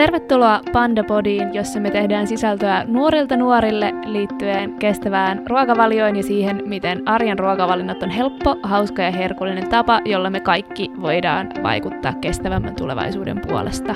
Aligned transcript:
Tervetuloa 0.00 0.60
Pandapodiin, 0.72 1.54
jossa 1.54 1.80
me 1.80 1.90
tehdään 1.90 2.26
sisältöä 2.26 2.84
nuorilta 2.88 3.36
nuorille 3.36 3.92
liittyen 4.04 4.74
kestävään 4.74 5.42
ruokavalioon 5.48 6.16
ja 6.16 6.22
siihen, 6.22 6.62
miten 6.66 7.08
arjen 7.08 7.38
ruokavalinnat 7.38 8.02
on 8.02 8.10
helppo, 8.10 8.56
hauska 8.62 9.02
ja 9.02 9.10
herkullinen 9.10 9.68
tapa, 9.68 10.00
jolla 10.04 10.30
me 10.30 10.40
kaikki 10.40 10.90
voidaan 11.00 11.48
vaikuttaa 11.62 12.12
kestävämmän 12.20 12.76
tulevaisuuden 12.76 13.40
puolesta. 13.48 13.94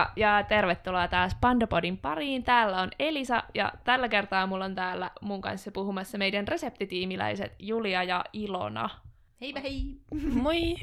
Moikka 0.00 0.12
ja 0.16 0.44
tervetuloa 0.48 1.08
taas 1.08 1.36
Pandapodin 1.40 1.98
pariin. 1.98 2.44
Täällä 2.44 2.80
on 2.80 2.88
Elisa 2.98 3.42
ja 3.54 3.72
tällä 3.84 4.08
kertaa 4.08 4.46
mulla 4.46 4.64
on 4.64 4.74
täällä 4.74 5.10
mun 5.20 5.40
kanssa 5.40 5.70
puhumassa 5.70 6.18
meidän 6.18 6.48
reseptitiimiläiset 6.48 7.54
Julia 7.58 8.02
ja 8.02 8.24
Ilona. 8.32 8.90
Hei 9.40 9.54
hei! 9.62 9.96
Moi! 10.42 10.76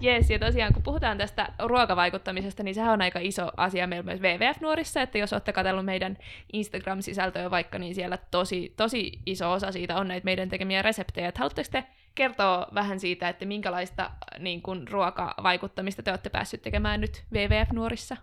Jes, 0.00 0.30
ja 0.30 0.38
tosiaan 0.38 0.72
kun 0.72 0.82
puhutaan 0.82 1.18
tästä 1.18 1.52
ruokavaikuttamisesta, 1.58 2.62
niin 2.62 2.74
sehän 2.74 2.92
on 2.92 3.02
aika 3.02 3.18
iso 3.18 3.50
asia 3.56 3.86
meillä 3.86 4.04
myös 4.04 4.20
WWF-nuorissa, 4.20 5.02
että 5.02 5.18
jos 5.18 5.32
olette 5.32 5.52
katsellut 5.52 5.84
meidän 5.84 6.18
Instagram-sisältöä 6.52 7.50
vaikka, 7.50 7.78
niin 7.78 7.94
siellä 7.94 8.18
tosi, 8.30 8.74
tosi 8.76 9.12
iso 9.26 9.52
osa 9.52 9.72
siitä 9.72 9.96
on 9.96 10.08
näitä 10.08 10.24
meidän 10.24 10.48
tekemiä 10.48 10.82
reseptejä. 10.82 11.28
Että 11.28 11.38
haluatteko 11.38 11.68
te 11.72 11.84
kertoa 12.14 12.66
vähän 12.74 13.00
siitä, 13.00 13.28
että 13.28 13.44
minkälaista 13.44 14.10
niin 14.38 14.62
kun, 14.62 14.88
ruokavaikuttamista 14.88 16.02
te 16.02 16.10
olette 16.10 16.30
päässyt 16.30 16.62
tekemään 16.62 17.00
nyt 17.00 17.24
WWF-nuorissa? 17.32 18.16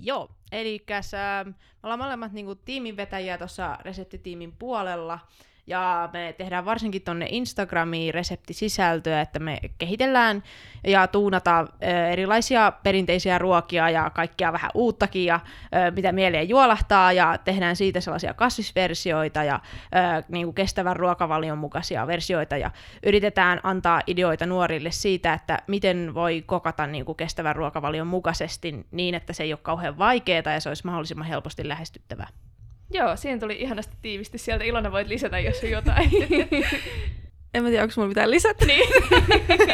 Joo, 0.00 0.30
eli 0.52 0.84
äh, 0.90 1.46
me 1.46 1.54
ollaan 1.82 1.98
molemmat 1.98 2.32
niin 2.32 2.46
kuin, 2.46 2.58
tiiminvetäjiä 2.64 3.38
tuossa 3.38 3.78
reseptitiimin 3.82 4.52
puolella, 4.52 5.18
ja 5.66 6.08
me 6.12 6.34
tehdään 6.38 6.64
varsinkin 6.64 7.02
tuonne 7.02 7.26
Instagramiin 7.30 8.14
reseptisisältöä, 8.14 9.20
että 9.20 9.38
me 9.38 9.58
kehitellään 9.78 10.42
ja 10.86 11.06
tuunataan 11.06 11.68
erilaisia 12.10 12.72
perinteisiä 12.82 13.38
ruokia 13.38 13.90
ja 13.90 14.10
kaikkia 14.10 14.52
vähän 14.52 14.70
uuttakin 14.74 15.24
ja 15.24 15.40
mitä 15.96 16.12
mieleen 16.12 16.48
juolahtaa 16.48 17.12
ja 17.12 17.38
tehdään 17.44 17.76
siitä 17.76 18.00
sellaisia 18.00 18.34
kasvisversioita 18.34 19.44
ja 19.44 19.60
niin 20.28 20.46
kuin 20.46 20.54
kestävän 20.54 20.96
ruokavalion 20.96 21.58
mukaisia 21.58 22.06
versioita 22.06 22.56
ja 22.56 22.70
yritetään 23.06 23.60
antaa 23.62 24.00
ideoita 24.06 24.46
nuorille 24.46 24.90
siitä, 24.90 25.32
että 25.32 25.58
miten 25.66 26.14
voi 26.14 26.42
kokata 26.46 26.86
niin 26.86 27.04
kuin 27.04 27.16
kestävän 27.16 27.56
ruokavalion 27.56 28.06
mukaisesti 28.06 28.86
niin, 28.90 29.14
että 29.14 29.32
se 29.32 29.42
ei 29.42 29.52
ole 29.52 29.60
kauhean 29.62 29.98
vaikeaa 29.98 30.52
ja 30.52 30.60
se 30.60 30.68
olisi 30.68 30.86
mahdollisimman 30.86 31.26
helposti 31.26 31.68
lähestyttävää. 31.68 32.28
Joo, 32.90 33.16
siihen 33.16 33.40
tuli 33.40 33.56
ihanasti 33.60 33.96
tiivisti 34.02 34.38
sieltä. 34.38 34.64
Ilona 34.64 34.92
voit 34.92 35.08
lisätä, 35.08 35.38
jos 35.38 35.62
on 35.64 35.70
jotain. 35.70 36.10
en 37.54 37.62
mä 37.62 37.68
tiedä, 37.68 37.82
onko 37.82 37.92
mulla 37.96 38.08
mitään 38.08 38.30
lisätä. 38.30 38.66
Niin. 38.66 38.88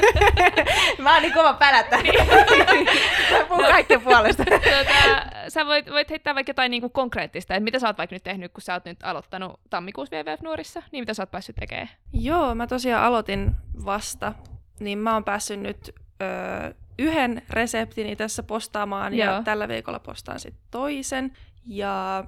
mä 1.02 1.12
oon 1.12 1.22
niin 1.22 1.34
kova 1.34 1.52
pälättä. 1.52 1.96
Niin. 1.96 2.26
mä 3.32 3.44
puhun 3.48 3.64
no. 3.64 3.70
kaikkien 3.70 4.00
puolesta. 4.00 4.44
Tuota, 4.44 5.26
sä 5.48 5.66
voit, 5.66 5.90
voit 5.90 6.10
heittää 6.10 6.34
vaikka 6.34 6.50
jotain 6.50 6.70
niinku 6.70 6.88
konkreettista, 6.88 7.54
että 7.54 7.64
mitä 7.64 7.78
sä 7.78 7.86
oot 7.86 7.98
vaikka 7.98 8.16
nyt 8.16 8.22
tehnyt, 8.22 8.52
kun 8.52 8.62
sä 8.62 8.74
oot 8.74 8.84
nyt 8.84 8.98
aloittanut 9.02 9.60
tammikuussa 9.70 10.16
WWF-nuorissa, 10.16 10.82
niin 10.92 11.02
mitä 11.02 11.14
sä 11.14 11.22
oot 11.22 11.30
päässyt 11.30 11.56
tekemään? 11.56 11.88
Joo, 12.12 12.54
mä 12.54 12.66
tosiaan 12.66 13.04
aloitin 13.04 13.50
vasta, 13.84 14.32
niin 14.80 14.98
mä 14.98 15.14
oon 15.14 15.24
päässyt 15.24 15.60
nyt 15.60 15.94
öö, 16.22 16.72
yhden 16.98 17.42
reseptini 17.50 18.16
tässä 18.16 18.42
postaamaan 18.42 19.14
Joo. 19.14 19.34
ja 19.34 19.42
tällä 19.42 19.68
viikolla 19.68 19.98
postaan 19.98 20.40
sitten 20.40 20.62
toisen. 20.70 21.32
Ja 21.66 22.24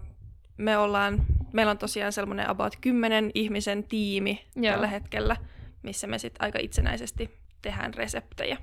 me 0.56 0.78
ollaan, 0.78 1.24
meillä 1.52 1.70
on 1.70 1.78
tosiaan 1.78 2.12
semmoinen 2.12 2.50
about 2.50 2.76
10 2.80 3.30
ihmisen 3.34 3.84
tiimi 3.84 4.44
Joo. 4.56 4.72
tällä 4.72 4.86
hetkellä, 4.86 5.36
missä 5.82 6.06
me 6.06 6.18
sitten 6.18 6.44
aika 6.44 6.58
itsenäisesti 6.62 7.30
tehdään 7.62 7.94
reseptejä. 7.94 8.58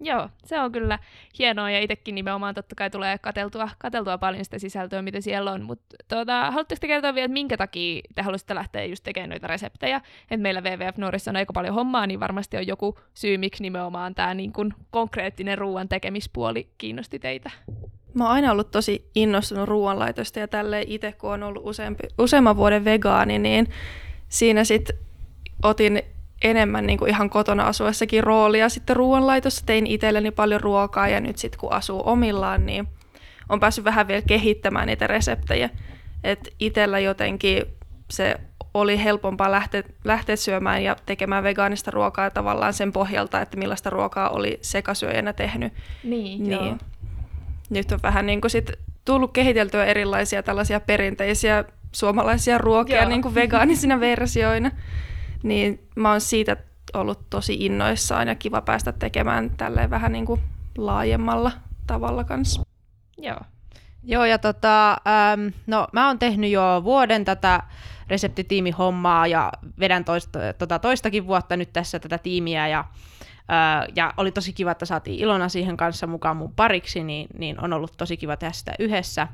Joo, 0.00 0.28
se 0.44 0.60
on 0.60 0.72
kyllä 0.72 0.98
hienoa 1.38 1.70
ja 1.70 1.80
itsekin 1.80 2.14
nimenomaan 2.14 2.54
totta 2.54 2.74
kai 2.74 2.90
tulee 2.90 3.18
kateltua, 3.18 3.68
kateltua 3.78 4.18
paljon 4.18 4.44
sitä 4.44 4.58
sisältöä, 4.58 5.02
mitä 5.02 5.20
siellä 5.20 5.52
on. 5.52 5.62
Mutta 5.62 5.96
tuota, 6.08 6.50
haluatteko 6.50 6.80
te 6.80 6.86
kertoa 6.86 7.14
vielä, 7.14 7.24
että 7.24 7.32
minkä 7.32 7.56
takia 7.56 8.00
te 8.14 8.22
haluaisitte 8.22 8.54
lähteä 8.54 8.84
just 8.84 9.04
tekemään 9.04 9.30
noita 9.30 9.46
reseptejä? 9.46 9.96
Että 10.22 10.36
meillä 10.36 10.60
WWF 10.60 10.96
Nuorissa 10.96 11.30
on 11.30 11.36
aika 11.36 11.52
paljon 11.52 11.74
hommaa, 11.74 12.06
niin 12.06 12.20
varmasti 12.20 12.56
on 12.56 12.66
joku 12.66 12.98
syy, 13.14 13.38
miksi 13.38 13.62
nimenomaan 13.62 14.14
tämä 14.14 14.34
niin 14.34 14.52
kun 14.52 14.74
konkreettinen 14.90 15.58
ruoan 15.58 15.88
tekemispuoli 15.88 16.68
kiinnosti 16.78 17.18
teitä. 17.18 17.50
Mä 18.14 18.24
oon 18.24 18.32
aina 18.32 18.52
ollut 18.52 18.70
tosi 18.70 19.10
innostunut 19.14 19.68
ruoanlaitosta 19.68 20.38
ja 20.38 20.48
tälleen 20.48 20.84
itse, 20.88 21.12
kun 21.12 21.32
on 21.32 21.42
ollut 21.42 21.62
useampi, 21.66 22.02
useamman 22.18 22.56
vuoden 22.56 22.84
vegaani, 22.84 23.38
niin 23.38 23.68
siinä 24.28 24.64
sitten 24.64 24.96
otin 25.62 26.02
enemmän 26.42 26.86
niin 26.86 26.98
kuin 26.98 27.10
ihan 27.10 27.30
kotona 27.30 27.66
asuessakin 27.66 28.24
roolia 28.24 28.68
sitten 28.68 28.96
ruoanlaitossa. 28.96 29.66
Tein 29.66 29.86
itselleni 29.86 30.30
paljon 30.30 30.60
ruokaa 30.60 31.08
ja 31.08 31.20
nyt 31.20 31.38
sitten 31.38 31.60
kun 31.60 31.72
asuu 31.72 32.02
omillaan, 32.04 32.66
niin 32.66 32.88
on 33.48 33.60
päässyt 33.60 33.84
vähän 33.84 34.08
vielä 34.08 34.22
kehittämään 34.22 34.86
niitä 34.86 35.06
reseptejä. 35.06 35.70
Että 36.24 36.50
itsellä 36.60 36.98
jotenkin 36.98 37.62
se 38.10 38.34
oli 38.74 39.04
helpompaa 39.04 39.50
lähteä, 39.50 39.82
lähteä 40.04 40.36
syömään 40.36 40.84
ja 40.84 40.96
tekemään 41.06 41.44
vegaanista 41.44 41.90
ruokaa 41.90 42.30
tavallaan 42.30 42.72
sen 42.72 42.92
pohjalta, 42.92 43.40
että 43.40 43.56
millaista 43.56 43.90
ruokaa 43.90 44.28
oli 44.28 44.58
sekasyöjänä 44.62 45.32
tehnyt. 45.32 45.72
Niin, 46.04 46.42
niin. 46.42 46.66
Joo 46.66 46.76
nyt 47.70 47.92
on 47.92 47.98
vähän 48.02 48.26
niin 48.26 48.40
kuin 48.40 48.50
sit 48.50 48.72
tullut 49.04 49.32
kehiteltyä 49.32 49.84
erilaisia 49.84 50.42
tällaisia 50.42 50.80
perinteisiä 50.80 51.64
suomalaisia 51.92 52.58
ruokia 52.58 53.08
niin 53.08 53.22
kuin 53.22 53.34
vegaanisina 53.34 54.00
versioina. 54.00 54.70
Niin 55.42 55.88
mä 55.96 56.10
oon 56.10 56.20
siitä 56.20 56.56
ollut 56.94 57.30
tosi 57.30 57.54
innoissaan 57.54 58.28
ja 58.28 58.34
kiva 58.34 58.60
päästä 58.60 58.92
tekemään 58.92 59.50
tälleen 59.56 59.90
vähän 59.90 60.12
niin 60.12 60.26
kuin 60.26 60.40
laajemmalla 60.78 61.52
tavalla 61.86 62.24
kanssa. 62.24 62.62
Joo. 63.18 63.40
Joo, 64.06 64.24
ja 64.24 64.38
tota, 64.38 64.92
ähm, 64.92 65.48
no 65.66 65.88
mä 65.92 66.06
oon 66.06 66.18
tehnyt 66.18 66.50
jo 66.50 66.80
vuoden 66.84 67.24
tätä 67.24 67.62
reseptitiimihommaa 68.08 69.26
ja 69.26 69.52
vedän 69.78 70.04
toista, 70.04 70.38
tota 70.58 70.78
toistakin 70.78 71.26
vuotta 71.26 71.56
nyt 71.56 71.72
tässä 71.72 71.98
tätä 71.98 72.18
tiimiä 72.18 72.68
ja 72.68 72.84
ja 73.96 74.14
oli 74.16 74.32
tosi 74.32 74.52
kiva, 74.52 74.70
että 74.70 74.86
saatiin 74.86 75.18
Ilona 75.18 75.48
siihen 75.48 75.76
kanssa 75.76 76.06
mukaan 76.06 76.36
mun 76.36 76.52
pariksi, 76.52 77.04
niin, 77.04 77.28
niin 77.38 77.60
on 77.60 77.72
ollut 77.72 77.92
tosi 77.96 78.16
kiva 78.16 78.36
tehdä 78.36 78.52
sitä 78.52 78.72
yhdessä. 78.78 79.28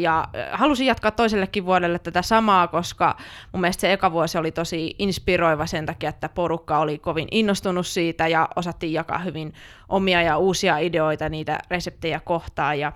ja 0.00 0.28
halusin 0.52 0.86
jatkaa 0.86 1.10
toisellekin 1.10 1.66
vuodelle 1.66 1.98
tätä 1.98 2.22
samaa, 2.22 2.68
koska 2.68 3.16
mun 3.52 3.60
mielestä 3.60 3.80
se 3.80 3.92
eka 3.92 4.12
vuosi 4.12 4.38
oli 4.38 4.52
tosi 4.52 4.94
inspiroiva 4.98 5.66
sen 5.66 5.86
takia, 5.86 6.08
että 6.08 6.28
porukka 6.28 6.78
oli 6.78 6.98
kovin 6.98 7.28
innostunut 7.30 7.86
siitä 7.86 8.28
ja 8.28 8.48
osattiin 8.56 8.92
jakaa 8.92 9.18
hyvin 9.18 9.54
omia 9.88 10.22
ja 10.22 10.38
uusia 10.38 10.78
ideoita 10.78 11.28
niitä 11.28 11.58
reseptejä 11.70 12.20
kohtaan. 12.20 12.78
Ja 12.78 12.92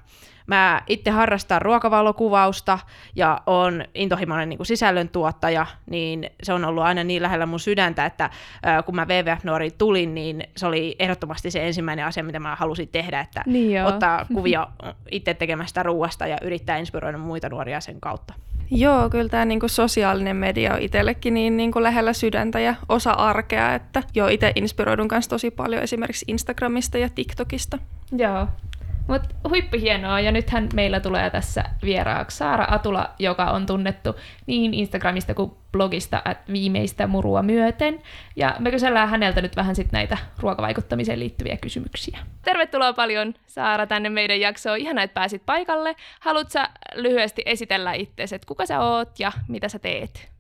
Mä 0.47 0.83
itse 0.87 1.11
harrastan 1.11 1.63
ruokavalokuvausta 1.63 2.79
ja 3.17 3.43
on 3.47 3.85
intohimoinen 3.95 4.49
niin 4.49 4.67
sisällöntuottaja, 4.67 5.67
niin 5.91 6.31
se 6.43 6.53
on 6.53 6.65
ollut 6.65 6.85
aina 6.85 7.05
niin 7.05 7.23
lähellä 7.23 7.47
mun 7.47 7.61
sydäntä, 7.61 8.07
että 8.07 8.31
kun 8.85 8.95
mä 8.95 9.05
WWF-nuoriin 9.05 9.73
tulin, 9.79 10.15
niin 10.15 10.45
se 10.57 10.67
oli 10.67 10.97
ehdottomasti 10.99 11.51
se 11.51 11.67
ensimmäinen 11.67 12.07
asia, 12.07 12.25
mitä 12.25 12.41
mä 12.41 12.55
halusin 12.55 12.89
tehdä, 12.89 13.21
että 13.21 13.43
niin 13.47 13.85
ottaa 13.85 14.27
kuvia 14.35 14.67
itse 15.11 15.35
tekemästä 15.35 15.83
ruoasta 15.83 16.27
ja 16.27 16.39
yrittää 16.43 16.77
inspiroida 16.77 17.19
muita 17.19 17.49
nuoria 17.49 17.81
sen 17.81 18.01
kautta. 18.01 18.35
Joo, 18.71 19.11
kyllä 19.11 19.29
tämä 19.29 19.45
niinku 19.45 19.69
sosiaalinen 19.69 20.37
media 20.37 20.75
on 20.75 20.81
itsellekin 20.81 21.35
niin 21.35 21.57
niinku 21.57 21.83
lähellä 21.83 22.13
sydäntä 22.13 22.61
ja 22.61 22.75
osa 22.89 23.13
arkea, 23.13 23.75
että 23.75 24.03
jo 24.15 24.29
itse 24.29 24.53
inspiroidun 24.55 25.09
kanssa 25.09 25.31
tosi 25.31 25.51
paljon 25.51 25.83
esimerkiksi 25.83 26.25
Instagramista 26.29 26.99
ja 26.99 27.09
TikTokista. 27.09 27.79
Joo, 28.19 28.49
mutta 29.09 29.29
huippuhienoa, 29.49 30.21
ja 30.21 30.33
nythän 30.33 30.69
meillä 30.75 31.01
tulee 31.01 31.31
tässä 31.31 31.65
vieraaksi 31.83 32.37
Saara 32.37 32.67
Atula, 32.71 33.11
joka 33.19 33.45
on 33.45 33.67
tunnettu 33.67 34.17
niin 34.47 34.75
Instagramista 34.75 35.35
kuin 35.35 35.51
blogista 35.73 36.23
että 36.31 36.53
viimeistä 36.53 37.07
murua 37.07 37.43
myöten. 37.43 38.03
Ja 38.37 38.57
me 38.59 38.71
kysellään 38.71 39.09
häneltä 39.09 39.43
nyt 39.43 39.57
vähän 39.57 39.77
sit 39.77 39.93
näitä 39.93 40.19
ruokavaikuttamiseen 40.39 41.19
liittyviä 41.19 41.57
kysymyksiä. 41.57 42.19
Tervetuloa 42.45 42.93
paljon 42.93 43.35
Saara 43.47 43.87
tänne 43.87 44.09
meidän 44.09 44.41
jaksoon. 44.41 44.79
Ihan 44.79 44.99
että 44.99 45.15
pääsit 45.15 45.43
paikalle. 45.47 45.97
Haluatko 46.21 46.59
lyhyesti 46.95 47.43
esitellä 47.47 47.93
itsesi, 47.93 48.35
että 48.35 48.47
kuka 48.47 48.67
sä 48.67 48.81
oot 48.81 49.21
ja 49.21 49.33
mitä 49.49 49.69
sä 49.69 49.79
teet? 49.79 50.34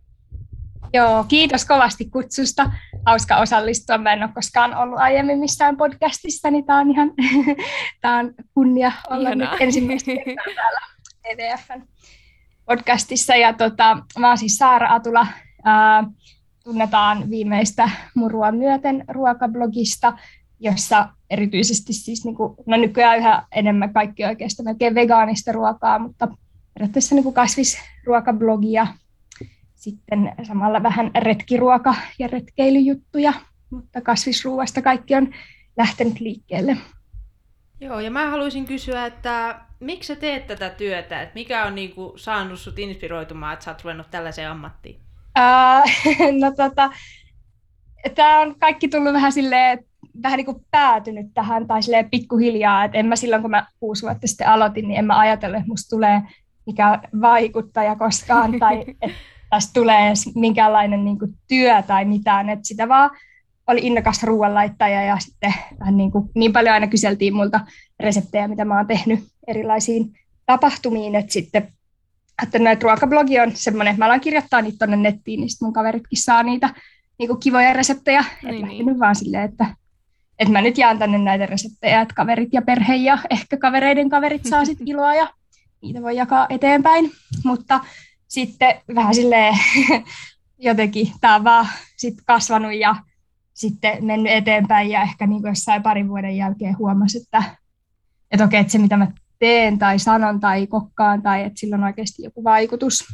Joo, 0.95 1.25
kiitos 1.29 1.65
kovasti 1.65 2.05
kutsusta. 2.05 2.73
Hauska 3.07 3.37
osallistua. 3.37 3.99
Mä 3.99 4.13
en 4.13 4.23
ole 4.23 4.31
koskaan 4.35 4.77
ollut 4.77 4.99
aiemmin 4.99 5.39
missään 5.39 5.77
podcastissa, 5.77 6.51
niin 6.51 6.67
tämä 6.67 6.81
on 6.81 6.91
ihan 6.91 7.13
tää 8.01 8.19
on 8.19 8.35
kunnia 8.55 8.93
olla 9.11 9.29
Ihanaa. 9.29 9.53
nyt 9.53 9.61
ensimmäistä 9.61 10.11
kertaa 10.25 10.55
täällä 10.55 10.81
EVFn 11.25 11.83
podcastissa. 12.67 13.37
Ja 13.37 13.53
tota, 13.53 13.99
mä 14.19 14.29
oon 14.29 14.39
siis 14.39 14.57
Saara 14.57 14.95
Atula. 14.95 15.27
Ää, 15.65 16.05
tunnetaan 16.65 17.31
viimeistä 17.31 17.91
murua 18.15 18.53
myöten 18.53 19.05
ruokablogista, 19.09 20.19
jossa 20.61 21.09
erityisesti 21.31 21.93
siis, 21.93 22.25
niin 22.25 22.35
kuin, 22.37 22.55
no 22.67 22.77
nykyään 22.77 23.19
yhä 23.19 23.47
enemmän 23.53 23.93
kaikki 23.93 24.25
oikeastaan 24.25 24.65
melkein 24.65 24.95
vegaanista 24.95 25.53
ruokaa, 25.53 25.99
mutta 25.99 26.29
periaatteessa 26.75 27.15
niin 27.15 27.23
kuin 27.23 27.35
kasvisruokablogia 27.35 28.87
sitten 29.85 30.33
samalla 30.43 30.83
vähän 30.83 31.11
retkiruoka- 31.19 32.01
ja 32.19 32.29
retkeilyjuttuja, 32.29 33.33
mutta 33.71 34.01
kasvisruuasta 34.01 34.83
kaikki 34.83 35.15
on 35.15 35.35
lähtenyt 35.77 36.21
liikkeelle. 36.21 36.77
Joo, 37.81 38.01
ja 38.01 38.11
mä 38.11 38.31
haluaisin 38.31 38.65
kysyä, 38.65 39.07
että 39.07 39.61
miksi 39.81 40.07
sä 40.07 40.17
teet 40.17 40.47
tätä 40.47 40.71
työtä? 40.71 41.23
Et 41.23 41.35
mikä 41.35 41.65
on 41.65 41.75
niinku 41.75 42.13
saanut 42.17 42.59
sut 42.59 42.79
inspiroitumaan, 42.79 43.53
että 43.53 43.65
sä 43.65 43.71
oot 43.71 43.85
ruvennut 43.85 44.11
tällaiseen 44.11 44.51
ammattiin? 44.51 45.01
Uh, 45.39 45.91
no 46.43 46.53
tota, 46.57 46.91
tämä 48.15 48.41
on 48.41 48.59
kaikki 48.59 48.89
tullut 48.89 49.13
vähän 49.13 49.33
silleen, 49.33 49.85
vähän 50.23 50.37
niin 50.37 50.47
kuin 50.47 50.65
päätynyt 50.71 51.27
tähän 51.35 51.67
tai 51.67 51.83
silleen 51.83 52.11
pikkuhiljaa, 52.11 52.85
että 52.85 52.99
en 52.99 53.07
mä 53.07 53.17
silloin 53.17 53.43
kun 53.43 53.51
mä 53.51 53.67
kuusi 53.81 54.03
vuotta 54.03 54.27
sitten 54.27 54.49
aloitin, 54.49 54.89
niin 54.89 54.99
en 54.99 55.05
mä 55.05 55.19
ajatellut, 55.19 55.59
että 55.59 55.69
musta 55.69 55.97
tulee 55.97 56.23
mikä 56.67 57.01
vaikuttaja 57.21 57.97
koskaan 57.97 58.59
tai 58.59 58.85
että 59.03 59.34
tästä 59.55 59.73
tulee 59.73 60.13
minkäänlainen 60.35 61.05
niin 61.05 61.19
kuin 61.19 61.35
työ 61.49 61.83
tai 61.83 62.05
mitään, 62.05 62.51
että 62.51 62.69
sitä 62.69 62.89
vaan 62.89 63.11
oli 63.67 63.81
innokas 63.83 64.23
ruoanlaittaja 64.23 65.03
ja 65.03 65.19
sitten 65.19 65.55
vähän 65.81 65.97
niin, 65.97 66.11
kuin, 66.11 66.31
niin 66.35 66.53
paljon 66.53 66.75
aina 66.75 66.87
kyseltiin 66.87 67.35
multa 67.35 67.61
reseptejä, 68.01 68.49
mitä 68.49 68.65
mä 68.65 68.77
oon 68.77 68.87
tehnyt 68.87 69.25
erilaisiin 69.47 70.13
tapahtumiin, 70.47 71.15
että 71.15 71.33
sitten 71.33 71.69
että 72.43 72.59
näitä 72.59 72.83
ruokablogi 72.83 73.41
on 73.41 73.57
semmoinen, 73.57 73.91
että 73.93 73.99
mä 73.99 74.07
alan 74.07 74.21
kirjoittaa 74.21 74.63
niitä 74.63 74.79
tuonne 74.79 74.97
nettiin, 74.97 75.41
niin 75.41 75.51
sitten 75.51 75.67
mun 75.67 75.73
kaveritkin 75.73 76.23
saa 76.23 76.43
niitä 76.43 76.75
niin 77.19 77.29
kuin 77.29 77.41
kivoja 77.41 77.73
reseptejä. 77.73 78.25
Niin, 78.43 78.55
että 78.55 78.67
niin. 78.67 79.01
vaan 79.01 79.17
silleen, 79.17 79.51
että, 79.51 79.67
että 80.39 80.53
mä 80.53 80.61
nyt 80.61 80.79
jaan 80.79 80.99
tänne 80.99 81.19
näitä 81.19 81.47
reseptejä, 81.47 82.01
että 82.01 82.15
kaverit 82.15 82.49
ja 82.53 82.63
perhe 82.63 82.95
ja 82.95 83.19
ehkä 83.31 83.57
kavereiden 83.57 84.09
kaverit 84.09 84.45
saa 84.45 84.65
sitten 84.65 84.89
iloa 84.93 85.15
ja 85.15 85.29
niitä 85.83 86.03
voi 86.03 86.17
jakaa 86.17 86.47
eteenpäin. 86.51 87.11
Mutta 87.45 87.81
sitten 88.35 88.75
vähän 88.95 89.15
silleen 89.15 89.55
jotenkin 90.59 91.13
tämä 91.21 91.35
on 91.35 91.45
vaan 91.45 91.69
sit 91.97 92.15
kasvanut 92.27 92.75
ja 92.75 92.97
sitten 93.55 94.05
mennyt 94.05 94.33
eteenpäin 94.33 94.91
ja 94.91 95.03
ehkä 95.03 95.27
niin 95.27 95.43
jossain 95.43 95.83
parin 95.83 96.09
vuoden 96.09 96.37
jälkeen 96.37 96.79
huomasi, 96.79 97.19
että, 97.19 97.43
että 98.31 98.45
okei, 98.45 98.61
että 98.61 98.73
se 98.73 98.79
mitä 98.79 98.97
mä 98.97 99.13
teen 99.39 99.79
tai 99.79 99.99
sanon 99.99 100.41
tai 100.41 100.67
kokkaan 100.67 101.23
tai 101.23 101.43
että 101.43 101.61
sillä 101.61 101.77
on 101.77 101.85
oikeasti 101.85 102.23
joku 102.23 102.45
vaikutus. 102.45 103.05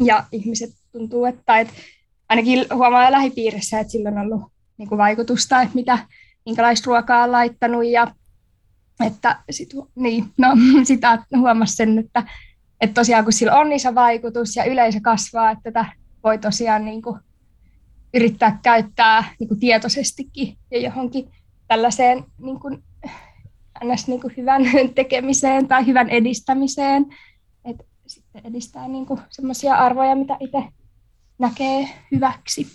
Ja 0.00 0.24
ihmiset 0.32 0.70
tuntuu, 0.92 1.24
että, 1.24 1.58
että 1.58 1.74
ainakin 2.28 2.66
huomaa 2.74 3.12
lähipiirissä, 3.12 3.80
että 3.80 3.90
sillä 3.90 4.08
on 4.08 4.18
ollut 4.18 4.42
niin 4.78 4.88
kuin 4.88 4.98
vaikutusta, 4.98 5.62
että 5.62 5.74
mitä, 5.74 5.98
minkälaista 6.46 6.86
ruokaa 6.86 7.24
on 7.24 7.32
laittanut 7.32 7.84
ja 7.84 8.14
että 9.06 9.42
sit, 9.50 9.68
niin, 9.94 10.24
no, 10.38 10.48
sitä 10.84 11.18
huomasi 11.36 11.76
sen, 11.76 11.98
että, 11.98 12.24
että 12.82 12.94
tosiaan 12.94 13.24
kun 13.24 13.32
sillä 13.32 13.58
on 13.58 13.72
iso 13.72 13.94
vaikutus 13.94 14.56
ja 14.56 14.64
yleisö 14.64 15.00
kasvaa, 15.02 15.50
että 15.50 15.62
tätä 15.72 15.84
voi 16.24 16.38
tosiaan 16.38 16.84
niin 16.84 17.02
kuin 17.02 17.20
yrittää 18.14 18.58
käyttää 18.62 19.34
niin 19.38 19.48
kuin 19.48 19.60
tietoisestikin 19.60 20.56
ja 20.70 20.80
johonkin 20.80 21.30
tällaiseen 21.68 22.24
niin 22.38 22.60
kuin, 22.60 22.82
ns. 23.84 24.08
Niin 24.08 24.20
kuin 24.20 24.34
hyvän 24.36 24.62
tekemiseen 24.94 25.68
tai 25.68 25.86
hyvän 25.86 26.10
edistämiseen. 26.10 27.06
että 27.64 27.84
sitten 28.06 28.42
edistää 28.46 28.88
niin 28.88 29.06
semmoisia 29.30 29.74
arvoja, 29.74 30.14
mitä 30.14 30.36
itse 30.40 30.64
näkee 31.38 31.88
hyväksi. 32.10 32.66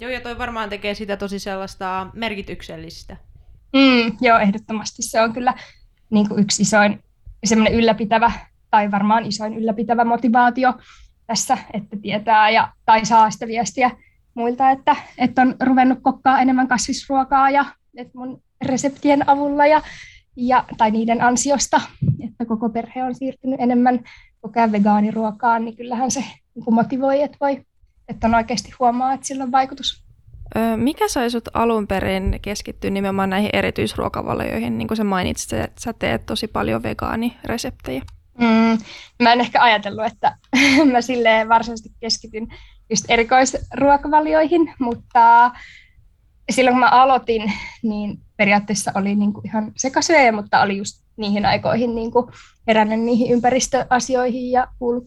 Joo, 0.00 0.10
ja 0.10 0.20
toi 0.20 0.38
varmaan 0.38 0.68
tekee 0.68 0.94
sitä 0.94 1.16
tosi 1.16 1.38
sellaista 1.38 2.06
merkityksellistä. 2.14 3.16
Mm, 3.72 4.16
joo, 4.20 4.38
ehdottomasti 4.38 5.02
se 5.02 5.20
on 5.20 5.32
kyllä 5.32 5.54
niin 6.10 6.28
kuin 6.28 6.40
yksi 6.40 6.62
isoin 6.62 7.02
semmoinen 7.44 7.78
ylläpitävä, 7.78 8.32
tai 8.76 8.90
varmaan 8.90 9.26
isoin 9.26 9.54
ylläpitävä 9.54 10.04
motivaatio 10.04 10.74
tässä, 11.26 11.58
että 11.72 11.96
tietää 12.02 12.50
ja, 12.50 12.68
tai 12.86 13.04
saa 13.04 13.30
sitä 13.30 13.46
viestiä 13.46 13.90
muilta, 14.34 14.70
että, 14.70 14.96
että 15.18 15.42
on 15.42 15.54
ruvennut 15.62 15.98
kokkaa 16.02 16.40
enemmän 16.40 16.68
kasvisruokaa 16.68 17.50
ja 17.50 17.64
että 17.96 18.18
mun 18.18 18.42
reseptien 18.64 19.28
avulla 19.28 19.66
ja, 19.66 19.82
ja, 20.36 20.64
tai 20.76 20.90
niiden 20.90 21.22
ansiosta, 21.22 21.80
että 22.24 22.44
koko 22.44 22.68
perhe 22.68 23.04
on 23.04 23.14
siirtynyt 23.14 23.60
enemmän 23.60 24.00
koko 24.40 24.60
ajan 24.60 24.72
vegaaniruokaan, 24.72 25.64
niin 25.64 25.76
kyllähän 25.76 26.10
se 26.10 26.20
niin 26.54 26.74
motivoi, 26.74 27.22
että, 27.22 27.36
voi, 27.40 27.62
että 28.08 28.26
on 28.26 28.34
oikeasti 28.34 28.72
huomaa, 28.78 29.12
että 29.12 29.26
sillä 29.26 29.44
on 29.44 29.52
vaikutus. 29.52 30.04
Mikä 30.76 31.08
sai 31.08 31.30
sut 31.30 31.48
alun 31.54 31.86
perin 31.86 32.38
keskittyä 32.42 32.90
nimenomaan 32.90 33.30
näihin 33.30 33.50
erityisruokavalioihin, 33.52 34.78
niin 34.78 34.88
kuin 34.88 34.96
sä 34.96 35.04
mainitsit, 35.04 35.52
että 35.52 35.80
sä 35.80 35.92
teet 35.92 36.26
tosi 36.26 36.48
paljon 36.48 36.82
vegaanireseptejä? 36.82 38.02
Mm, 38.38 38.78
mä 39.22 39.32
en 39.32 39.40
ehkä 39.40 39.62
ajatellut, 39.62 40.04
että 40.04 40.36
mä 40.92 41.00
silleen 41.00 41.48
varsinaisesti 41.48 41.90
keskityn 42.00 42.48
just 42.90 43.04
erikoisruokavalioihin, 43.08 44.74
mutta 44.78 45.50
silloin 46.50 46.74
kun 46.74 46.80
mä 46.80 46.88
aloitin, 46.88 47.52
niin 47.82 48.18
periaatteessa 48.36 48.92
oli 48.94 49.14
niin 49.14 49.32
kuin 49.32 49.46
ihan 49.46 49.72
sekasyöjä, 49.76 50.32
mutta 50.32 50.62
oli 50.62 50.76
just 50.76 51.06
niihin 51.16 51.46
aikoihin 51.46 51.94
niin 51.94 52.10
kuin 52.10 52.26
herännyt 52.66 53.00
niihin 53.00 53.32
ympäristöasioihin 53.32 54.50
ja 54.50 54.68
kuullut 54.78 55.04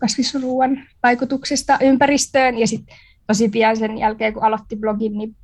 vaikutuksesta 1.03 1.77
ympäristöön. 1.81 2.57
Ja 2.57 2.67
sitten 2.67 2.95
tosi 3.27 3.49
pian 3.49 3.77
sen 3.77 3.97
jälkeen, 3.97 4.33
kun 4.33 4.43
aloitti 4.43 4.75
blogin, 4.75 5.17
niin 5.17 5.35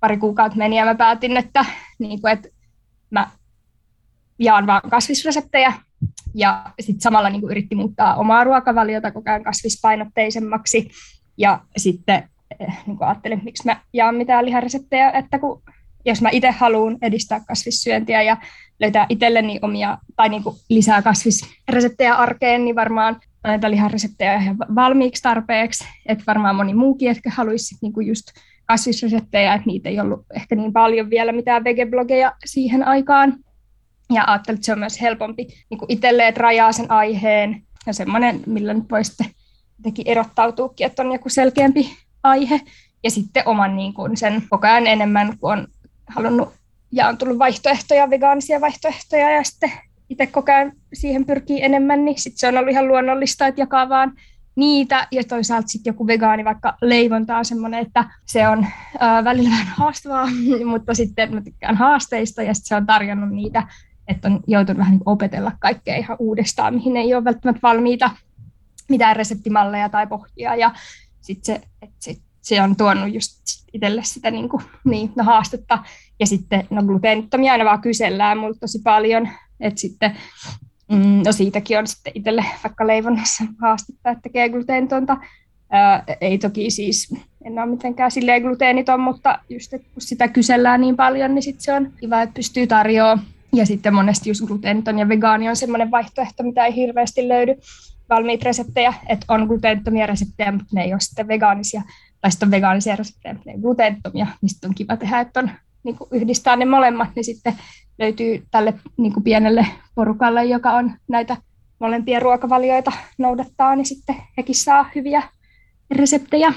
pari 0.00 0.16
kuukautta 0.16 0.58
meni 0.58 0.76
ja 0.76 0.84
mä 0.84 0.94
päätin, 0.94 1.36
että, 1.36 1.64
niin 1.98 2.20
kuin, 2.20 2.32
että 2.32 2.48
mä 3.10 3.30
jaan 4.38 4.66
vaan 4.66 4.90
kasvisreseptejä 4.90 5.72
ja 6.34 6.64
sitten 6.80 7.00
samalla 7.00 7.30
niin 7.30 7.40
kuin 7.40 7.50
yritti 7.50 7.74
muuttaa 7.74 8.16
omaa 8.16 8.44
ruokavaliota 8.44 9.10
koko 9.10 9.30
ajan 9.30 9.44
kasvispainotteisemmaksi 9.44 10.90
ja 11.36 11.60
sitten 11.76 12.28
eh, 12.60 12.74
niin 12.86 12.98
kuin 12.98 13.08
ajattelin, 13.08 13.38
että 13.38 13.44
miksi 13.44 13.66
mä 13.66 13.80
jaan 13.92 14.14
mitään 14.14 14.44
lihareseptejä, 14.44 15.10
että 15.10 15.38
kun, 15.38 15.62
jos 16.04 16.22
mä 16.22 16.28
itse 16.32 16.50
haluan 16.50 16.98
edistää 17.02 17.40
kasvissyöntiä 17.48 18.22
ja 18.22 18.36
löytää 18.80 19.06
itselleni 19.08 19.58
omia 19.62 19.98
tai 20.16 20.28
niin 20.28 20.42
kuin 20.42 20.56
lisää 20.68 21.02
kasvisreseptejä 21.02 22.14
arkeen, 22.14 22.64
niin 22.64 22.76
varmaan 22.76 23.20
näitä 23.44 23.70
lihareseptejä 23.70 24.36
ihan 24.36 24.56
valmiiksi 24.74 25.22
tarpeeksi, 25.22 25.84
että 26.06 26.24
varmaan 26.26 26.56
moni 26.56 26.74
muukin 26.74 27.10
ehkä 27.10 27.30
haluaisi 27.34 27.76
niin 27.82 27.92
kuin 27.92 28.06
just 28.06 28.26
kasvisreseptejä, 28.66 29.54
että 29.54 29.66
niitä 29.66 29.88
ei 29.88 30.00
ollut 30.00 30.26
ehkä 30.34 30.54
niin 30.54 30.72
paljon 30.72 31.10
vielä 31.10 31.32
mitään 31.32 31.64
vegeblogeja 31.64 32.32
siihen 32.44 32.86
aikaan. 32.86 33.43
Ja 34.12 34.24
ajattelin, 34.26 34.56
että 34.56 34.66
se 34.66 34.72
on 34.72 34.78
myös 34.78 35.00
helpompi 35.00 35.46
niin 35.70 35.80
itselleen, 35.88 36.28
että 36.28 36.42
rajaa 36.42 36.72
sen 36.72 36.90
aiheen 36.90 37.62
ja 37.86 37.92
semmoinen, 37.92 38.40
millä 38.46 38.74
nyt 38.74 38.90
voi 38.90 39.04
sitten 39.04 39.26
erottautuukin, 40.04 40.86
että 40.86 41.02
on 41.02 41.12
joku 41.12 41.28
selkeämpi 41.28 41.96
aihe. 42.22 42.60
Ja 43.04 43.10
sitten 43.10 43.48
oman 43.48 43.76
niin 43.76 43.94
kuin 43.94 44.16
sen 44.16 44.42
koko 44.50 44.66
ajan 44.66 44.86
enemmän, 44.86 45.38
kun 45.38 45.52
on 45.52 45.66
halunnut 46.06 46.48
ja 46.92 47.08
on 47.08 47.18
tullut 47.18 47.38
vaihtoehtoja, 47.38 48.10
vegaanisia 48.10 48.60
vaihtoehtoja 48.60 49.30
ja 49.30 49.44
sitten 49.44 49.72
itse 50.10 50.26
koko 50.26 50.52
ajan 50.52 50.72
siihen 50.92 51.26
pyrkii 51.26 51.62
enemmän, 51.62 52.04
niin 52.04 52.20
sitten 52.20 52.38
se 52.38 52.48
on 52.48 52.58
ollut 52.58 52.70
ihan 52.70 52.88
luonnollista, 52.88 53.46
että 53.46 53.60
jakaa 53.60 53.88
vaan 53.88 54.12
niitä, 54.56 55.08
ja 55.10 55.24
toisaalta 55.24 55.68
sitten 55.68 55.90
joku 55.90 56.06
vegaani 56.06 56.44
vaikka 56.44 56.76
leivonta 56.82 57.38
on 57.38 57.44
semmoinen, 57.44 57.86
että 57.86 58.04
se 58.26 58.48
on 58.48 58.66
ää, 58.98 59.24
välillä 59.24 59.50
vähän 59.50 59.66
haastavaa, 59.66 60.28
mutta 60.70 60.94
sitten 60.94 61.34
mä 61.34 61.40
tykkään 61.40 61.76
haasteista, 61.76 62.42
ja 62.42 62.54
sitten 62.54 62.68
se 62.68 62.76
on 62.76 62.86
tarjonnut 62.86 63.30
niitä, 63.30 63.62
että 64.08 64.28
on 64.28 64.40
joutunut 64.46 64.78
vähän 64.78 64.92
niin 64.92 65.02
opetella 65.06 65.52
kaikkea 65.58 65.96
ihan 65.96 66.16
uudestaan, 66.20 66.74
mihin 66.74 66.96
ei 66.96 67.14
ole 67.14 67.24
välttämättä 67.24 67.62
valmiita 67.62 68.10
mitään 68.88 69.16
reseptimalleja 69.16 69.88
tai 69.88 70.06
pohjia, 70.06 70.54
ja 70.54 70.72
sitten 71.20 71.44
se, 71.44 71.66
että 71.82 71.96
sit 72.00 72.22
se 72.40 72.62
on 72.62 72.76
tuonut 72.76 73.14
just 73.14 73.32
itselle 73.72 74.02
sitä 74.04 74.30
niin 74.30 74.48
kuin, 74.48 74.62
niin, 74.84 75.12
no, 75.16 75.24
haastetta. 75.24 75.78
Ja 76.20 76.26
sitten 76.26 76.66
no, 76.70 76.82
gluteenittomia 76.82 77.52
aina 77.52 77.64
vaan 77.64 77.80
kysellään 77.80 78.38
mulle 78.38 78.56
tosi 78.60 78.78
paljon, 78.84 79.28
että 79.60 79.80
sitten 79.80 80.16
mm, 80.92 81.22
no 81.26 81.32
siitäkin 81.32 81.78
on 81.78 81.86
sitten 81.86 82.12
itselle 82.16 82.44
vaikka 82.64 82.86
leivonnassa 82.86 83.44
haastetta, 83.60 84.10
että 84.10 84.22
tekee 84.22 84.48
gluteenitonta. 84.48 85.16
Ää, 85.70 86.04
ei 86.20 86.38
toki 86.38 86.70
siis, 86.70 87.14
en 87.44 87.58
ole 87.58 87.66
mitenkään 87.66 88.10
silleen 88.10 88.42
gluteeniton, 88.42 89.00
mutta 89.00 89.38
just 89.48 89.74
että 89.74 89.88
kun 89.94 90.02
sitä 90.02 90.28
kysellään 90.28 90.80
niin 90.80 90.96
paljon, 90.96 91.34
niin 91.34 91.42
sitten 91.42 91.64
se 91.64 91.72
on 91.72 91.92
kiva, 92.00 92.22
että 92.22 92.34
pystyy 92.34 92.66
tarjoamaan. 92.66 93.33
Ja 93.54 93.66
sitten 93.66 93.94
monesti 93.94 94.30
just 94.30 94.40
gluteeniton 94.46 94.98
ja 94.98 95.08
vegaani 95.08 95.48
on 95.48 95.56
semmoinen 95.56 95.90
vaihtoehto, 95.90 96.42
mitä 96.42 96.66
ei 96.66 96.74
hirveästi 96.74 97.28
löydy 97.28 97.54
valmiita 98.08 98.44
reseptejä, 98.44 98.94
että 99.08 99.26
on 99.28 99.46
gluteenittomia 99.46 100.06
reseptejä, 100.06 100.52
mutta 100.52 100.68
ne 100.72 100.82
ei 100.82 100.92
ole 100.92 101.00
sitten 101.00 101.28
vegaanisia, 101.28 101.82
tai 102.20 102.30
sitten 102.30 102.46
on 102.46 102.50
vegaanisia 102.50 102.96
reseptejä, 102.96 103.34
mutta 103.34 103.50
ne 103.50 103.54
ei 103.54 103.60
gluteenittomia, 103.60 104.26
sitten 104.46 104.68
on 104.68 104.74
kiva 104.74 104.96
tehdä, 104.96 105.20
että 105.20 105.40
on, 105.40 105.50
niin 105.82 105.96
kuin 105.96 106.08
yhdistää 106.12 106.56
ne 106.56 106.64
molemmat, 106.64 107.08
niin 107.16 107.24
sitten 107.24 107.54
löytyy 107.98 108.46
tälle 108.50 108.74
niin 108.96 109.12
kuin 109.12 109.24
pienelle 109.24 109.66
porukalle, 109.94 110.44
joka 110.44 110.72
on 110.72 110.92
näitä 111.08 111.36
molempia 111.78 112.20
ruokavalioita 112.20 112.92
noudattaa, 113.18 113.76
niin 113.76 113.86
sitten 113.86 114.16
hekin 114.36 114.54
saa 114.54 114.90
hyviä 114.94 115.22
reseptejä. 115.90 116.52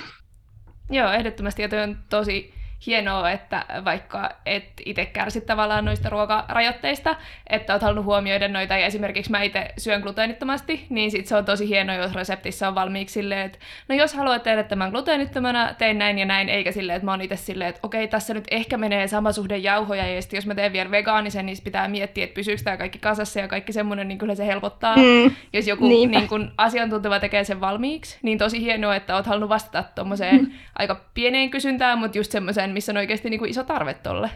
Joo, 0.90 1.12
ehdottomasti, 1.12 1.62
ja 1.62 1.84
on 1.84 1.98
tosi 2.10 2.54
hienoa, 2.86 3.32
että 3.32 3.66
vaikka 3.86 4.30
et 4.46 4.66
itse 4.86 5.06
kärsit 5.06 5.46
tavallaan 5.46 5.86
noista 5.86 6.10
ruokarajoitteista, 6.10 7.16
että 7.50 7.74
oot 7.74 7.82
halunnut 7.82 8.06
huomioida 8.06 8.48
noita, 8.48 8.78
ja 8.78 8.86
esimerkiksi 8.86 9.32
mä 9.32 9.42
itse 9.42 9.68
syön 9.78 10.02
gluteenittomasti, 10.02 10.86
niin 10.90 11.12
sit 11.12 11.28
se 11.28 11.36
on 11.36 11.46
tosi 11.46 11.68
hienoa, 11.68 11.96
jos 11.96 12.14
reseptissä 12.14 12.68
on 12.68 12.76
valmiiksi 12.76 13.14
silleen, 13.14 13.46
että 13.46 13.60
no 13.88 13.96
jos 13.96 14.14
haluat 14.14 14.44
tehdä 14.44 14.64
tämän 14.64 14.92
gluteenittomana, 14.92 15.74
tein 15.74 15.98
näin 15.98 16.20
ja 16.20 16.26
näin, 16.26 16.50
eikä 16.50 16.72
silleen, 16.72 16.96
että 16.96 17.06
mä 17.06 17.12
oon 17.12 17.22
itse 17.22 17.36
silleen, 17.36 17.70
että 17.70 17.82
okei, 17.84 18.08
tässä 18.08 18.34
nyt 18.34 18.48
ehkä 18.52 18.78
menee 18.78 19.08
sama 19.08 19.32
suhde 19.32 19.58
jauhoja, 19.58 20.08
ja 20.08 20.22
sitten 20.22 20.38
jos 20.38 20.46
mä 20.46 20.56
teen 20.56 20.74
vielä 20.74 20.92
vegaanisen, 20.92 21.46
niin 21.46 21.58
pitää 21.64 21.88
miettiä, 21.88 22.24
että 22.24 22.36
pysyykö 22.36 22.64
tämä 22.64 22.78
kaikki 22.78 23.00
kasassa 23.00 23.40
ja 23.40 23.48
kaikki 23.48 23.74
semmoinen, 23.74 24.08
niin 24.08 24.18
kyllä 24.18 24.36
se 24.36 24.46
helpottaa, 24.46 24.96
mm, 24.96 25.36
jos 25.54 25.68
joku 25.68 25.88
niin 25.88 26.28
kun, 26.28 26.52
asiantunteva 26.58 27.20
tekee 27.20 27.44
sen 27.44 27.62
valmiiksi, 27.62 28.18
niin 28.22 28.38
tosi 28.38 28.62
hienoa, 28.62 28.96
että 28.96 29.16
oot 29.16 29.26
halunnut 29.26 29.50
vastata 29.50 29.84
tuommoiseen 29.96 30.42
mm. 30.42 30.52
aika 30.80 31.02
pieneen 31.14 31.50
kysyntään, 31.50 32.00
mutta 32.00 32.18
just 32.18 32.32
semmoiseen, 32.32 32.67
missä 32.74 32.92
on 32.92 32.98
oikeasti 32.98 33.30
niin 33.30 33.40
kuin 33.40 33.52
iso 33.52 33.64
tarve 33.64 33.94
tolle. 33.94 34.30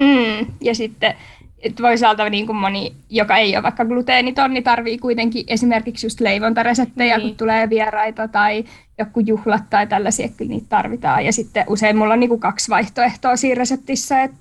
Mm, 0.00 0.46
ja 0.60 0.74
sitten 0.74 1.14
toisaalta 1.76 2.30
niin 2.30 2.46
kuin 2.46 2.56
moni, 2.56 2.94
joka 3.10 3.36
ei 3.36 3.56
ole 3.56 3.62
vaikka 3.62 3.84
gluteeniton, 3.84 4.54
niin 4.54 4.64
tarvii 4.64 4.98
kuitenkin 4.98 5.44
esimerkiksi 5.48 6.06
just 6.06 6.20
leivontareseptejä, 6.20 7.18
niin. 7.18 7.28
kun 7.28 7.36
tulee 7.36 7.70
vieraita 7.70 8.28
tai 8.28 8.64
joku 8.98 9.20
juhlat 9.20 9.70
tai 9.70 9.86
tällaisia, 9.86 10.28
kyllä 10.28 10.48
niitä 10.48 10.66
tarvitaan. 10.68 11.24
Ja 11.24 11.32
sitten 11.32 11.64
usein 11.68 11.96
mulla 11.96 12.12
on 12.12 12.20
niin 12.20 12.28
kuin 12.28 12.40
kaksi 12.40 12.70
vaihtoehtoa 12.70 13.36
siinä 13.36 13.54
reseptissä, 13.54 14.22
että 14.22 14.36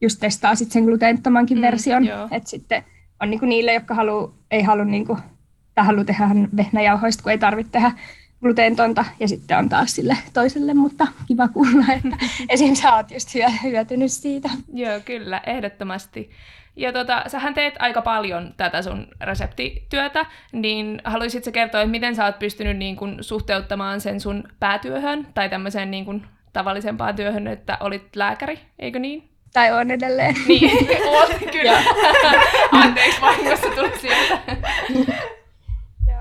just 0.00 0.20
testaa 0.20 0.54
sitten 0.54 0.72
sen 0.72 0.84
gluteenittomankin 0.84 1.58
mm, 1.58 1.62
version. 1.62 2.08
Että 2.30 2.50
sitten 2.50 2.84
on 3.20 3.30
niin 3.30 3.40
kuin 3.40 3.48
niille, 3.48 3.74
jotka 3.74 3.94
halu, 3.94 4.34
ei 4.50 4.62
halua, 4.62 4.84
niin 4.84 5.06
kuin, 5.06 5.18
tai 5.74 5.84
halua 5.84 6.04
tehdä 6.04 6.28
vehnäjauhoista, 6.56 7.22
kun 7.22 7.32
ei 7.32 7.38
tarvitse 7.38 7.72
tehdä 7.72 7.92
gluteentonta 8.44 9.04
ja 9.20 9.28
sitten 9.28 9.58
on 9.58 9.68
taas 9.68 9.94
sille 9.94 10.16
toiselle, 10.32 10.74
mutta 10.74 11.06
kiva 11.28 11.48
kuulla, 11.48 11.84
että 11.96 12.16
esim. 12.48 12.74
sä 12.74 12.94
oot 12.94 13.10
just 13.10 13.28
hyötynyt 13.62 14.12
siitä. 14.12 14.50
Joo, 14.72 15.00
kyllä, 15.04 15.40
ehdottomasti. 15.46 16.30
Ja 16.76 16.92
tota, 16.92 17.24
sähän 17.26 17.54
teet 17.54 17.74
aika 17.78 18.02
paljon 18.02 18.54
tätä 18.56 18.82
sun 18.82 19.06
reseptityötä, 19.20 20.26
niin 20.52 21.00
haluaisitko 21.04 21.52
kertoa, 21.52 21.80
että 21.80 21.90
miten 21.90 22.16
sä 22.16 22.24
oot 22.24 22.38
pystynyt 22.38 22.76
niin 22.76 22.96
kun 22.96 23.18
suhteuttamaan 23.20 24.00
sen 24.00 24.20
sun 24.20 24.44
päätyöhön 24.60 25.26
tai 25.34 25.48
tämmöiseen 25.48 25.90
niin 25.90 26.04
kun 26.04 26.26
tavallisempaan 26.52 27.16
työhön, 27.16 27.46
että 27.46 27.78
olit 27.80 28.16
lääkäri, 28.16 28.58
eikö 28.78 28.98
niin? 28.98 29.28
Tai 29.52 29.72
on 29.72 29.90
edelleen. 29.90 30.34
Niin, 30.46 30.88
oot, 31.06 31.30
kyllä. 31.52 31.82
Anteeksi, 32.82 33.20
vahingossa 33.20 33.70
tuli 33.70 33.92
sieltä. 34.00 34.38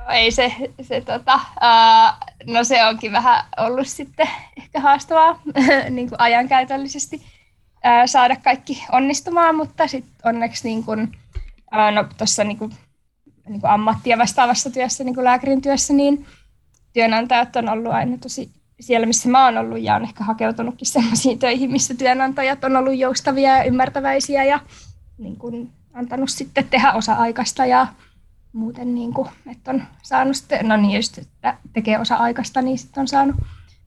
Ei 0.09 0.31
se, 0.31 0.55
se 0.81 1.01
tota, 1.01 1.35
uh, 1.35 2.53
no 2.53 2.63
se 2.63 2.85
onkin 2.85 3.11
vähän 3.11 3.45
ollut 3.57 3.87
sitten 3.87 4.29
ehkä 4.57 4.79
haastavaa 4.79 5.41
niin 5.89 6.09
kuin 6.09 6.21
ajankäytöllisesti 6.21 7.15
uh, 7.15 8.05
saada 8.05 8.35
kaikki 8.35 8.83
onnistumaan, 8.91 9.55
mutta 9.55 9.87
sitten 9.87 10.13
onneksi 10.23 10.67
niin 10.67 10.83
kuin, 10.83 11.01
uh, 11.73 11.93
no, 11.93 12.05
tuossa 12.17 12.43
niin 12.43 12.57
kuin, 12.57 12.71
niin 13.49 13.61
kuin 13.61 13.71
ammattia 13.71 14.17
vastaavassa 14.17 14.69
työssä, 14.69 15.03
niin 15.03 15.15
kuin 15.15 15.25
lääkärin 15.25 15.61
työssä, 15.61 15.93
niin 15.93 16.25
työnantajat 16.93 17.55
on 17.55 17.69
ollut 17.69 17.93
aina 17.93 18.17
tosi 18.17 18.51
siellä, 18.79 19.07
missä 19.07 19.29
mä 19.29 19.45
oon 19.45 19.57
ollut 19.57 19.81
ja 19.81 19.95
on 19.95 20.03
ehkä 20.03 20.23
hakeutunutkin 20.23 20.87
sellaisiin 20.87 21.39
töihin, 21.39 21.71
missä 21.71 21.93
työnantajat 21.93 22.63
on 22.63 22.75
ollut 22.75 22.97
joustavia 22.97 23.57
ja 23.57 23.63
ymmärtäväisiä 23.63 24.43
ja 24.43 24.59
niin 25.17 25.35
kuin, 25.35 25.71
antanut 25.93 26.29
sitten 26.29 26.69
tehdä 26.69 26.91
osa-aikaista 26.91 27.65
ja 27.65 27.87
muuten, 28.53 28.95
niin 28.95 29.13
kuin, 29.13 29.29
että 29.51 29.71
on 29.71 29.83
saanut 30.03 30.37
sitten, 30.37 30.67
no 30.67 30.77
niin 30.77 30.95
just, 30.95 31.17
että 31.17 31.57
tekee 31.73 31.99
osa-aikaista, 31.99 32.61
niin 32.61 32.77
sitten 32.77 33.01
on 33.01 33.07
saanut 33.07 33.35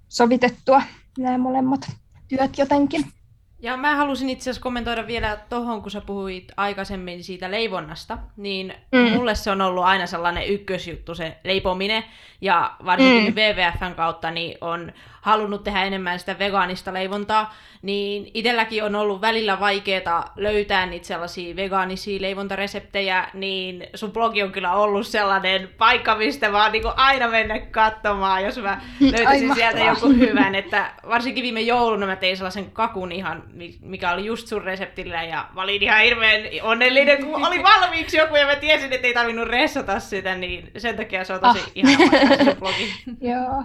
sovitettua 0.09 0.83
nämä 1.19 1.39
molemmat 1.39 1.93
työt 2.29 2.59
jotenkin. 2.59 3.13
Ja 3.61 3.77
mä 3.77 3.97
halusin 3.97 4.31
itse 4.31 4.43
asiassa 4.43 4.63
kommentoida 4.63 5.07
vielä 5.07 5.39
tuohon, 5.49 5.83
kun 5.83 5.91
sä 5.91 6.01
puhuit 6.01 6.53
aikaisemmin 6.57 7.25
siitä 7.25 7.51
leivonnasta, 7.51 8.19
niin 8.37 8.75
mm. 8.93 8.99
mulle 8.99 9.35
se 9.35 9.51
on 9.51 9.61
ollut 9.61 9.85
aina 9.85 10.07
sellainen 10.07 10.47
ykkösjuttu 10.47 11.15
se 11.15 11.37
leipominen, 11.45 12.05
ja 12.41 12.73
varsinkin 12.85 13.35
mm. 13.35 13.41
WWFn 13.41 13.95
kautta 13.97 14.31
niin 14.31 14.59
on 14.61 14.93
halunnut 15.21 15.65
tehdä 15.65 15.85
enemmän 15.85 16.19
sitä 16.19 16.39
vegaanista 16.39 16.93
leivontaa, 16.93 17.55
niin 17.83 18.31
itselläkin 18.35 18.85
on 18.85 18.95
ollut 18.95 19.21
välillä 19.21 19.61
vaikeaa 19.61 20.33
löytää 20.37 20.87
niitä 20.87 21.07
sellaisia 21.07 21.57
vegaanisia 21.57 22.23
leivontareseptejä, 22.23 23.29
niin 23.35 23.87
sun 23.95 24.13
blogi 24.13 24.43
on 24.43 24.53
kyllä 24.53 24.73
ollut 24.73 25.07
sellainen 25.07 25.69
paikka, 25.79 26.17
mistä 26.17 26.53
vaan 26.53 26.73
niin 26.73 26.83
aina 26.97 27.29
mennä 27.29 27.59
katsomaan, 27.59 28.45
jos 28.45 28.59
mä 28.59 28.81
löytäisin 29.01 29.51
Ai, 29.51 29.57
sieltä 29.57 29.81
joku 29.81 30.09
hyvän, 30.09 30.55
että 30.55 30.93
varsinkin 31.09 31.43
viime 31.43 31.61
jouluna 31.61 32.07
mä 32.07 32.17
tein 32.17 32.37
sellaisen 32.37 32.71
kakun 32.71 33.13
ihan, 33.13 33.43
mikä 33.81 34.13
oli 34.13 34.25
just 34.25 34.47
sun 34.47 34.65
reseptillä, 34.65 35.23
ja 35.23 35.49
mä 35.55 35.63
olin 35.63 35.83
ihan 35.83 36.01
hirveän 36.01 36.43
onnellinen, 36.63 37.25
kun 37.25 37.47
oli 37.47 37.63
valmiiksi 37.63 38.17
joku, 38.17 38.37
ja 38.37 38.47
mä 38.47 38.57
tiesin, 38.57 38.93
että 38.93 39.07
ei 39.07 39.15
tarvinnut 39.15 39.49
ressata 39.49 40.01
sitä, 40.01 40.35
niin 40.35 40.71
sen 40.77 40.97
takia 40.97 41.25
se 41.25 41.33
on 41.33 41.41
tosi 41.41 41.61
ah. 41.61 41.71
ihana 41.75 42.45
se 42.45 42.55
blogi. 42.55 42.95
Joo, 43.31 43.65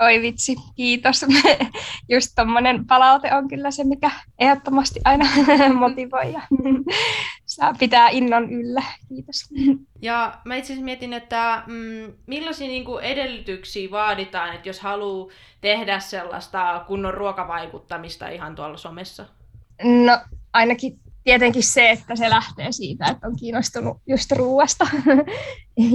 Oi 0.00 0.22
vitsi, 0.22 0.56
kiitos. 0.74 1.26
Just 2.12 2.32
tuommoinen 2.36 2.86
palaute 2.86 3.34
on 3.34 3.48
kyllä 3.48 3.70
se, 3.70 3.84
mikä 3.84 4.10
ehdottomasti 4.38 5.00
aina 5.04 5.24
motivoi 5.80 6.32
ja 6.32 6.42
saa 7.46 7.74
pitää 7.78 8.08
innon 8.08 8.50
yllä. 8.52 8.82
Kiitos. 9.08 9.48
Ja 10.02 10.38
mä 10.44 10.56
itse 10.56 10.72
asiassa 10.72 10.84
mietin, 10.84 11.12
että 11.12 11.62
mm, 11.66 12.12
millaisia 12.26 12.66
niin 12.66 12.84
kuin 12.84 13.04
edellytyksiä 13.04 13.90
vaaditaan, 13.90 14.54
että 14.54 14.68
jos 14.68 14.80
haluaa 14.80 15.30
tehdä 15.60 16.00
sellaista 16.00 16.84
kunnon 16.86 17.14
ruokavaikuttamista 17.14 18.28
ihan 18.28 18.54
tuolla 18.54 18.76
somessa? 18.76 19.26
No 19.84 20.18
ainakin 20.52 20.98
tietenkin 21.24 21.62
se, 21.62 21.90
että 21.90 22.16
se 22.16 22.30
lähtee 22.30 22.72
siitä, 22.72 23.06
että 23.06 23.26
on 23.26 23.36
kiinnostunut 23.36 23.96
just 24.06 24.32
ruuasta. 24.32 24.86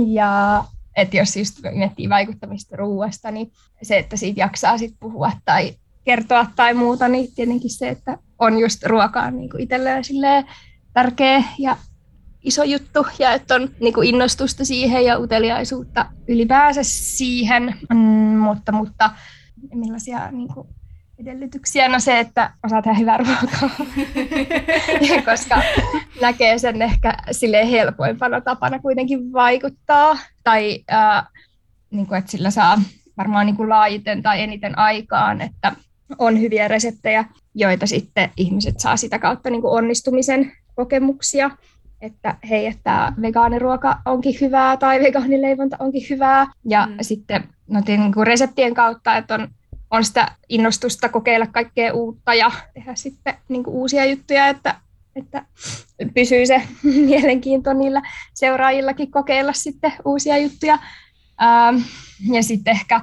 ja 0.07 0.63
että 0.95 1.17
jos 1.17 1.37
just 1.37 1.59
miettii 1.73 2.09
vaikuttamista 2.09 2.75
ruuasta, 2.75 3.31
niin 3.31 3.51
se, 3.81 3.97
että 3.97 4.17
siitä 4.17 4.39
jaksaa 4.39 4.77
sit 4.77 4.95
puhua 4.99 5.31
tai 5.45 5.73
kertoa 6.03 6.47
tai 6.55 6.73
muuta, 6.73 7.07
niin 7.07 7.35
tietenkin 7.35 7.69
se, 7.69 7.89
että 7.89 8.17
on 8.39 8.59
just 8.59 8.83
ruokaa 8.83 9.31
niin 9.31 9.49
itselleen 9.59 10.45
tärkeä 10.93 11.43
ja 11.59 11.77
iso 12.43 12.63
juttu 12.63 13.05
ja 13.19 13.33
että 13.33 13.55
on 13.55 13.69
niin 13.79 13.93
kuin 13.93 14.07
innostusta 14.07 14.65
siihen 14.65 15.05
ja 15.05 15.19
uteliaisuutta 15.19 16.05
ylipäänsä 16.27 16.83
siihen, 16.83 17.75
mm, 17.89 17.97
mutta, 18.37 18.71
mutta 18.71 19.09
millaisia 19.73 20.31
niin 20.31 20.47
kuin 20.53 20.67
edellytyksiä? 21.19 21.89
No 21.89 21.99
se, 21.99 22.19
että 22.19 22.53
osaa 22.63 22.81
tehdä 22.81 22.97
hyvää 22.97 23.17
ruokaa, 23.17 23.69
koska 25.31 25.61
näkee 26.21 26.57
sen 26.57 26.81
ehkä 26.81 27.17
sille 27.31 27.71
helpoimpana 27.71 28.41
tapana 28.41 28.79
kuitenkin 28.79 29.33
vaikuttaa. 29.33 30.17
Tai 30.43 30.79
äh, 30.91 31.27
niin 31.91 32.07
kuin, 32.07 32.17
että 32.17 32.31
sillä 32.31 32.51
saa 32.51 32.81
varmaan 33.17 33.45
niin 33.45 33.55
kuin 33.55 33.69
laajiten 33.69 34.23
tai 34.23 34.41
eniten 34.41 34.77
aikaan, 34.77 35.41
että 35.41 35.75
on 36.17 36.41
hyviä 36.41 36.67
reseptejä, 36.67 37.25
joita 37.55 37.87
sitten 37.87 38.29
ihmiset 38.37 38.79
saa 38.79 38.97
sitä 38.97 39.19
kautta 39.19 39.49
niin 39.49 39.61
kuin 39.61 39.73
onnistumisen 39.73 40.51
kokemuksia, 40.75 41.51
että 42.01 42.35
hei, 42.49 42.65
että 42.65 43.13
vegaaniruoka 43.21 43.97
onkin 44.05 44.35
hyvää 44.41 44.77
tai 44.77 44.99
vegaanileivonta 44.99 45.77
onkin 45.79 46.05
hyvää. 46.09 46.47
Ja 46.65 46.85
mm. 46.85 46.95
sitten 47.01 47.43
no, 47.67 47.81
niin 47.87 48.13
kuin 48.13 48.27
reseptien 48.27 48.73
kautta, 48.73 49.17
että 49.17 49.35
on 49.35 49.47
on 49.93 50.03
sitä 50.03 50.31
innostusta 50.49 51.09
kokeilla 51.09 51.47
kaikkea 51.47 51.93
uutta 51.93 52.33
ja 52.33 52.51
tehdä 52.73 52.95
sitten 52.95 53.33
niin 53.49 53.63
kuin 53.63 53.75
uusia 53.75 54.05
juttuja, 54.05 54.47
että, 54.47 54.75
että 55.15 55.45
pysyy 56.13 56.45
se 56.45 56.61
mielenkiinto 57.09 57.73
niillä 57.73 58.01
seuraajillakin 58.33 59.11
kokeilla 59.11 59.53
sitten 59.53 59.93
uusia 60.05 60.37
juttuja. 60.37 60.79
Ähm, 61.41 61.77
ja 62.31 62.43
sitten 62.43 62.71
ehkä, 62.71 63.01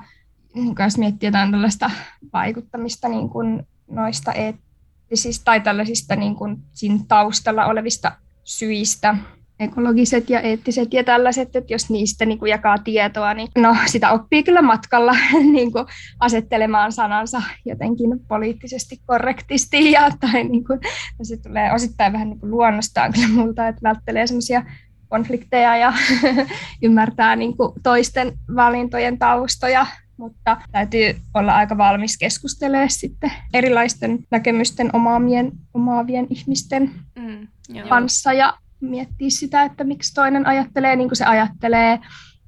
jos 0.85 0.99
miettii 0.99 1.27
jotain 1.27 1.51
tällaista 1.51 1.91
vaikuttamista 2.33 3.09
niin 3.09 3.29
kuin 3.29 3.67
noista 3.91 4.33
eettisistä 4.33 5.45
tai 5.45 5.61
tällaisista 5.61 6.17
niin 6.17 6.37
kuin 6.37 6.57
siinä 6.73 6.99
taustalla 7.09 7.67
olevista 7.67 8.13
syistä, 8.45 9.17
ekologiset 9.61 10.31
ja 10.31 10.41
eettiset 10.41 10.95
ja 10.95 11.05
tällaiset, 11.05 11.57
että 11.57 11.73
jos 11.73 11.91
niistä 11.91 12.27
niin 12.27 12.39
kuin 12.39 12.51
jakaa 12.51 12.79
tietoa, 12.79 13.35
niin 13.35 13.49
no, 13.59 13.77
sitä 13.87 14.11
oppii 14.13 14.43
kyllä 14.43 14.63
matkalla 14.63 15.13
niin 15.53 15.73
kuin 15.73 15.87
asettelemaan 16.21 16.93
sanansa 16.93 17.43
jotenkin 17.65 18.11
poliittisesti 18.29 19.01
korrektisti 19.07 19.93
ja 19.93 20.11
tai 20.21 20.45
niin 20.45 20.65
kuin, 20.65 20.81
se 21.23 21.37
tulee 21.37 21.73
osittain 21.73 22.13
vähän 22.13 22.29
niin 22.29 22.41
kuin 22.41 22.51
luonnostaan 22.51 23.13
kyllä 23.13 23.29
multa, 23.29 23.69
että 23.69 23.81
välttelee 23.83 24.27
semmoisia 24.27 24.63
konflikteja 25.09 25.77
ja 25.77 25.93
ymmärtää 26.83 27.37
niin 27.37 27.57
kuin 27.57 27.73
toisten 27.83 28.33
valintojen 28.57 29.19
taustoja, 29.19 29.87
mutta 30.17 30.57
täytyy 30.73 31.17
olla 31.35 31.53
aika 31.53 31.79
valmis 31.79 32.19
keskustelemaan 32.19 32.91
sitten 32.91 33.33
erilaisten 33.55 34.19
näkemysten 34.31 34.91
omaavien, 34.93 35.53
omaavien 35.75 36.27
ihmisten 36.31 36.91
mm, 37.19 37.49
kanssa 37.89 38.33
ja 38.33 38.55
miettiä 38.81 39.31
sitä, 39.31 39.63
että 39.63 39.85
miksi 39.85 40.15
toinen 40.15 40.47
ajattelee 40.47 40.97
niin 40.97 41.09
kuin 41.09 41.17
se 41.17 41.25
ajattelee, 41.25 41.93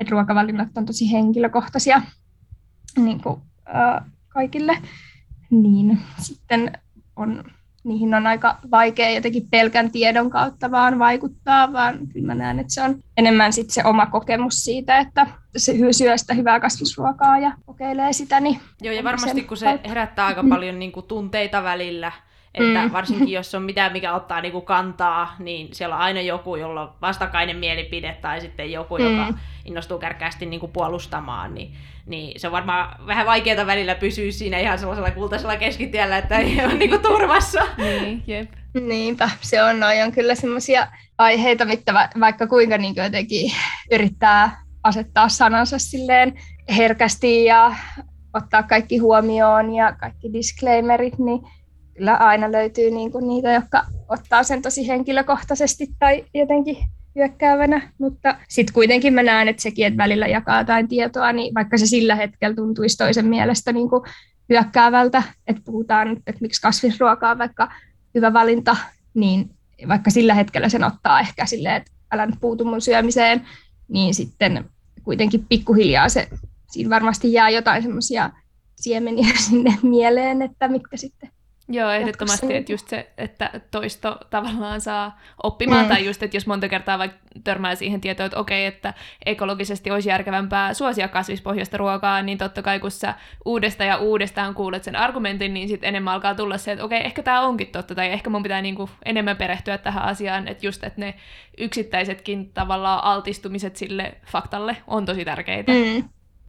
että 0.01 0.11
ruokavalinnat 0.11 0.69
on 0.77 0.87
tosi 0.87 1.13
henkilökohtaisia 1.13 2.03
niin 2.97 3.23
kuin, 3.23 3.41
äh, 3.69 4.05
kaikille. 4.29 4.79
Niin 5.51 5.99
sitten 6.19 6.73
on, 7.17 7.45
niihin 7.85 8.15
on 8.15 8.27
aika 8.27 8.59
vaikea 8.71 9.11
jotenkin 9.11 9.49
pelkän 9.51 9.91
tiedon 9.91 10.31
kautta 10.31 10.71
vaan 10.71 10.99
vaikuttaa, 10.99 11.73
vaan 11.73 11.99
kyllä 12.13 12.27
mä 12.27 12.35
näen, 12.35 12.59
että 12.59 12.75
se 12.75 12.83
on 12.83 12.99
enemmän 13.17 13.53
sit 13.53 13.71
se 13.71 13.85
oma 13.85 14.07
kokemus 14.07 14.65
siitä, 14.65 14.99
että 14.99 15.27
se 15.57 15.75
syö 15.93 16.19
sitä 16.19 16.35
hyvää 16.35 16.61
kasvisruokaa 16.61 17.39
ja 17.39 17.53
kokeilee 17.67 18.13
sitä. 18.13 18.41
Niin 18.41 18.61
Joo, 18.83 18.95
ja 18.95 19.05
varmasti 19.05 19.43
kun 19.43 19.57
se 19.57 19.81
herättää 19.89 20.27
aika 20.27 20.45
paljon 20.49 20.79
niin 20.79 20.93
kuin, 20.93 21.07
tunteita 21.07 21.63
välillä, 21.63 22.13
että 22.55 22.85
mm. 22.85 22.93
varsinkin 22.93 23.33
jos 23.33 23.55
on 23.55 23.63
mitään, 23.63 23.93
mikä 23.93 24.15
ottaa 24.15 24.41
niinku 24.41 24.61
kantaa, 24.61 25.37
niin 25.39 25.69
siellä 25.73 25.97
on 25.97 26.03
aina 26.03 26.21
joku, 26.21 26.57
jolla 26.57 26.83
on 26.83 26.93
vastakkainen 27.01 27.57
mielipide 27.57 28.19
tai 28.21 28.41
sitten 28.41 28.73
joku, 28.73 28.99
mm. 28.99 29.05
joka 29.05 29.35
innostuu 29.65 29.99
kärkäästi 29.99 30.47
niinku 30.47 30.69
puolustamaan, 30.69 31.55
niin, 31.55 31.75
niin 32.07 32.41
se 32.41 32.47
on 32.47 32.53
varmaan 32.53 33.07
vähän 33.07 33.27
vaikeaa 33.27 33.67
välillä 33.67 33.95
pysyä 33.95 34.31
siinä 34.31 34.59
ihan 34.59 34.79
sellaisella 34.79 35.11
kultaisella 35.11 35.57
keskitiellä, 35.57 36.19
että 36.19 36.39
ei 36.39 36.65
ole 36.65 36.75
niinku 36.75 36.99
turvassa. 36.99 37.61
niin, 37.77 38.23
jep. 38.27 38.51
Niinpä, 38.81 39.31
se 39.41 39.63
on, 39.63 39.81
noi 39.81 40.03
on 40.03 40.13
kyllä 40.13 40.35
semmoisia 40.35 40.87
aiheita, 41.19 41.65
mitä 41.65 41.95
vaikka 42.21 42.47
kuinka 42.47 42.79
niin 42.79 42.95
jotenkin 42.97 43.53
yrittää 43.93 44.63
asettaa 44.83 45.29
sanansa 45.29 45.79
silleen 45.79 46.35
herkästi 46.77 47.45
ja 47.45 47.75
ottaa 48.35 48.63
kaikki 48.63 48.99
huomioon 48.99 49.75
ja 49.75 49.93
kaikki 49.93 50.33
disclaimerit, 50.33 51.19
niin 51.19 51.41
kyllä 51.95 52.17
aina 52.17 52.53
löytyy 52.53 52.91
niin 52.91 53.13
kuin 53.13 53.29
niitä, 53.29 53.53
jotka 53.53 53.85
ottaa 54.09 54.43
sen 54.43 54.63
tosi 54.63 54.89
henkilökohtaisesti 54.89 55.89
tai 55.99 56.25
jotenkin 56.35 56.77
hyökkäävänä, 57.17 57.93
mutta 57.99 58.37
sitten 58.49 58.75
kuitenkin 58.75 59.15
mä 59.15 59.23
näen, 59.23 59.49
että 59.49 59.63
sekin, 59.63 59.87
että 59.87 60.03
välillä 60.03 60.27
jakaa 60.27 60.59
jotain 60.59 60.89
tietoa, 60.89 61.33
niin 61.33 61.55
vaikka 61.55 61.79
se 61.79 61.87
sillä 61.87 62.15
hetkellä 62.15 62.57
tuntuisi 62.57 62.97
toisen 62.97 63.27
mielestä 63.27 63.73
niin 63.73 63.91
kuin 63.91 64.03
hyökkäävältä, 64.49 65.23
että 65.47 65.63
puhutaan, 65.65 66.17
että 66.27 66.41
miksi 66.41 66.63
kasvisruoka 66.63 67.31
on 67.31 67.39
vaikka 67.39 67.73
hyvä 68.15 68.33
valinta, 68.33 68.77
niin 69.15 69.51
vaikka 69.89 70.11
sillä 70.11 70.35
hetkellä 70.35 70.69
sen 70.69 70.85
ottaa 70.85 71.21
ehkä 71.21 71.47
silleen, 71.47 71.77
että 71.77 71.93
älä 72.11 72.27
nyt 72.27 72.41
puutu 72.41 72.65
mun 72.65 72.81
syömiseen, 72.81 73.47
niin 73.89 74.15
sitten 74.15 74.65
kuitenkin 75.03 75.47
pikkuhiljaa 75.49 76.09
se, 76.09 76.29
siinä 76.71 76.91
varmasti 76.91 77.33
jää 77.33 77.51
jotain 77.51 77.83
semmoisia 77.83 78.31
siemeniä 78.77 79.29
sinne 79.49 79.79
mieleen, 79.83 80.43
että 80.43 80.69
mitkä 80.69 80.97
sitten 80.97 81.31
Joo, 81.73 81.91
ehdottomasti, 81.91 82.55
että 82.55 82.73
just 82.73 82.89
se, 82.89 83.11
että 83.19 83.61
toisto 83.71 84.19
tavallaan 84.31 84.81
saa 84.81 85.21
oppimaan, 85.43 85.85
mm. 85.85 85.89
tai 85.89 86.05
just, 86.07 86.23
että 86.23 86.37
jos 86.37 86.47
monta 86.47 86.69
kertaa 86.69 86.99
vaikka 86.99 87.19
törmää 87.45 87.75
siihen 87.75 88.01
tietoon, 88.01 88.27
että 88.27 88.39
okei, 88.39 88.67
että 88.67 88.95
ekologisesti 89.27 89.91
olisi 89.91 90.09
järkevämpää 90.09 90.75
suosia 90.75 91.09
kasvispohjaista 91.09 91.77
ruokaa, 91.77 92.23
niin 92.23 92.39
totta 92.39 92.63
kai 92.63 92.81
kun 92.81 92.91
sä 92.91 93.15
uudestaan 93.45 93.89
ja 93.89 93.97
uudestaan 93.97 94.55
kuulet 94.55 94.85
sen 94.85 94.97
argumentin, 94.97 95.55
niin 95.55 95.69
sitten 95.69 95.89
enemmän 95.89 96.15
alkaa 96.15 96.35
tulla 96.35 96.59
se, 96.59 96.73
että 96.73 96.85
okei, 96.85 97.05
ehkä 97.05 97.23
tämä 97.23 97.41
onkin 97.41 97.69
totta, 97.69 97.95
tai 97.95 98.13
ehkä 98.13 98.31
mun 98.31 98.43
pitää 98.43 98.63
niinku 98.63 98.91
enemmän 99.05 99.37
perehtyä 99.37 99.79
tähän 99.79 100.05
asiaan, 100.05 100.49
että 100.49 100.67
just, 100.67 100.85
että 100.85 101.01
ne 101.01 101.15
yksittäisetkin 101.59 102.53
tavallaan 102.53 103.05
altistumiset 103.05 103.77
sille 103.77 104.15
faktalle 104.27 104.77
on 104.87 105.07
tosi 105.07 105.25
tärkeitä. 105.25 105.73
Mm. 105.73 106.09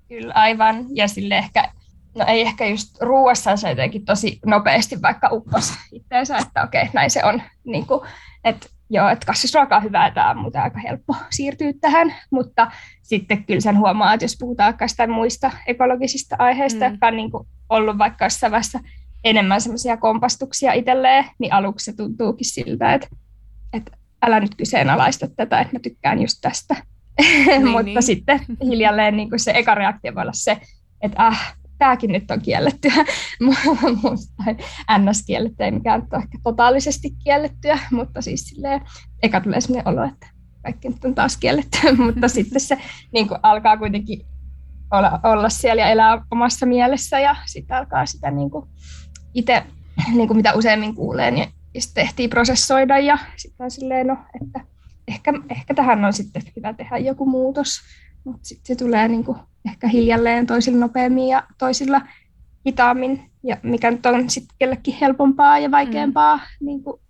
Kyllä, 0.09 0.33
aivan. 0.35 0.85
Ja 0.89 1.07
sille 1.07 1.37
ehkä 1.37 1.69
no 2.15 2.25
ei 2.27 2.41
ehkä 2.41 2.65
just 2.65 3.01
ruuassa 3.01 3.57
se 3.57 3.69
jotenkin 3.69 4.05
tosi 4.05 4.39
nopeasti 4.45 5.01
vaikka 5.01 5.29
uppos 5.31 5.73
itseensä, 5.91 6.37
että 6.37 6.63
okei, 6.63 6.89
näin 6.93 7.09
se 7.09 7.23
on. 7.23 7.41
Niin 7.63 7.87
kuin, 7.87 8.01
että 8.43 8.67
joo, 8.89 9.09
että 9.09 9.25
kasvisruoka 9.25 9.75
on 9.75 9.83
hyvää, 9.83 10.11
tämä 10.11 10.29
on 10.29 10.37
muuten 10.37 10.61
aika 10.61 10.79
helppo 10.79 11.15
siirtyä 11.29 11.73
tähän, 11.81 12.13
mutta 12.31 12.71
sitten 13.01 13.43
kyllä 13.43 13.61
sen 13.61 13.77
huomaa, 13.77 14.13
että 14.13 14.23
jos 14.23 14.37
puhutaan 14.39 14.75
jostain 14.81 15.11
muista 15.11 15.51
ekologisista 15.67 16.35
aiheista, 16.39 16.85
mm. 16.85 16.91
jotka 16.91 17.07
on 17.07 17.17
niin 17.17 17.31
kuin 17.31 17.47
ollut 17.69 17.97
vaikka 17.97 18.25
jossain 18.25 18.51
vaiheessa 18.51 18.79
enemmän 19.23 19.61
semmoisia 19.61 19.97
kompastuksia 19.97 20.73
itselleen, 20.73 21.25
niin 21.39 21.53
aluksi 21.53 21.85
se 21.85 21.95
tuntuukin 21.95 22.45
siltä, 22.45 22.93
että, 22.93 23.07
että 23.73 23.91
älä 24.21 24.39
nyt 24.39 24.55
kyseenalaista 24.55 25.27
tätä, 25.27 25.61
että 25.61 25.75
mä 25.75 25.79
tykkään 25.79 26.21
just 26.21 26.37
tästä. 26.41 26.75
Niin, 27.47 27.67
mutta 27.67 27.83
niin. 27.83 28.03
sitten 28.03 28.39
hiljalleen 28.63 29.17
niin 29.17 29.29
kuin 29.29 29.39
se 29.39 29.51
eka 29.55 29.75
reaktio 29.75 30.15
voi 30.15 30.21
olla 30.21 30.33
se, 30.33 30.57
että 31.01 31.27
äh, 31.27 31.55
tämäkin 31.83 32.11
nyt 32.11 32.31
on 32.31 32.41
kiellettyä, 32.41 32.93
tai 34.45 34.55
ns. 34.99 35.25
kiellettyä, 35.25 35.65
ei 35.65 35.71
mikään 35.71 36.07
ole 36.11 36.23
ehkä 36.23 36.37
totaalisesti 36.43 37.11
kiellettyä, 37.23 37.79
mutta 37.91 38.21
siis 38.21 38.49
silleen, 38.49 38.81
eka 39.23 39.41
tulee 39.41 39.61
sellainen 39.61 39.93
olo, 39.93 40.03
että 40.03 40.27
kaikki 40.61 40.89
nyt 40.89 41.05
on 41.05 41.15
taas 41.15 41.37
kiellettyä, 41.37 41.91
mutta 42.05 42.27
sitten 42.27 42.59
se 42.59 42.77
niin 43.13 43.27
kuin 43.27 43.39
alkaa 43.43 43.77
kuitenkin 43.77 44.25
olla, 44.91 45.19
olla 45.23 45.49
siellä 45.49 45.81
ja 45.81 45.89
elää 45.89 46.25
omassa 46.31 46.65
mielessä 46.65 47.19
ja 47.19 47.35
sitten 47.45 47.77
alkaa 47.77 48.05
sitä 48.05 48.31
niin 48.31 48.49
kuin 48.49 48.65
itse, 49.33 49.63
niin 50.13 50.27
kuin 50.27 50.37
mitä 50.37 50.53
useimmin 50.53 50.95
kuulee, 50.95 51.31
niin 51.31 51.49
sitten 51.79 52.05
tehtiin 52.05 52.29
prosessoida 52.29 52.99
ja 52.99 53.17
sitten 53.35 53.63
on 53.63 53.71
silleen, 53.71 54.07
no, 54.07 54.17
että 54.41 54.59
ehkä, 55.07 55.33
ehkä 55.49 55.73
tähän 55.73 56.05
on 56.05 56.13
sitten 56.13 56.41
hyvä 56.55 56.73
tehdä 56.73 56.97
joku 56.97 57.25
muutos, 57.25 57.79
mutta 58.23 58.47
sitten 58.47 58.75
se 58.75 58.83
tulee 58.83 59.07
niin 59.07 59.23
kuin 59.23 59.37
ehkä 59.65 59.87
hiljalleen 59.87 60.47
toisilla 60.47 60.79
nopeammin 60.79 61.27
ja 61.27 61.43
toisilla 61.57 62.01
hitaammin, 62.67 63.31
ja 63.43 63.57
mikä 63.63 63.91
nyt 63.91 64.05
on 64.05 64.29
sitten 64.29 64.55
kellekin 64.59 64.97
helpompaa 65.01 65.59
ja 65.59 65.71
vaikeampaa, 65.71 66.35
mm. 66.35 66.65
niin 66.65 66.83
kuin, 66.83 67.01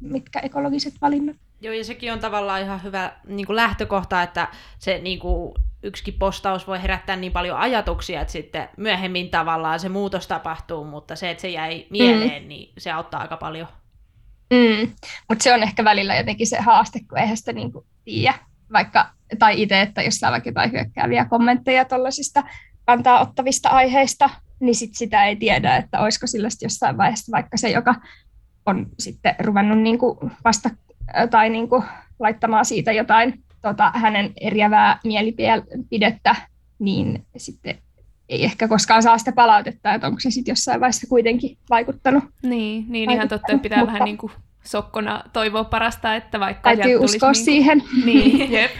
mitkä 0.00 0.40
ekologiset 0.40 0.94
valinnat. 1.02 1.36
Joo, 1.60 1.74
ja 1.74 1.84
sekin 1.84 2.12
on 2.12 2.18
tavallaan 2.18 2.62
ihan 2.62 2.82
hyvä 2.82 3.12
niin 3.26 3.46
kuin 3.46 3.56
lähtökohta, 3.56 4.22
että 4.22 4.48
se 4.78 4.98
niin 4.98 5.18
kuin, 5.18 5.54
yksikin 5.82 6.14
postaus 6.14 6.66
voi 6.66 6.82
herättää 6.82 7.16
niin 7.16 7.32
paljon 7.32 7.58
ajatuksia, 7.58 8.20
että 8.20 8.32
sitten 8.32 8.68
myöhemmin 8.76 9.30
tavallaan 9.30 9.80
se 9.80 9.88
muutos 9.88 10.26
tapahtuu, 10.26 10.84
mutta 10.84 11.16
se, 11.16 11.30
että 11.30 11.42
se 11.42 11.48
jäi 11.48 11.86
mieleen, 11.90 12.42
mm. 12.42 12.48
niin 12.48 12.72
se 12.78 12.92
auttaa 12.92 13.20
aika 13.20 13.36
paljon. 13.36 13.66
Mm. 14.50 14.92
Mutta 15.28 15.42
se 15.42 15.54
on 15.54 15.62
ehkä 15.62 15.84
välillä 15.84 16.16
jotenkin 16.16 16.46
se 16.46 16.60
haaste, 16.60 17.00
kun 17.08 17.18
eihän 17.18 17.36
sitä 17.36 17.52
niin 17.52 17.72
kuin 17.72 17.86
tiedä, 18.04 18.34
vaikka 18.74 19.10
tai 19.38 19.62
itse, 19.62 19.80
että 19.80 20.02
jos 20.02 20.14
saa 20.14 20.30
vaikka 20.30 20.48
jotain 20.48 20.72
hyökkääviä 20.72 21.24
kommentteja 21.24 21.84
tuollaisista 21.84 22.42
kantaa 22.86 23.20
ottavista 23.20 23.68
aiheista, 23.68 24.30
niin 24.60 24.74
sit 24.74 24.94
sitä 24.94 25.24
ei 25.24 25.36
tiedä, 25.36 25.76
että 25.76 26.00
olisiko 26.00 26.26
sillä 26.26 26.48
jossain 26.62 26.96
vaiheessa 26.96 27.32
vaikka 27.32 27.56
se, 27.56 27.70
joka 27.70 27.94
on 28.66 28.86
sitten 28.98 29.34
ruvennut 29.38 29.78
niin 29.78 29.98
kuin 29.98 30.18
vasta 30.44 30.70
tai 31.30 31.50
niin 31.50 31.68
kuin 31.68 31.82
laittamaan 32.18 32.64
siitä 32.64 32.92
jotain 32.92 33.44
tota, 33.62 33.92
hänen 33.94 34.32
eriävää 34.40 35.00
mielipidettä, 35.04 36.36
niin 36.78 37.26
sitten 37.36 37.78
ei 38.28 38.44
ehkä 38.44 38.68
koskaan 38.68 39.02
saa 39.02 39.18
sitä 39.18 39.32
palautetta, 39.32 39.94
että 39.94 40.06
onko 40.06 40.20
se 40.20 40.30
sitten 40.30 40.52
jossain 40.52 40.80
vaiheessa 40.80 41.06
kuitenkin 41.06 41.58
vaikuttanut. 41.70 42.24
Niin, 42.42 42.84
niin 42.88 43.10
ihan 43.10 43.28
totta, 43.28 43.52
että 43.52 43.62
pitää 43.62 43.78
mutta, 43.78 43.92
vähän 43.92 44.04
niin 44.04 44.18
kuin 44.18 44.32
sokkona 44.66 45.22
toivoa 45.32 45.64
parasta, 45.64 46.14
että 46.14 46.40
vaikka 46.40 46.76
Täytyy 46.76 46.96
uskoa 46.96 47.32
niin 47.32 47.36
kuin... 47.36 47.44
siihen. 47.44 47.82
Niin, 48.04 48.52
jep. 48.52 48.70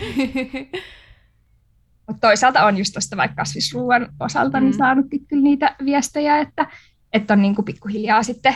Mutta 2.06 2.28
toisaalta 2.28 2.64
on 2.64 2.78
just 2.78 2.92
tuosta 2.92 3.16
vaikka 3.16 3.34
kasvisruuan 3.34 4.08
osalta 4.20 4.60
niin 4.60 4.64
mm. 4.64 4.70
niin 4.70 4.78
saanutkin 4.78 5.26
kyllä 5.26 5.42
niitä 5.42 5.76
viestejä, 5.84 6.38
että, 6.38 6.66
että 7.12 7.34
on 7.34 7.42
niin 7.42 7.54
kuin 7.54 7.64
pikkuhiljaa 7.64 8.22
sitten 8.22 8.54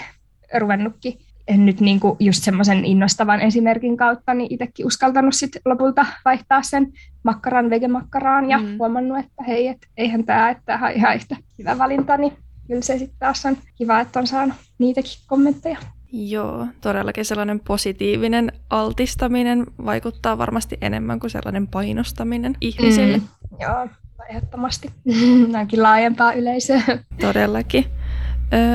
ruvennutkin 0.59 1.19
nyt 1.57 1.81
niin 1.81 2.01
kuin 2.01 2.17
just 2.21 2.43
semmoisen 2.43 2.85
innostavan 2.85 3.41
esimerkin 3.41 3.97
kautta 3.97 4.35
niin 4.35 4.53
itsekin 4.55 4.87
uskaltanut 4.87 5.35
sit 5.35 5.51
lopulta 5.65 6.07
vaihtaa 6.25 6.63
sen 6.63 6.93
makkaran 7.23 7.71
vegemakkaraan 7.71 8.51
ja 8.51 8.59
mm. 8.59 8.79
huomannut, 8.79 9.19
että 9.19 9.45
hei, 9.47 9.69
et 9.69 9.87
eihän 9.97 10.25
tämä, 10.25 10.51
että 10.51 10.79
ihan 10.95 11.17
yhtä 11.17 11.37
hyvä 11.59 11.79
valinta, 11.79 12.17
niin 12.17 12.33
kyllä 12.67 12.83
se 12.83 12.99
sitten 12.99 13.19
taas 13.19 13.47
on 13.47 13.57
kiva, 13.77 14.01
että 14.01 14.19
on 14.19 14.27
saanut 14.27 14.57
niitäkin 14.79 15.19
kommentteja. 15.27 15.79
Joo, 16.13 16.67
todellakin 16.81 17.25
sellainen 17.25 17.61
positiivinen 17.61 18.53
altistaminen 18.71 19.67
vaikuttaa 19.85 20.39
varmasti 20.39 20.79
enemmän 20.81 21.21
kuin 21.21 21.31
sellainen 21.31 21.67
painostaminen 21.67 22.57
ihmisille. 22.61 23.17
Mm, 23.17 23.29
joo, 23.61 23.89
ehdottomasti. 24.31 24.91
Näinkin 25.49 25.83
laajempaa 25.83 26.33
yleisöä. 26.33 26.83
Todellakin. 27.21 27.85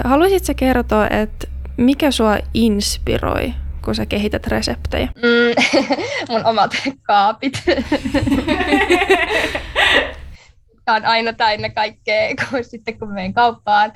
Haluaisitko 0.04 0.54
kertoa, 0.56 1.08
että 1.08 1.48
mikä 1.78 2.12
sua 2.12 2.38
inspiroi, 2.54 3.54
kun 3.86 3.96
sä 3.96 4.06
kehität 4.06 4.48
reseptejä? 4.48 5.08
Mm, 5.16 5.54
mun 6.30 6.46
omat 6.46 6.72
kaapit. 7.02 7.64
Tämä 10.86 10.96
on 10.96 11.06
aina 11.06 11.34
täynnä 11.34 11.70
kaikkea, 11.70 12.36
kun 12.50 12.64
sitten 12.64 13.00
kun 13.00 13.14
menen 13.14 13.34
kauppaan, 13.34 13.92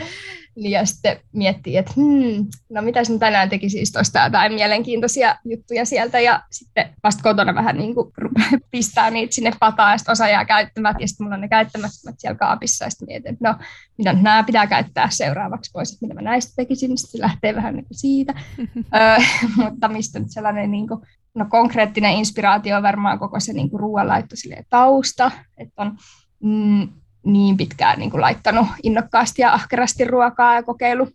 ja 0.58 0.86
sitten 0.86 1.20
miettii, 1.34 1.78
että 1.78 1.94
hmm, 1.96 2.46
no 2.70 2.82
mitä 2.82 3.04
sinä 3.04 3.20
tänään 3.20 3.50
teki 3.50 3.70
siis 3.70 3.92
tuosta 3.92 4.24
jotain 4.24 4.54
mielenkiintoisia 4.54 5.36
juttuja 5.46 5.86
sieltä, 5.86 6.20
ja 6.20 6.44
sitten 6.52 6.90
vasta 7.04 7.24
kotona 7.24 7.56
vähän 7.56 7.78
niin 7.78 7.96
kuin 7.96 8.12
pistää 8.72 9.12
niitä 9.12 9.36
sinne 9.36 9.52
pataan, 9.60 9.92
ja 9.92 9.98
sitten 9.98 10.12
osa 10.12 10.28
jää 10.28 10.46
käyttämättä, 10.46 11.04
ja 11.04 11.08
sitten 11.08 11.26
mulla 11.26 11.36
on 11.36 11.42
ne 11.42 11.48
käyttämättömät 11.48 12.16
siellä 12.18 12.38
kaapissa, 12.38 12.86
ja 12.86 12.90
sitten 12.90 13.06
mietin, 13.08 13.34
että 13.34 13.50
no, 13.50 13.56
mitä 13.98 14.14
nämä 14.14 14.44
pitää 14.44 14.68
käyttää 14.68 15.10
seuraavaksi 15.10 15.72
pois, 15.74 15.94
että 15.94 16.06
mitä 16.06 16.14
mä 16.14 16.22
näistä 16.22 16.54
tekisin, 16.56 16.90
niin 16.90 16.98
sitten 16.98 17.18
se 17.18 17.22
lähtee 17.22 17.56
vähän 17.56 17.76
niin 17.76 17.86
kuin 17.86 17.98
siitä, 17.98 18.34
mutta 19.58 19.88
mistä 19.88 20.20
nyt 20.20 20.32
sellainen 20.32 20.72
niin 20.72 20.88
kuin, 20.88 21.02
no 21.36 21.46
konkreettinen 21.50 22.12
inspiraatio 22.12 22.78
on 22.78 22.84
varmaan 22.84 23.20
koko 23.20 23.40
se 23.40 23.54
niin 23.54 23.70
kuin 23.70 23.80
ruoanlaitto 23.80 24.36
tausta, 24.70 25.32
että 25.58 25.82
on 25.82 25.98
mm, 26.44 26.90
niin 27.28 27.58
pitkään 27.58 28.00
niin 28.00 28.12
kuin 28.12 28.22
laittanut 28.22 28.68
innokkaasti 28.84 29.42
ja 29.42 29.54
ahkerasti 29.54 30.04
ruokaa 30.04 30.56
ja 30.56 30.64
kokeilu 30.64 31.10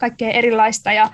kaikkea 0.00 0.30
erilaista. 0.30 0.92
Ja 0.92 1.10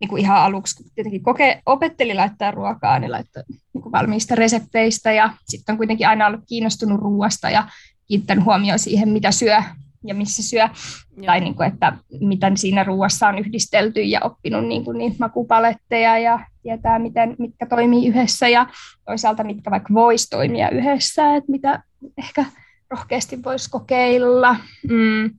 niin 0.00 0.08
kuin 0.08 0.22
ihan 0.22 0.36
aluksi, 0.36 0.76
kun 0.76 0.92
tietenkin 0.94 1.22
koke, 1.22 1.62
opetteli 1.66 2.14
laittaa 2.14 2.50
ruokaa, 2.50 2.98
niin 2.98 3.12
laittoi 3.12 3.42
niin 3.74 3.82
kuin 3.82 3.92
valmiista 3.92 4.34
resepteistä. 4.34 5.12
Ja 5.12 5.30
sitten 5.44 5.72
on 5.72 5.76
kuitenkin 5.76 6.08
aina 6.08 6.26
ollut 6.26 6.44
kiinnostunut 6.48 7.00
ruoasta 7.00 7.50
ja 7.50 7.68
kiinnittänyt 8.06 8.44
huomioon 8.44 8.78
siihen, 8.78 9.08
mitä 9.08 9.30
syö 9.30 9.62
ja 10.04 10.14
missä 10.14 10.42
syö, 10.42 10.68
Joo. 11.16 11.26
tai 11.26 11.40
niin 11.40 11.54
kuin, 11.54 11.68
että 11.68 11.92
miten 12.20 12.56
siinä 12.56 12.84
ruoassa 12.84 13.28
on 13.28 13.38
yhdistelty 13.38 14.02
ja 14.02 14.20
oppinut 14.24 14.66
niin 14.66 14.84
kuin 14.84 14.98
niitä 14.98 15.16
makupaletteja 15.18 16.18
ja 16.18 16.46
tietää, 16.62 16.98
miten, 16.98 17.36
mitkä 17.38 17.66
toimii 17.66 18.08
yhdessä 18.08 18.48
ja 18.48 18.66
toisaalta 19.04 19.44
mitkä 19.44 19.70
vaikka 19.70 19.94
voisi 19.94 20.30
toimia 20.30 20.70
yhdessä, 20.70 21.36
että 21.36 21.50
mitä 21.50 21.82
ehkä 22.18 22.44
rohkeasti 22.92 23.42
voisi 23.44 23.70
kokeilla. 23.70 24.56
Mm. 24.88 25.30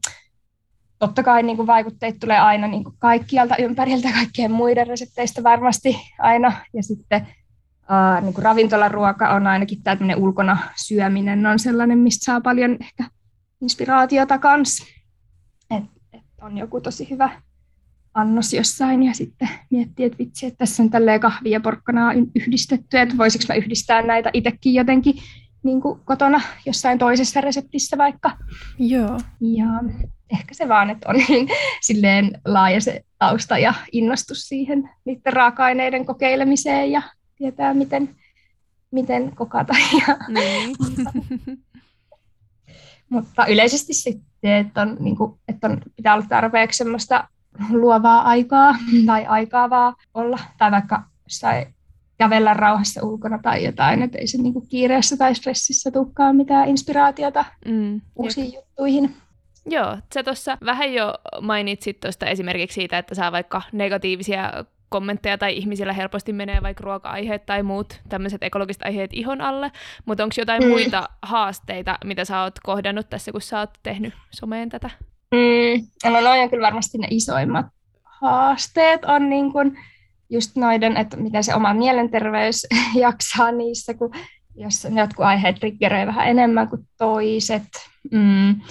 Totta 1.00 1.24
kai 1.24 1.44
niin 1.44 1.58
kuin 1.58 1.68
vaikutteet 1.68 2.16
tulee 2.20 2.40
aina 2.40 2.68
niin 2.68 2.84
kuin 2.84 2.96
kaikkialta 3.00 3.58
ympäriltä, 3.58 4.10
kaikkien 4.14 4.52
muiden 4.52 4.88
resepteistä 4.88 5.44
varmasti 5.44 5.98
aina. 6.20 6.52
Ja 6.74 6.84
sitten 6.84 7.22
uh, 7.22 8.24
niin 8.24 8.34
kuin 8.34 8.44
ravintolaruoka 8.44 9.30
on 9.30 9.48
ainakin 9.48 9.84
tämmöinen 9.84 10.18
ulkona 10.18 10.58
syöminen 10.76 11.46
on 11.46 11.60
sellainen, 11.60 12.00
mistä 12.00 12.26
saa 12.26 12.42
paljon 12.42 12.78
ehkä 12.82 13.04
inspiraatiota 13.62 14.38
kanssa. 14.38 14.86
Et, 15.72 15.84
et 16.14 16.24
on 16.42 16.58
joku 16.58 16.82
tosi 16.82 17.10
hyvä 17.10 17.30
annos 18.14 18.54
jossain 18.54 19.04
ja 19.04 19.14
sitten 19.14 19.50
miettii, 19.70 20.06
että 20.06 20.18
vitsi, 20.18 20.46
että 20.46 20.58
tässä 20.58 20.84
on 20.84 20.90
tälleen 20.90 21.20
kahvia 21.20 21.52
ja 21.52 21.60
porkkanaa 21.60 22.14
yhdistetty, 22.14 22.98
että 22.98 23.18
voisiko 23.18 23.44
mä 23.50 23.56
yhdistää 23.56 24.02
näitä 24.02 24.30
itsekin 24.34 24.74
jotenkin 24.74 25.16
niin 25.64 25.82
kuin 25.82 26.00
kotona 26.06 26.42
jossain 26.66 27.00
toisessa 27.00 27.42
reseptissä 27.42 27.98
vaikka. 27.98 28.32
Joo. 28.80 29.20
Ja 29.42 29.68
ehkä 30.34 30.54
se 30.54 30.68
vaan, 30.68 30.90
että 30.90 31.10
on 31.10 31.16
niin 31.16 31.50
silleen 31.82 32.42
laaja 32.46 32.82
se 32.82 33.04
tausta 33.20 33.58
ja 33.58 33.74
innostus 33.92 34.48
siihen 34.48 34.90
niiden 35.06 35.34
raaka-aineiden 35.34 36.06
kokeilemiseen 36.06 36.92
ja 36.92 37.02
tietää, 37.36 37.74
miten, 37.74 38.16
miten 38.92 39.36
kokata. 39.36 39.74
Ja, 40.08 40.18
niin. 40.28 40.76
mutta 43.10 43.46
yleisesti 43.46 43.94
sitten, 43.94 44.52
että, 44.52 44.82
on, 44.82 44.98
niin 45.00 45.16
kuin, 45.16 45.40
että 45.48 45.68
on, 45.68 45.82
pitää 45.96 46.14
olla 46.14 46.26
tarpeeksi 46.30 46.78
semmoista 46.78 47.28
luovaa 47.70 48.22
aikaa 48.22 48.76
tai 49.06 49.26
aikaa 49.26 49.70
vaan 49.70 49.96
olla, 50.14 50.40
tai 50.58 50.72
vaikka 50.72 51.04
jossain 51.24 51.76
kävellä 52.18 52.54
rauhassa 52.54 53.06
ulkona 53.06 53.40
tai 53.44 53.66
jotain, 53.66 54.02
että 54.02 54.18
ei 54.18 54.28
se 54.28 54.38
niin 54.38 54.54
kuin 54.54 54.68
kiireessä 54.68 55.18
tai 55.18 55.36
stressissä 55.36 55.92
tukkaa 55.92 56.34
mitään 56.34 56.70
inspiraatiota 56.70 57.46
mm, 57.66 58.02
uusiin 58.16 58.46
jep. 58.46 58.56
juttuihin. 58.56 59.16
Joo, 59.66 59.98
sä 60.14 60.24
tuossa 60.24 60.58
vähän 60.66 60.94
jo 60.94 61.14
mainitsit 61.42 62.00
tuosta 62.00 62.26
esimerkiksi 62.26 62.76
siitä, 62.76 62.98
että 62.98 63.16
saa 63.16 63.32
vaikka 63.32 63.62
negatiivisia 63.72 64.66
kommentteja 64.90 65.38
tai 65.38 65.58
ihmisillä 65.58 65.94
helposti 65.94 66.34
menee 66.34 66.62
vaikka 66.62 66.84
ruoka-aiheet 66.84 67.46
tai 67.46 67.64
muut 67.64 68.02
tämmöiset 68.10 68.44
ekologiset 68.44 68.82
aiheet 68.86 69.14
ihon 69.14 69.42
alle, 69.42 69.72
mutta 70.06 70.24
onko 70.24 70.34
jotain 70.38 70.64
mm. 70.64 70.70
muita 70.70 71.10
haasteita, 71.22 71.98
mitä 72.06 72.26
sä 72.26 72.42
oot 72.42 72.60
kohdannut 72.64 73.10
tässä, 73.10 73.32
kun 73.32 73.42
sä 73.42 73.60
oot 73.60 73.70
tehnyt 73.84 74.14
someen 74.32 74.70
tätä? 74.70 74.90
Mm, 75.32 76.12
no 76.12 76.22
noin 76.22 76.42
on 76.42 76.50
kyllä 76.50 76.66
varmasti 76.66 76.98
ne 76.98 77.08
isoimmat 77.10 77.66
haasteet 78.24 79.06
on 79.06 79.30
niin 79.30 79.52
kuin 79.52 79.78
just 80.34 80.56
noiden, 80.56 80.98
että 80.98 81.18
miten 81.18 81.44
se 81.44 81.56
oma 81.56 81.74
mielenterveys 81.74 82.68
jaksaa 82.96 83.52
niissä, 83.52 83.94
kun 83.94 84.12
jos 84.56 84.88
jotkut 84.96 85.26
aiheet 85.26 85.56
triggeröi 85.56 86.08
vähän 86.08 86.28
enemmän 86.28 86.70
kuin 86.70 86.88
toiset, 86.98 87.64
mm, 88.12 88.62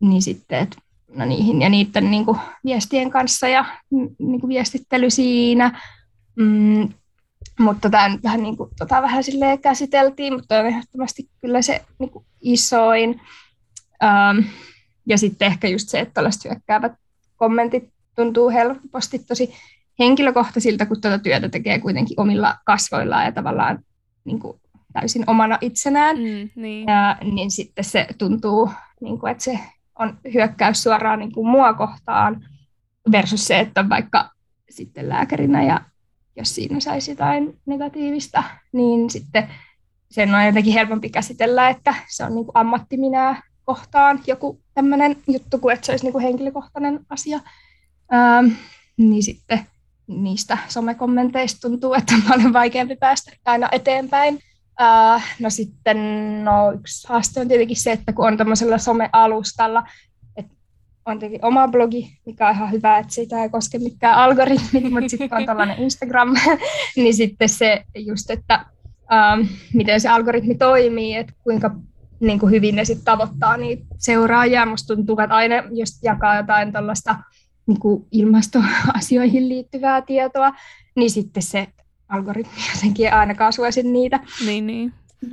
niin 0.00 0.22
sitten, 0.22 0.58
että 0.58 0.76
no 1.14 1.24
niihin 1.24 1.62
ja 1.62 1.68
niiden 1.68 2.10
niin 2.10 2.24
kuin, 2.24 2.38
viestien 2.64 3.10
kanssa 3.10 3.48
ja 3.48 3.64
niin 4.18 4.40
kuin, 4.40 4.48
viestittely 4.48 5.10
siinä. 5.10 5.80
Mm, 6.36 6.88
mutta 7.58 7.90
tämä 7.90 8.08
nyt 8.08 8.22
vähän, 8.22 8.42
niin 8.42 8.56
kuin, 8.56 8.70
tota, 8.78 9.02
vähän 9.02 9.24
silleen 9.24 9.58
käsiteltiin, 9.58 10.34
mutta 10.34 10.58
on 10.58 10.66
ehdottomasti 10.66 11.28
kyllä 11.40 11.62
se 11.62 11.84
niin 11.98 12.10
kuin, 12.10 12.24
isoin. 12.40 13.20
Um, 14.02 14.44
ja 15.06 15.18
sitten 15.18 15.46
ehkä 15.46 15.68
just 15.68 15.88
se, 15.88 16.00
että 16.00 16.14
tällaiset 16.14 16.44
hyökkäävät 16.44 16.92
kommentit 17.36 17.88
tuntuu 18.16 18.50
helposti 18.50 19.18
tosi 19.18 19.54
henkilökohtaisilta, 19.98 20.86
kun 20.86 21.00
tuota 21.00 21.18
työtä 21.18 21.48
tekee 21.48 21.78
kuitenkin 21.78 22.20
omilla 22.20 22.56
kasvoillaan 22.64 23.24
ja 23.24 23.32
tavallaan 23.32 23.78
niin 24.24 24.40
kuin, 24.40 24.60
täysin 24.92 25.24
omana 25.26 25.58
itsenään. 25.60 26.16
Mm, 26.16 26.50
niin. 26.56 26.88
Ja, 26.88 27.16
niin 27.22 27.50
sitten 27.50 27.84
se 27.84 28.06
tuntuu, 28.18 28.70
niin 29.00 29.18
kuin, 29.18 29.32
että 29.32 29.44
se 29.44 29.58
on 29.98 30.18
hyökkäys 30.34 30.82
suoraan 30.82 31.18
niin 31.18 31.32
kuin 31.32 31.48
mua 31.48 31.72
kohtaan 31.72 32.46
versus 33.12 33.46
se, 33.46 33.58
että 33.58 33.80
on 33.80 33.88
vaikka 33.88 34.30
sitten 34.70 35.08
lääkärinä 35.08 35.62
ja 35.62 35.80
jos 36.36 36.54
siinä 36.54 36.80
saisi 36.80 37.10
jotain 37.10 37.58
negatiivista, 37.66 38.42
niin 38.72 39.10
sitten 39.10 39.48
sen 40.10 40.34
on 40.34 40.46
jotenkin 40.46 40.72
helpompi 40.72 41.08
käsitellä, 41.10 41.68
että 41.68 41.94
se 42.08 42.24
on 42.24 42.34
niin 42.34 42.44
kuin 42.44 42.56
ammatti 42.56 42.96
minä 42.96 43.42
kohtaan 43.64 44.20
joku 44.26 44.60
tämmöinen 44.74 45.16
juttu, 45.26 45.58
kuin 45.58 45.72
että 45.72 45.86
se 45.86 45.92
olisi 45.92 46.04
niin 46.04 46.12
kuin 46.12 46.22
henkilökohtainen 46.22 47.00
asia. 47.10 47.40
Ähm, 48.14 48.46
niin 48.96 49.22
sitten 49.22 49.66
niistä 50.06 50.58
somekommenteista 50.68 51.68
tuntuu, 51.68 51.94
että 51.94 52.14
on 52.14 52.22
paljon 52.28 52.52
vaikeampi 52.52 52.96
päästä 52.96 53.32
aina 53.44 53.68
eteenpäin. 53.72 54.34
Uh, 54.80 55.22
no 55.40 55.50
sitten 55.50 55.98
no, 56.44 56.72
yksi 56.72 57.08
haaste 57.08 57.40
on 57.40 57.48
tietenkin 57.48 57.76
se, 57.76 57.92
että 57.92 58.12
kun 58.12 58.26
on 58.26 58.36
tämmöisellä 58.36 58.78
somealustalla, 58.78 59.82
että 60.36 60.54
on 61.06 61.18
tietenkin 61.18 61.44
oma 61.44 61.68
blogi, 61.68 62.18
mikä 62.26 62.48
on 62.48 62.54
ihan 62.54 62.72
hyvä, 62.72 62.98
että 62.98 63.12
sitä 63.12 63.42
ei 63.42 63.48
koske 63.48 63.78
mikään 63.78 64.14
algoritmit, 64.14 64.90
mutta 64.90 65.08
sitten 65.08 65.34
on 65.34 65.46
tällainen 65.46 65.78
Instagram, 65.78 66.34
niin 66.96 67.14
sitten 67.14 67.48
se 67.48 67.84
just, 67.96 68.30
että 68.30 68.66
uh, 68.88 69.46
miten 69.72 70.00
se 70.00 70.08
algoritmi 70.08 70.54
toimii, 70.54 71.16
että 71.16 71.32
kuinka 71.42 71.70
niin 72.20 72.38
kuin 72.38 72.52
hyvin 72.52 72.76
ne 72.76 72.84
sitten 72.84 73.04
tavoittaa 73.04 73.56
niitä 73.56 73.84
seuraajia. 73.98 74.66
Musta 74.66 74.94
tuntuu, 74.94 75.20
että 75.20 75.36
aina 75.36 75.54
just 75.70 76.02
jakaa 76.02 76.36
jotain 76.36 76.72
tällaista 76.72 77.16
niin 77.66 77.80
kuin 77.80 78.06
ilmastoasioihin 78.12 79.48
liittyvää 79.48 80.02
tietoa, 80.02 80.52
niin 80.96 81.10
sitten 81.10 81.42
se 81.42 81.68
algoritmi 82.08 82.62
jotenkin 82.74 83.12
ainakaan 83.12 83.52
suosi 83.52 83.82
niitä. 83.82 84.20
Niin, 84.46 84.66
niin. 84.66 84.92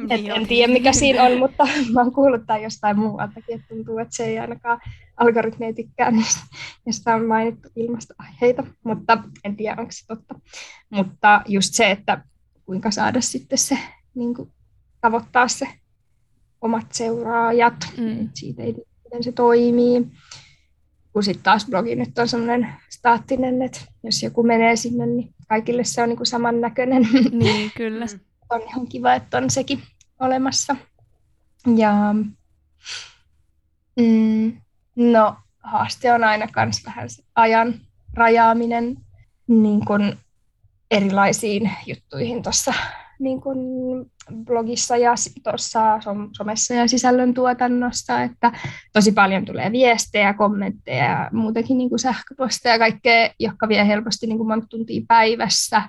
Et 0.09 0.21
en 0.35 0.47
tiedä, 0.47 0.73
mikä 0.73 0.93
siinä 0.93 1.23
on, 1.23 1.39
mutta 1.39 1.67
mä 1.93 2.01
oon 2.01 2.13
kuullut 2.13 2.45
tai 2.47 2.63
jostain 2.63 2.99
muualtakin, 2.99 3.55
että 3.55 3.67
tuntuu, 3.67 3.97
että 3.97 4.15
se 4.15 4.25
ei 4.25 4.39
ainakaan 4.39 4.79
algoritmi 5.17 5.65
ei 5.65 5.73
tykkää 5.73 6.11
niistä, 6.11 6.41
josta 6.85 7.15
on 7.15 7.25
mainittu 7.25 7.69
ilmastoaiheita, 7.75 8.63
mutta 8.83 9.23
en 9.43 9.55
tiedä, 9.55 9.81
onko 9.81 9.91
se 9.91 10.07
totta. 10.07 10.35
Mutta 10.89 11.41
just 11.47 11.73
se, 11.73 11.91
että 11.91 12.23
kuinka 12.65 12.91
saada 12.91 13.21
sitten 13.21 13.57
se, 13.57 13.77
niin 14.15 14.33
kuin, 14.33 14.51
tavoittaa 15.01 15.47
se 15.47 15.67
omat 16.61 16.91
seuraajat, 16.91 17.93
mm. 17.97 18.29
siitä 18.33 18.63
ei 18.63 18.75
miten 19.03 19.23
se 19.23 19.31
toimii 19.31 20.07
kun 21.13 21.23
sitten 21.23 21.43
taas 21.43 21.65
blogi 21.65 21.95
nyt 21.95 22.19
on 22.19 22.27
semmoinen 22.27 22.73
staattinen, 22.89 23.61
että 23.61 23.79
jos 24.03 24.23
joku 24.23 24.43
menee 24.43 24.75
sinne, 24.75 25.05
niin 25.05 25.33
kaikille 25.47 25.83
se 25.83 26.01
on 26.03 26.09
niin 26.09 26.17
kuin 26.17 26.27
samannäköinen. 26.27 27.07
Niin, 27.31 27.71
kyllä. 27.77 28.05
on 28.49 28.61
ihan 28.61 28.87
kiva, 28.87 29.13
että 29.13 29.37
on 29.37 29.49
sekin 29.49 29.83
olemassa. 30.19 30.75
Ja 31.75 31.93
mm, 33.99 34.57
no, 34.95 35.35
haaste 35.59 36.13
on 36.13 36.23
aina 36.23 36.47
myös 36.55 36.85
vähän 36.85 37.09
se 37.09 37.23
ajan 37.35 37.73
rajaaminen 38.13 38.97
niin 39.47 39.85
kuin 39.85 40.17
erilaisiin 40.91 41.71
juttuihin 41.85 42.43
tuossa 42.43 42.73
niin 43.21 43.41
kuin 43.41 43.59
blogissa 44.45 44.97
ja 44.97 45.13
tuossa 45.43 45.99
somessa 46.37 46.73
ja 46.73 46.87
sisällöntuotannossa, 46.87 48.21
että 48.21 48.51
tosi 48.93 49.11
paljon 49.11 49.45
tulee 49.45 49.71
viestejä, 49.71 50.33
kommentteja 50.33 51.05
ja 51.05 51.29
muutenkin 51.33 51.77
niin 51.77 51.89
kuin 51.89 51.99
sähköposteja 51.99 52.75
ja 52.75 52.79
kaikkea, 52.79 53.29
jotka 53.39 53.67
vie 53.67 53.87
helposti 53.87 54.27
niin 54.27 54.37
kuin 54.37 54.47
monta 54.47 54.67
tuntia 54.67 55.01
päivässä, 55.07 55.81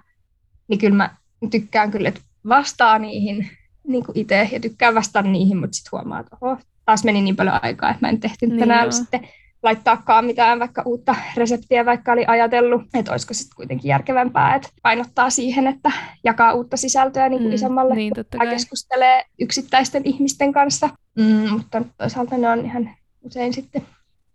niin 0.69 0.79
kyllä 0.79 0.97
mä 0.97 1.17
tykkään 1.51 1.91
kyllä, 1.91 2.09
että 2.09 2.21
vastaa 2.49 2.99
niihin 2.99 3.51
niin 3.87 4.05
kuin 4.05 4.19
itse 4.19 4.49
ja 4.53 4.61
tykkään 4.61 4.95
vastata 4.95 5.29
niihin, 5.29 5.57
mutta 5.57 5.75
sitten 5.75 5.91
huomaa, 5.93 6.21
että 6.21 6.37
oho, 6.41 6.59
taas 6.85 7.05
meni 7.05 7.23
niin 7.23 7.37
paljon 7.37 7.61
aikaa, 7.63 7.91
että 7.91 8.07
mä 8.07 8.09
en 8.09 8.21
tehty 8.21 8.47
niin 8.47 8.61
tänään 8.61 8.85
joo. 8.85 8.93
sitten 8.93 9.29
laittaakaan 9.63 10.25
mitään 10.25 10.59
vaikka 10.59 10.83
uutta 10.87 11.15
reseptiä, 11.37 11.85
vaikka 11.85 12.13
oli 12.13 12.25
ajatellut, 12.27 12.83
että 12.95 13.13
olisiko 13.13 13.35
sitten 13.35 13.57
kuitenkin 13.57 13.89
järkevämpää, 13.89 14.55
että 14.55 14.69
painottaa 14.83 15.31
siihen, 15.31 15.67
että 15.67 15.93
jakaa 16.25 16.53
uutta 16.53 16.77
sisältöä 16.77 17.29
niin 17.29 17.39
kuin 17.39 17.51
mm, 17.51 17.55
isommalle, 17.55 17.95
niin, 17.95 18.13
kun 18.15 18.49
keskustelee 18.51 19.25
yksittäisten 19.41 20.03
ihmisten 20.05 20.53
kanssa. 20.53 20.91
Mm, 21.19 21.51
mutta 21.51 21.83
toisaalta 21.99 22.39
ne 22.39 22.49
on 22.49 22.65
ihan 22.65 22.91
usein 23.23 23.53
sitten 23.53 23.83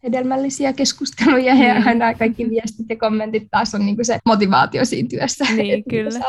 hedelmällisiä 0.04 0.74
keskusteluja 0.74 1.56
mm. 1.56 1.62
ja 1.62 1.76
aina 1.86 2.14
kaikki 2.14 2.50
viestit 2.50 2.86
ja 2.90 2.96
kommentit 2.96 3.48
taas 3.52 3.76
on 3.76 3.86
niin 3.86 3.96
kuin 3.96 4.06
se 4.06 4.20
motivaatio 4.26 4.86
siinä 4.86 5.10
työssä. 5.10 5.46
Niin, 5.56 5.84
kyllä. 5.90 6.20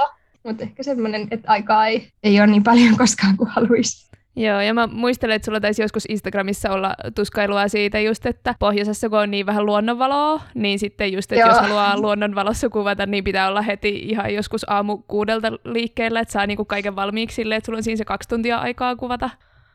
Mutta 0.44 0.62
ehkä 0.62 0.82
semmoinen, 0.82 1.28
että 1.30 1.50
aikaa 1.52 1.86
ei, 1.86 2.08
ei 2.22 2.40
ole 2.40 2.46
niin 2.46 2.62
paljon 2.62 2.96
koskaan 2.96 3.36
kuin 3.36 3.50
haluaisi. 3.50 4.08
Joo, 4.38 4.60
ja 4.60 4.74
mä 4.74 4.86
muistelen, 4.86 5.36
että 5.36 5.46
sulla 5.46 5.60
taisi 5.60 5.82
joskus 5.82 6.04
Instagramissa 6.08 6.70
olla 6.70 6.94
tuskailua 7.14 7.68
siitä 7.68 8.00
just, 8.00 8.26
että 8.26 8.54
pohjoisessa 8.58 9.08
kun 9.08 9.18
on 9.18 9.30
niin 9.30 9.46
vähän 9.46 9.66
luonnonvaloa, 9.66 10.42
niin 10.54 10.78
sitten 10.78 11.12
just, 11.12 11.32
että 11.32 11.40
Joo. 11.40 11.48
jos 11.48 11.60
haluaa 11.60 12.00
luonnonvalossa 12.00 12.68
kuvata, 12.68 13.06
niin 13.06 13.24
pitää 13.24 13.48
olla 13.48 13.62
heti 13.62 13.88
ihan 13.88 14.34
joskus 14.34 14.70
aamu 14.70 14.98
kuudelta 14.98 15.52
liikkeellä, 15.64 16.20
että 16.20 16.32
saa 16.32 16.46
niinku 16.46 16.64
kaiken 16.64 16.96
valmiiksi 16.96 17.34
silleen, 17.34 17.56
että 17.56 17.66
sulla 17.66 17.76
on 17.76 17.82
siinä 17.82 17.96
se 17.96 18.04
kaksi 18.04 18.28
tuntia 18.28 18.58
aikaa 18.58 18.96
kuvata. 18.96 19.30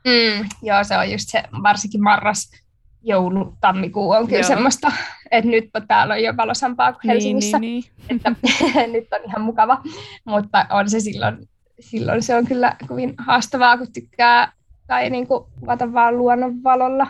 Mm, 0.05 0.49
joo, 0.61 0.83
se 0.83 0.97
on 0.97 1.11
just 1.11 1.29
se, 1.29 1.43
varsinkin 1.63 2.03
marras, 2.03 2.51
joulu, 3.01 3.57
tammikuu 3.61 4.11
on 4.11 4.27
kyllä 4.27 4.39
Joo. 4.39 4.47
semmoista, 4.47 4.91
että 5.31 5.51
nyt 5.51 5.69
täällä 5.87 6.13
on 6.13 6.23
jo 6.23 6.37
valosampaa 6.37 6.93
kuin 6.93 6.99
niin, 7.03 7.11
Helsingissä, 7.11 7.59
niin, 7.59 7.83
niin, 8.09 8.21
niin. 8.25 8.37
että 8.71 8.87
nyt 8.93 9.07
on 9.11 9.19
ihan 9.25 9.41
mukava, 9.41 9.81
mutta 10.25 10.65
on 10.69 10.89
se 10.89 10.99
silloin, 10.99 11.37
silloin 11.83 12.23
se 12.23 12.35
on 12.35 12.45
kyllä 12.45 12.75
kovin 12.87 13.13
haastavaa, 13.17 13.77
kun 13.77 13.93
tykkää 13.93 14.51
tai 14.87 15.09
niin 15.09 15.27
kuin 15.27 15.43
kuvata 15.59 15.93
vaan 15.93 16.17
luonnonvalolla 16.17 17.07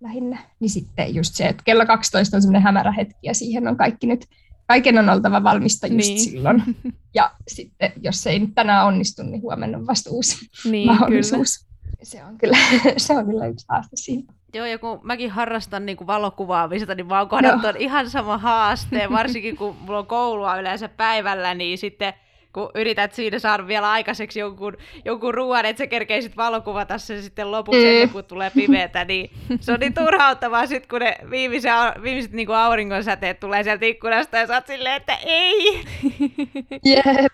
lähinnä. 0.00 0.38
Niin 0.60 0.70
sitten 0.70 1.14
just 1.14 1.34
se, 1.34 1.46
että 1.46 1.62
kello 1.64 1.86
12 1.86 2.36
on 2.36 2.42
semmoinen 2.42 2.62
hämärä 2.62 2.92
hetki 2.92 3.18
ja 3.22 3.34
siihen 3.34 3.68
on 3.68 3.76
kaikki 3.76 4.06
nyt, 4.06 4.26
kaiken 4.66 4.98
on 4.98 5.08
oltava 5.08 5.42
valmista 5.42 5.86
just 5.86 6.08
niin. 6.08 6.20
silloin. 6.20 6.62
Ja 7.16 7.30
sitten 7.48 7.92
jos 8.02 8.22
se 8.22 8.30
ei 8.30 8.38
nyt 8.38 8.54
tänään 8.54 8.86
onnistu, 8.86 9.22
niin 9.22 9.42
huomenna 9.42 9.78
on 9.78 9.86
vasta 9.86 10.10
uusi 10.10 10.36
niin, 10.64 10.86
mahdollisuus. 10.86 11.58
Kyllä. 11.58 11.74
Se 12.02 12.24
on 12.24 12.38
kyllä, 12.38 12.56
se 12.96 13.18
on 13.18 13.26
kyllä 13.26 13.46
yksi 13.46 13.66
haaste 13.68 13.96
siinä. 13.96 14.32
Joo, 14.54 14.66
ja 14.66 14.78
kun 14.78 15.00
mäkin 15.02 15.30
harrastan 15.30 15.86
niin 15.86 15.96
kuin 15.96 16.06
valokuvaamista, 16.06 16.94
niin 16.94 17.06
mä 17.06 17.18
oon 17.18 17.28
kohdannut 17.28 17.76
ihan 17.78 18.10
sama 18.10 18.38
haaste, 18.38 19.10
varsinkin 19.10 19.56
kun 19.56 19.76
mulla 19.80 19.98
on 19.98 20.06
koulua 20.06 20.56
yleensä 20.56 20.88
päivällä, 20.88 21.54
niin 21.54 21.78
sitten 21.78 22.14
kun 22.54 22.70
yrität 22.74 23.14
siinä 23.14 23.38
saada 23.38 23.66
vielä 23.66 23.90
aikaiseksi 23.90 24.40
jonkun, 24.40 24.76
jonkun 25.04 25.34
ruoan, 25.34 25.64
että 25.64 25.78
sä 25.78 25.86
kerkeisit 25.86 26.36
valokuvata 26.36 26.98
sen 26.98 27.22
sitten 27.22 27.50
lopuksi 27.50 28.04
mm. 28.06 28.12
kuin 28.12 28.24
tulee 28.24 28.50
pimeätä, 28.50 29.04
niin 29.04 29.30
se 29.60 29.72
on 29.72 29.80
niin 29.80 29.94
turhauttavaa 29.94 30.66
sitten, 30.66 30.88
kun 30.88 31.00
ne 31.00 31.16
viimeiset, 31.30 31.72
viimeiset 32.02 32.32
niin 32.32 32.46
kuin 32.46 32.56
auringonsäteet 32.56 33.40
tulee 33.40 33.62
sieltä 33.62 33.86
ikkunasta 33.86 34.36
ja 34.36 34.46
sä 34.46 34.54
oot 34.54 34.66
silleen, 34.66 34.96
että 34.96 35.18
ei. 35.24 35.84
Jep. 36.84 37.32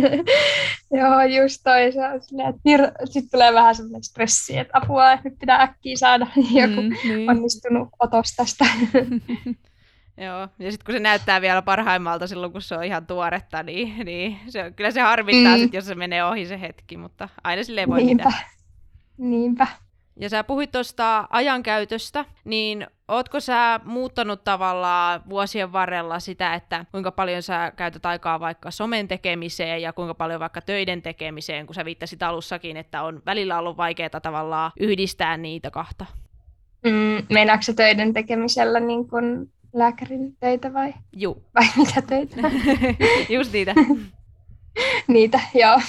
Joo, 0.98 1.22
just 1.22 1.60
toi. 1.64 1.84
Että 1.84 3.04
sitten 3.04 3.30
tulee 3.30 3.54
vähän 3.54 3.74
semmoinen 3.74 4.04
stressi, 4.04 4.58
että 4.58 4.78
apua, 4.78 5.18
nyt 5.24 5.38
pitää 5.38 5.62
äkkiä 5.62 5.96
saada 5.96 6.26
joku 6.60 6.82
mm, 6.82 6.94
niin. 7.04 7.30
onnistunut 7.30 7.88
otos 7.98 8.36
tästä. 8.36 8.64
Joo, 10.20 10.48
ja 10.58 10.70
sitten 10.70 10.86
kun 10.86 10.94
se 10.94 10.98
näyttää 10.98 11.40
vielä 11.40 11.62
parhaimmalta 11.62 12.26
silloin, 12.26 12.52
kun 12.52 12.62
se 12.62 12.74
on 12.74 12.84
ihan 12.84 13.06
tuoretta, 13.06 13.62
niin, 13.62 14.04
niin 14.04 14.38
se 14.48 14.70
kyllä 14.70 14.90
se 14.90 15.00
harmittaa, 15.00 15.56
mm. 15.56 15.62
sit, 15.62 15.74
jos 15.74 15.86
se 15.86 15.94
menee 15.94 16.24
ohi 16.24 16.46
se 16.46 16.60
hetki, 16.60 16.96
mutta 16.96 17.28
aina 17.44 17.64
silleen 17.64 17.90
voi 17.90 18.02
Niinpä. 18.02 18.24
Mitään. 18.24 18.44
Niinpä. 19.18 19.66
Ja 20.16 20.28
sä 20.28 20.44
puhuit 20.44 20.72
tuosta 20.72 21.28
ajankäytöstä, 21.30 22.24
niin 22.44 22.86
ootko 23.08 23.40
sä 23.40 23.80
muuttanut 23.84 24.44
tavallaan 24.44 25.22
vuosien 25.28 25.72
varrella 25.72 26.20
sitä, 26.20 26.54
että 26.54 26.84
kuinka 26.92 27.12
paljon 27.12 27.42
sä 27.42 27.72
käytät 27.76 28.06
aikaa 28.06 28.40
vaikka 28.40 28.70
somen 28.70 29.08
tekemiseen 29.08 29.82
ja 29.82 29.92
kuinka 29.92 30.14
paljon 30.14 30.40
vaikka 30.40 30.60
töiden 30.60 31.02
tekemiseen, 31.02 31.66
kun 31.66 31.74
sä 31.74 31.84
viittasit 31.84 32.22
alussakin, 32.22 32.76
että 32.76 33.02
on 33.02 33.22
välillä 33.26 33.58
ollut 33.58 33.76
vaikeaa 33.76 34.20
tavallaan 34.22 34.72
yhdistää 34.80 35.36
niitä 35.36 35.70
kahta? 35.70 36.06
Mm, 36.84 37.26
meinaatko 37.32 37.62
se 37.62 37.72
töiden 37.72 38.12
tekemisellä 38.12 38.80
niin 38.80 39.08
kun 39.08 39.48
lääkärin 39.72 40.36
töitä 40.40 40.72
vai? 40.72 40.94
Juu. 41.16 41.42
Vai 41.54 41.66
mitä 41.76 42.02
töitä? 42.02 42.36
Just 43.34 43.52
niitä. 43.52 43.74
niitä, 45.08 45.40
joo. 45.54 45.80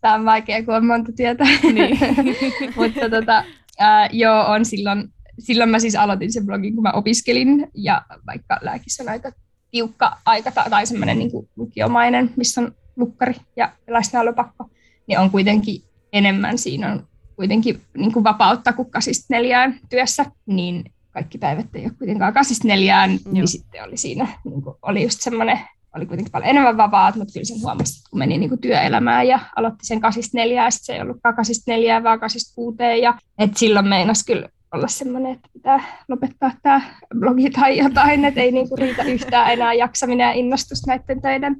Tämä 0.00 0.14
on 0.14 0.24
vaikea, 0.24 0.64
kun 0.64 0.74
on 0.74 0.86
monta 0.86 1.12
työtä. 1.12 1.44
Niin. 1.72 1.98
Mutta 2.76 3.10
tota, 3.10 3.44
ää, 3.78 4.08
joo, 4.12 4.46
on 4.46 4.64
silloin, 4.64 5.08
silloin 5.38 5.70
mä 5.70 5.78
siis 5.78 5.96
aloitin 5.96 6.32
sen 6.32 6.46
blogin, 6.46 6.74
kun 6.74 6.82
mä 6.82 6.92
opiskelin, 6.92 7.68
ja 7.74 8.02
vaikka 8.26 8.58
lääkissä 8.60 9.02
on 9.02 9.08
aika 9.08 9.32
tiukka 9.70 10.16
aika 10.26 10.50
tai 10.50 10.86
semmoinen 10.86 11.18
niin 11.18 11.30
lukiomainen, 11.56 12.30
missä 12.36 12.60
on 12.60 12.74
lukkari 12.96 13.34
ja 13.56 13.72
läsnäolopakko, 13.88 14.70
niin 15.06 15.18
on 15.18 15.30
kuitenkin 15.30 15.82
enemmän 16.12 16.58
siinä 16.58 16.92
on 16.92 17.08
kuitenkin 17.36 17.80
niin 17.96 18.12
kuin 18.12 18.24
vapautta 18.24 18.72
kuin 18.72 18.90
kasista 18.90 19.26
neljään 19.30 19.80
työssä, 19.88 20.24
niin 20.46 20.84
kaikki 21.10 21.38
päivät 21.38 21.66
ei 21.74 21.84
ole 21.84 21.92
kuitenkaan 21.98 22.32
kasista 22.32 22.68
neljään, 22.68 23.10
niin 23.10 23.36
Joo. 23.36 23.46
sitten 23.46 23.84
oli 23.84 23.96
siinä, 23.96 24.28
niin 24.44 24.62
kuin, 24.62 24.76
oli 24.82 25.02
just 25.02 25.20
semmoinen, 25.20 25.60
oli 25.96 26.06
kuitenkin 26.06 26.32
paljon 26.32 26.50
enemmän 26.50 26.76
vapaat, 26.76 27.16
mutta 27.16 27.32
kyllä 27.32 27.44
sen 27.44 27.62
huomasi, 27.62 28.10
kun 28.10 28.18
meni 28.18 28.38
niin 28.38 28.48
kuin 28.48 28.60
työelämään 28.60 29.28
ja 29.28 29.40
aloitti 29.56 29.86
sen 29.86 30.00
kasista 30.00 30.38
neljää, 30.38 30.64
ja 30.64 30.70
sitten 30.70 30.86
se 30.86 30.92
ei 30.92 31.02
ollutkaan 31.02 31.36
kasista 31.36 31.70
neljää, 31.70 32.02
vaan 32.02 32.20
kasista 32.20 32.54
kuuteen, 32.54 33.00
ja 33.00 33.18
et 33.38 33.56
silloin 33.56 33.88
meinasi 33.88 34.26
kyllä 34.26 34.48
olla 34.72 34.88
semmoinen, 34.88 35.32
että 35.32 35.48
pitää 35.52 35.80
lopettaa 36.08 36.52
tämä 36.62 36.80
blogi 37.18 37.50
tai 37.50 37.78
jotain, 37.78 38.24
että 38.24 38.40
ei 38.40 38.52
niinku 38.52 38.76
riitä 38.76 39.02
yhtään 39.02 39.52
enää 39.52 39.74
jaksaminen 39.74 40.24
ja 40.24 40.32
innostus 40.32 40.86
näiden 40.86 41.22
töiden 41.22 41.56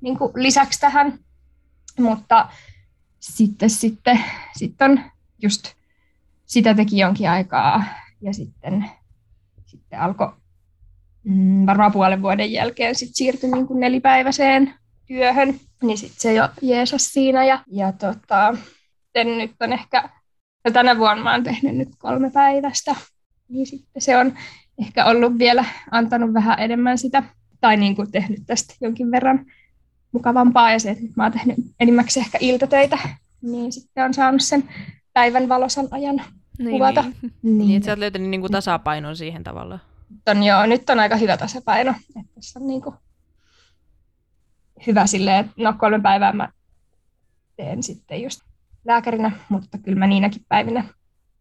niinku 0.00 0.32
lisäksi 0.34 0.80
tähän. 0.80 1.18
Mutta 1.98 2.48
sitten, 3.20 3.70
sitten, 3.70 4.20
sitten 4.56 4.90
on 4.90 5.00
just 5.42 5.72
sitä 6.46 6.74
teki 6.74 6.98
jonkin 6.98 7.30
aikaa 7.30 7.84
ja 8.24 8.32
sitten, 8.32 8.84
sitten 9.66 10.00
alkoi 10.00 10.32
mm, 11.24 11.66
varmaan 11.66 11.92
puolen 11.92 12.22
vuoden 12.22 12.52
jälkeen 12.52 12.94
sit 12.94 13.10
siirtyi 13.12 13.50
niin 13.50 13.66
kuin 13.66 13.80
nelipäiväiseen 13.80 14.74
työhön, 15.06 15.60
niin 15.82 15.98
sitten 15.98 16.20
se 16.20 16.34
jo 16.34 16.48
jeesas 16.62 17.04
siinä. 17.04 17.44
Ja, 17.44 17.64
ja 17.66 17.92
tota, 17.92 18.56
nyt 19.14 19.56
on 19.60 19.72
ehkä, 19.72 20.08
no 20.64 20.70
tänä 20.70 20.98
vuonna 20.98 21.24
mä 21.24 21.32
oon 21.32 21.44
tehnyt 21.44 21.76
nyt 21.76 21.88
kolme 21.98 22.30
päivästä, 22.30 22.96
niin 23.48 23.66
sitten 23.66 24.02
se 24.02 24.16
on 24.16 24.38
ehkä 24.78 25.04
ollut 25.04 25.38
vielä 25.38 25.64
antanut 25.90 26.34
vähän 26.34 26.58
enemmän 26.58 26.98
sitä, 26.98 27.22
tai 27.60 27.76
niin 27.76 27.96
kuin 27.96 28.12
tehnyt 28.12 28.40
tästä 28.46 28.74
jonkin 28.80 29.10
verran 29.10 29.46
mukavampaa, 30.12 30.72
ja 30.72 30.78
se, 30.78 30.90
että 30.90 31.04
nyt 31.04 31.16
mä 31.16 31.22
oon 31.22 31.32
tehnyt 31.32 31.56
enimmäkseen 31.80 32.26
ehkä 32.26 32.38
iltatöitä, 32.40 32.98
niin 33.42 33.72
sitten 33.72 34.04
on 34.04 34.14
saanut 34.14 34.42
sen 34.42 34.68
päivän 35.12 35.48
valosan 35.48 35.88
ajan 35.90 36.22
niin, 36.58 36.70
kuvata. 36.70 37.02
Niin, 37.02 37.32
niin. 37.42 37.58
niin 37.58 37.76
että 37.76 37.84
sä 37.84 37.92
oot 37.92 37.98
löytänyt 37.98 38.30
niinku 38.30 38.48
tasapainon 38.48 39.16
siihen 39.16 39.44
tavalla. 39.44 39.78
On, 40.26 40.42
joo, 40.42 40.66
nyt 40.66 40.90
on 40.90 41.00
aika 41.00 41.16
hyvä 41.16 41.36
tasapaino. 41.36 41.90
Että 41.90 42.34
tässä 42.34 42.60
on 42.60 42.66
niinku 42.66 42.94
hyvä 44.86 45.06
silleen, 45.06 45.44
että 45.44 45.52
no 45.56 45.74
kolme 45.78 46.00
päivää 46.00 46.32
mä 46.32 46.48
teen 47.56 47.82
sitten 47.82 48.22
just 48.22 48.40
lääkärinä, 48.84 49.30
mutta 49.48 49.78
kyllä 49.78 49.98
mä 49.98 50.06
niinäkin 50.06 50.42
päivinä 50.48 50.84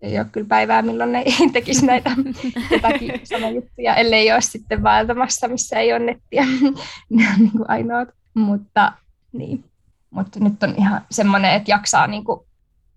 ei 0.03 0.19
ole 0.19 0.27
kyllä 0.31 0.47
päivää, 0.47 0.81
milloin 0.81 1.11
ne 1.11 1.19
ei 1.25 1.49
tekisi 1.53 1.85
näitä 1.85 2.11
jotakin 2.71 3.11
juttuja, 3.55 3.95
ellei 3.95 4.31
ole 4.31 4.41
sitten 4.41 4.83
vaeltamassa, 4.83 5.47
missä 5.47 5.79
ei 5.79 5.93
ole 5.93 5.99
nettiä. 5.99 6.45
ne 7.09 7.29
on 7.33 7.39
niin 7.39 7.51
kuin 7.51 7.69
ainoat. 7.69 8.09
Mutta, 8.33 8.93
niin. 9.31 9.63
Mutta 10.09 10.39
nyt 10.39 10.63
on 10.63 10.75
ihan 10.77 11.01
semmoinen, 11.11 11.53
että 11.53 11.71
jaksaa 11.71 12.07
niin 12.07 12.23
kuin 12.23 12.39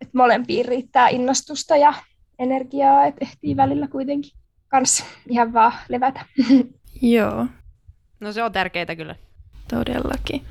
että 0.01 0.19
molempiin 0.19 0.65
riittää 0.65 1.09
innostusta 1.09 1.77
ja 1.77 1.95
energiaa, 2.39 3.07
että 3.07 3.25
ehtii 3.25 3.57
välillä 3.57 3.89
kuitenkin 3.89 4.33
kanssa 4.69 5.05
ihan 5.29 5.53
vaan 5.53 5.73
levätä. 5.89 6.25
Joo. 7.03 7.47
No 8.21 8.33
se 8.33 8.43
on 8.43 8.53
tärkeää 8.53 8.97
kyllä. 8.97 9.17
Todellakin. 9.69 10.43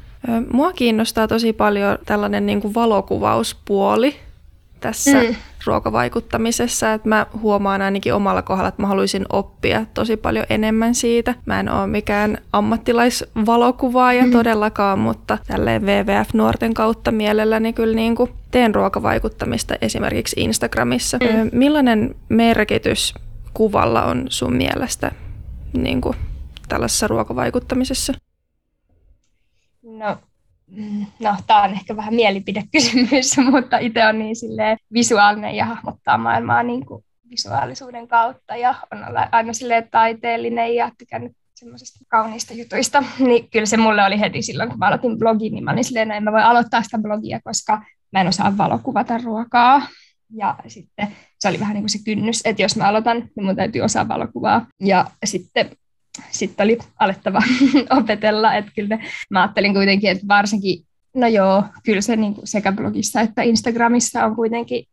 Mua 0.52 0.74
kiinnostaa 0.74 1.28
tosi 1.28 1.54
paljon 1.54 1.98
tällainen 2.06 2.46
niin 2.46 2.62
kuin 2.62 2.74
valokuvauspuoli 2.74 4.16
tässä 4.80 5.24
mm. 5.24 5.36
ruokavaikuttamisessa, 5.66 6.94
että 6.94 7.10
mä 7.10 7.26
huomaan 7.42 7.82
ainakin 7.82 8.14
omalla 8.14 8.42
kohdalla, 8.42 8.68
että 8.70 8.82
mä 8.82 8.88
haluaisin 8.88 9.26
oppia 9.30 9.86
tosi 9.94 10.18
paljon 10.18 10.46
enemmän 10.50 10.96
siitä. 10.96 11.36
Mä 11.46 11.60
en 11.60 11.70
ole 11.70 11.88
mikään 11.88 12.38
ammattilaisvalokuvaaja 12.54 14.26
mm. 14.26 14.32
todellakaan, 14.32 15.00
mutta 15.00 15.38
tälleen 15.48 15.82
WWF-nuorten 15.82 16.74
kautta 16.74 17.12
mielelläni 17.12 17.74
kyllä 17.74 17.96
niin 17.96 18.16
kuin 18.16 18.32
teen 18.52 18.76
ruokavaikuttamista 18.76 19.76
esimerkiksi 19.82 20.42
Instagramissa. 20.42 21.18
Mm. 21.18 21.50
Millainen 21.52 22.16
merkitys 22.30 23.14
kuvalla 23.54 24.04
on 24.04 24.26
sun 24.30 24.56
mielestä 24.56 25.12
niin 25.74 26.02
kuin 26.02 26.18
tällaisessa 26.70 27.08
ruokavaikuttamisessa? 27.08 28.14
No 29.84 30.18
no, 31.20 31.36
tämä 31.48 31.64
on 31.64 31.72
ehkä 31.72 31.96
vähän 31.96 32.14
mielipidekysymys, 32.14 33.38
mutta 33.52 33.78
itse 33.78 34.08
on 34.08 34.20
niin 34.20 34.36
silleen 34.36 34.78
visuaalinen 34.94 35.56
ja 35.56 35.66
hahmottaa 35.66 36.18
maailmaa 36.18 36.64
niin 36.64 36.86
kuin 36.86 37.04
visuaalisuuden 37.30 38.08
kautta 38.08 38.56
ja 38.56 38.76
on 38.92 39.00
aina 39.32 39.54
silleen 39.54 39.90
taiteellinen 39.92 40.76
ja 40.76 40.92
tykännyt 40.98 41.32
semmoisista 41.56 42.06
kauniista 42.08 42.54
jutuista, 42.54 43.04
niin 43.28 43.50
kyllä 43.50 43.66
se 43.66 43.78
mulle 43.78 44.06
oli 44.06 44.20
heti 44.20 44.42
silloin, 44.42 44.70
kun 44.70 44.80
mä 44.80 44.88
aloitin 44.88 45.20
blogin, 45.20 45.54
niin 45.54 45.64
mä 45.64 45.72
olin 45.72 45.84
silleen, 45.84 46.08
no 46.08 46.16
en 46.16 46.24
mä 46.24 46.32
voi 46.32 46.44
aloittaa 46.44 46.84
sitä 46.84 46.98
blogia, 46.98 47.40
koska 47.44 47.82
mä 48.12 48.22
en 48.22 48.28
osaa 48.28 48.58
valokuvata 48.58 49.18
ruokaa. 49.18 49.88
Ja 50.38 50.56
sitten 50.68 51.08
se 51.40 51.50
oli 51.50 51.60
vähän 51.60 51.74
niin 51.74 51.84
kuin 51.84 51.90
se 51.90 52.00
kynnys, 52.06 52.42
että 52.46 52.62
jos 52.62 52.76
mä 52.76 52.88
aloitan, 52.88 53.18
niin 53.18 53.46
mun 53.46 53.56
täytyy 53.56 53.82
osaa 53.82 54.08
valokuvaa. 54.08 54.66
Ja 54.80 55.06
sitten 55.26 55.70
sitten 56.32 56.64
oli 56.64 56.78
alettava 57.00 57.40
opetella, 58.00 58.56
että 58.56 58.72
kyllä 58.76 58.98
mä 59.30 59.42
ajattelin 59.42 59.74
kuitenkin, 59.74 60.12
että 60.12 60.28
varsinkin, 60.28 60.86
no 61.16 61.28
joo, 61.28 61.64
kyllä 61.84 62.02
se 62.02 62.16
niin 62.16 62.36
kuin 62.36 62.48
sekä 62.48 62.72
blogissa 62.72 63.22
että 63.22 63.42
Instagramissa 63.42 64.26
on 64.26 64.36
kuitenkin 64.36 64.86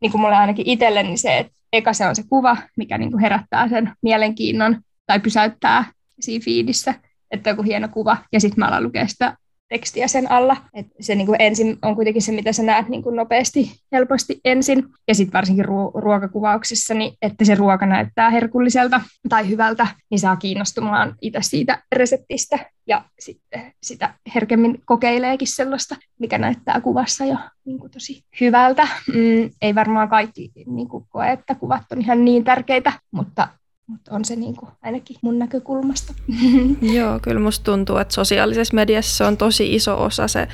niin 0.00 0.12
kuin 0.12 0.20
mulle 0.20 0.36
ainakin 0.36 0.68
itselleni 0.68 1.16
se, 1.16 1.38
että 1.38 1.52
eka 1.72 1.92
se 1.92 2.06
on 2.06 2.16
se 2.16 2.22
kuva, 2.28 2.56
mikä 2.76 2.98
niin 2.98 3.10
kuin 3.10 3.20
herättää 3.20 3.68
sen 3.68 3.92
mielenkiinnon 4.02 4.80
tai 5.06 5.20
pysäyttää 5.20 5.84
siinä 6.20 6.44
fiidissä, 6.44 6.94
että 7.30 7.50
joku 7.50 7.62
hieno 7.62 7.88
kuva, 7.88 8.16
ja 8.32 8.40
sitten 8.40 8.58
mä 8.58 8.66
alan 8.66 8.82
lukea 8.82 9.06
sitä 9.06 9.36
tekstiä 9.70 10.08
sen 10.08 10.30
alla. 10.30 10.56
Et 10.74 10.86
se 11.00 11.14
niin 11.14 11.26
kuin 11.26 11.42
ensin 11.42 11.78
on 11.82 11.94
kuitenkin 11.94 12.22
se, 12.22 12.32
mitä 12.32 12.52
sä 12.52 12.62
näet 12.62 12.88
niin 12.88 13.02
kuin 13.02 13.16
nopeasti, 13.16 13.72
helposti 13.92 14.40
ensin. 14.44 14.84
Ja 15.08 15.14
sitten 15.14 15.32
varsinkin 15.32 15.64
ruo- 15.64 16.00
ruokakuvauksissa, 16.00 16.94
niin 16.94 17.12
että 17.22 17.44
se 17.44 17.54
ruoka 17.54 17.86
näyttää 17.86 18.30
herkulliselta 18.30 19.00
tai 19.28 19.48
hyvältä, 19.48 19.86
niin 20.10 20.18
saa 20.18 20.36
kiinnostumaan 20.36 21.14
itse 21.20 21.38
siitä 21.42 21.82
reseptistä. 21.92 22.58
Ja 22.86 23.04
sitten 23.18 23.72
sitä 23.82 24.14
herkemmin 24.34 24.82
kokeileekin 24.84 25.48
sellaista, 25.48 25.96
mikä 26.18 26.38
näyttää 26.38 26.80
kuvassa 26.80 27.24
jo 27.24 27.36
niin 27.64 27.78
kuin 27.78 27.90
tosi 27.90 28.24
hyvältä. 28.40 28.88
Mm, 29.08 29.50
ei 29.62 29.74
varmaan 29.74 30.08
kaikki 30.08 30.52
niin 30.66 30.88
kuin 30.88 31.04
koe, 31.08 31.32
että 31.32 31.54
kuvat 31.54 31.82
on 31.92 32.00
ihan 32.00 32.24
niin 32.24 32.44
tärkeitä, 32.44 32.92
mutta 33.10 33.48
mutta 33.90 34.14
on 34.14 34.24
se 34.24 34.36
niin 34.36 34.56
kuin, 34.56 34.70
ainakin 34.82 35.16
mun 35.22 35.38
näkökulmasta. 35.38 36.14
Joo, 36.96 37.20
kyllä 37.22 37.40
musta 37.40 37.64
tuntuu, 37.64 37.96
että 37.96 38.14
sosiaalisessa 38.14 38.74
mediassa 38.74 39.26
on 39.26 39.36
tosi 39.36 39.74
iso 39.74 40.04
osa 40.04 40.28
se 40.28 40.48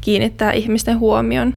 kiinnittää 0.00 0.52
ihmisten 0.52 0.98
huomion. 0.98 1.52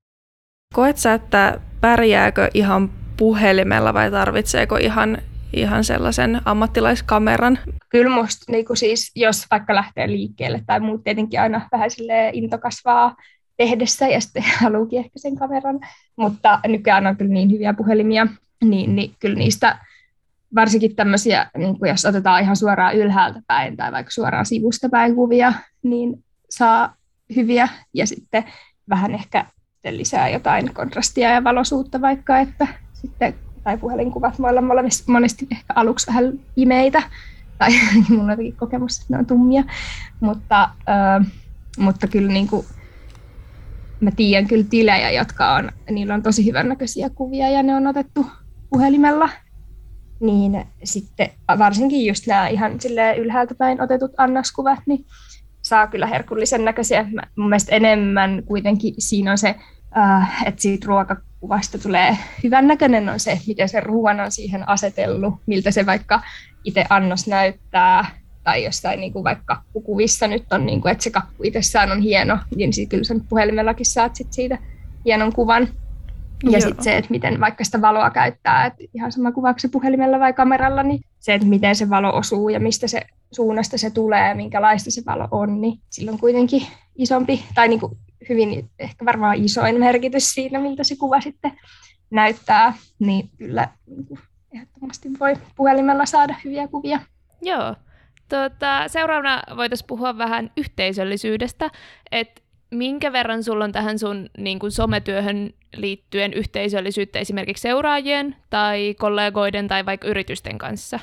Koet 0.74 0.98
sä, 0.98 1.14
että 1.14 1.60
pärjääkö 1.82 2.50
ihan 2.54 2.90
puhelimella 3.18 3.94
vai 3.94 4.12
tarvitseeko 4.12 4.78
ihan, 4.78 5.18
ihan 5.54 5.84
sellaisen 5.84 6.42
ammattilaiskameran? 6.46 7.60
Kyllä 7.90 8.16
musta 8.16 8.52
niin 8.52 8.66
kuin 8.66 8.78
siis, 8.78 9.12
jos 9.16 9.46
vaikka 9.52 9.76
lähtee 9.76 10.08
liikkeelle 10.08 10.64
tai 10.66 10.80
muut 10.80 11.04
tietenkin 11.04 11.42
aina 11.42 11.70
vähän 11.72 11.90
into 12.34 12.58
kasvaa 12.58 13.16
tehdessä 13.58 14.08
ja 14.08 14.22
sitten 14.22 14.44
haluukin 14.62 15.00
ehkä 15.00 15.20
sen 15.20 15.36
kameran, 15.36 15.80
mutta 16.16 16.60
nykyään 16.68 17.08
on 17.08 17.18
kyllä 17.18 17.34
niin 17.34 17.52
hyviä 17.52 17.74
puhelimia, 17.74 18.28
niin, 18.64 18.96
niin 18.96 19.12
kyllä 19.20 19.38
niistä 19.38 19.78
varsinkin 20.56 20.96
tämmöisiä, 20.96 21.50
niin 21.58 21.80
kuin 21.80 21.90
jos 21.90 22.06
otetaan 22.06 22.42
ihan 22.42 22.56
suoraan 22.56 22.96
ylhäältä 22.96 23.42
päin 23.48 23.78
tai 23.78 23.92
vaikka 23.92 24.12
suoraan 24.12 24.46
sivusta 24.46 24.90
päin 24.90 25.16
kuvia, 25.16 25.54
niin 25.84 26.24
saa 26.50 26.96
hyviä 27.36 27.68
ja 27.94 28.08
sitten 28.08 28.44
vähän 28.90 29.14
ehkä 29.14 29.46
lisää 29.90 30.30
jotain 30.30 30.74
kontrastia 30.74 31.30
ja 31.30 31.44
valosuutta 31.44 32.02
vaikka, 32.02 32.40
että 32.40 32.68
sitten 32.94 33.36
tai 33.64 33.78
puhelinkuvat 33.78 34.42
voi 34.42 34.50
olla 34.50 34.84
monesti 35.08 35.48
ehkä 35.52 35.74
aluksi 35.76 36.08
vähän 36.08 36.40
pimeitä, 36.56 37.04
tai 37.58 37.70
mulla 38.10 38.32
on 38.32 38.38
kokemus, 38.58 39.02
että 39.02 39.14
ne 39.14 39.20
on 39.20 39.26
tummia, 39.26 39.64
mutta, 40.20 40.64
äh, 40.64 41.32
mutta 41.78 42.08
kyllä 42.08 42.34
niin 42.34 42.48
kuin, 42.48 42.66
mä 44.00 44.12
tiedän 44.12 44.48
kyllä 44.48 44.66
tilejä, 44.70 45.12
jotka 45.12 45.56
on, 45.56 45.72
niillä 45.90 46.14
on 46.14 46.24
tosi 46.24 46.46
hyvännäköisiä 46.46 47.10
kuvia 47.10 47.50
ja 47.50 47.64
ne 47.64 47.76
on 47.76 47.88
otettu 47.88 48.26
puhelimella 48.70 49.30
niin 50.20 50.66
sitten 50.84 51.30
varsinkin 51.58 52.06
just 52.06 52.28
nämä 52.28 52.48
ihan 52.48 52.72
ylhäältä 53.18 53.56
päin 53.56 53.82
otetut 53.82 54.12
annaskuvat, 54.18 54.80
niin 54.86 55.06
saa 55.62 55.88
kyllä 55.88 56.08
herkullisen 56.08 56.66
näköisiä. 56.66 57.06
Mun 57.36 57.50
mielestä 57.50 57.76
enemmän 57.76 58.44
kuitenkin 58.46 58.94
siinä 58.98 59.32
on 59.32 59.38
se, 59.38 59.56
äh, 59.98 60.44
että 60.46 60.62
siitä 60.62 60.88
ruokakuvasta 60.88 61.78
tulee 61.78 62.18
hyvän 62.44 62.68
näköinen 62.68 63.10
on 63.10 63.20
se, 63.20 63.40
miten 63.48 63.70
se 63.70 63.80
ruoan 63.80 64.20
on 64.20 64.32
siihen 64.32 64.70
asetellut, 64.70 65.34
miltä 65.46 65.72
se 65.72 65.86
vaikka 65.86 66.22
itse 66.64 66.86
annos 66.90 67.28
näyttää, 67.28 68.06
tai 68.44 68.64
jostain 68.64 69.00
niin 69.00 69.14
kuin 69.14 69.24
vaikka 69.24 69.56
kakkukuvissa 69.56 70.28
nyt 70.28 70.54
on, 70.54 70.66
niin 70.66 70.82
kuin, 70.82 70.92
että 70.92 71.04
se 71.04 71.10
kakku 71.10 71.44
itsessään 71.44 71.92
on 71.92 72.02
hieno, 72.02 72.38
niin 72.56 72.90
kyllä 72.90 73.04
sen 73.04 73.22
puhelimellakin 73.30 73.86
saat 73.86 74.16
sit 74.16 74.34
siitä 74.34 74.58
hienon 75.06 75.34
kuvan. 75.34 75.68
Ja 76.44 76.62
sitten 76.62 76.84
se, 76.84 76.98
että 76.98 77.12
miten 77.12 77.40
vaikka 77.40 77.64
sitä 77.64 77.82
valoa 77.82 78.10
käyttää, 78.10 78.66
että 78.66 78.84
ihan 78.94 79.12
sama 79.12 79.32
kuvaako 79.32 79.60
puhelimella 79.72 80.20
vai 80.20 80.34
kameralla, 80.34 80.84
niin 80.84 81.02
se, 81.20 81.34
että 81.34 81.48
miten 81.48 81.76
se 81.76 81.90
valo 81.90 82.18
osuu 82.18 82.50
ja 82.50 82.60
mistä 82.60 82.88
se 82.88 83.02
suunnasta 83.32 83.78
se 83.78 83.90
tulee, 83.90 84.34
minkälaista 84.34 84.92
se 84.92 85.02
valo 85.06 85.28
on, 85.32 85.62
niin 85.62 85.80
sillä 85.90 86.12
on 86.12 86.20
kuitenkin 86.20 86.68
isompi, 86.96 87.44
tai 87.56 87.68
niin 87.68 87.80
kuin 87.80 87.98
hyvin 88.30 88.70
ehkä 88.80 89.06
varmaan 89.06 89.36
isoin 89.36 89.80
merkitys 89.80 90.32
siinä, 90.32 90.60
miltä 90.60 90.84
se 90.84 90.96
kuva 90.96 91.22
sitten 91.22 91.52
näyttää, 92.10 92.74
niin 93.00 93.30
kyllä 93.38 93.68
niin 93.88 94.20
ehdottomasti 94.54 95.10
voi 95.20 95.34
puhelimella 95.56 96.06
saada 96.06 96.36
hyviä 96.46 96.68
kuvia. 96.68 97.00
Joo. 97.42 97.76
Tota, 98.30 98.88
seuraavana 98.88 99.44
voitaisiin 99.58 99.88
puhua 99.88 100.18
vähän 100.18 100.52
yhteisöllisyydestä, 100.58 101.70
että 102.12 102.42
minkä 102.72 103.14
verran 103.14 103.44
sulla 103.44 103.64
on 103.64 103.72
tähän 103.72 104.00
sun 104.00 104.30
niin 104.38 104.60
kuin 104.60 104.72
sometyöhön 104.72 105.50
liittyen 105.76 106.34
yhteisöllisyyttä 106.34 107.20
esimerkiksi 107.20 107.62
seuraajien 107.62 108.36
tai 108.50 108.96
kollegoiden 109.00 109.68
tai 109.68 109.86
vaikka 109.86 110.08
yritysten 110.08 110.58
kanssa? 110.58 111.00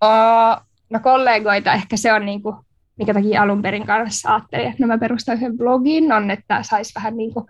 Oh, 0.00 0.60
no 0.90 1.00
kollegoita 1.02 1.72
ehkä 1.72 1.96
se 1.96 2.12
on, 2.12 2.26
niin 2.26 2.42
kuin, 2.42 2.56
mikä 2.98 3.14
takia 3.14 3.42
alun 3.42 3.62
perin 3.62 3.86
kanssa 3.86 4.34
ajattelin, 4.34 4.66
että 4.66 4.82
no 4.82 4.86
mä 4.86 4.98
perustan 4.98 5.36
yhden 5.36 5.58
blogin, 5.58 6.12
on, 6.12 6.30
että 6.30 6.62
saisi 6.62 6.94
vähän 6.94 7.16
niin 7.16 7.34
kuin 7.34 7.46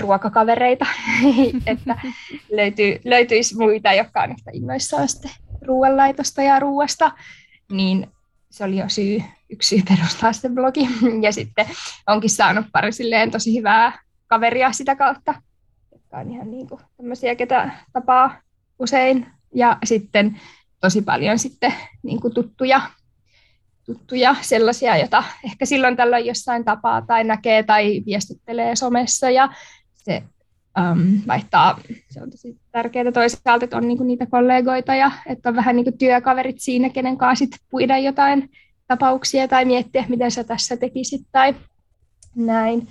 ruokakavereita, 0.00 0.86
että 1.66 1.96
löytyy, 2.52 3.00
löytyisi 3.04 3.56
muita, 3.56 3.92
jotka 3.92 4.22
on 4.22 4.30
yhtä 4.30 4.50
innoissaan 4.52 5.08
ruoanlaitosta 5.66 6.42
ja 6.42 6.60
ruoasta, 6.60 7.12
niin 7.72 8.06
se 8.56 8.64
oli 8.64 8.78
jo 8.78 8.88
syy, 8.88 9.22
yksi 9.50 9.68
syy 9.68 9.84
perustaa 9.88 10.32
se 10.32 10.48
blogi. 10.48 10.88
Ja 11.24 11.32
sitten 11.32 11.66
onkin 12.06 12.30
saanut 12.30 12.66
pari 12.72 12.92
silleen 12.92 13.30
tosi 13.30 13.58
hyvää 13.58 13.98
kaveria 14.26 14.72
sitä 14.72 14.96
kautta, 14.96 15.34
jotka 15.92 16.18
on 16.18 16.30
ihan 16.30 16.50
niin 16.50 16.68
kuin 16.68 16.80
tämmöisiä, 16.96 17.34
ketä 17.34 17.70
tapaa 17.92 18.40
usein. 18.78 19.26
Ja 19.54 19.78
sitten 19.84 20.40
tosi 20.80 21.02
paljon 21.02 21.38
sitten 21.38 21.74
niin 22.02 22.20
kuin 22.20 22.34
tuttuja, 22.34 22.80
tuttuja 23.86 24.36
sellaisia, 24.40 24.96
joita 24.96 25.24
ehkä 25.44 25.66
silloin 25.66 25.96
tällöin 25.96 26.26
jossain 26.26 26.64
tapaa 26.64 27.02
tai 27.02 27.24
näkee 27.24 27.62
tai 27.62 28.02
viestittelee 28.06 28.76
somessa 28.76 29.30
ja 29.30 29.48
se 29.94 30.22
um, 30.80 31.22
vaihtaa, 31.26 31.80
se 32.10 32.22
on 32.22 32.30
tosi 32.30 32.58
tärkeää 32.72 33.12
toisaalta, 33.12 33.64
että 33.64 33.76
on 33.76 33.88
niinku 33.88 34.04
niitä 34.04 34.26
kollegoita 34.26 34.94
ja 34.94 35.10
että 35.26 35.48
on 35.48 35.56
vähän 35.56 35.76
niinku 35.76 35.92
työkaverit 35.92 36.60
siinä, 36.60 36.90
kenen 36.90 37.18
kanssa 37.18 37.44
sit 37.44 37.60
puida 37.70 37.98
jotain 37.98 38.50
tapauksia 38.86 39.48
tai 39.48 39.64
miettiä, 39.64 40.04
miten 40.08 40.30
sä 40.30 40.44
tässä 40.44 40.76
tekisit 40.76 41.26
tai 41.32 41.54
näin. 42.36 42.88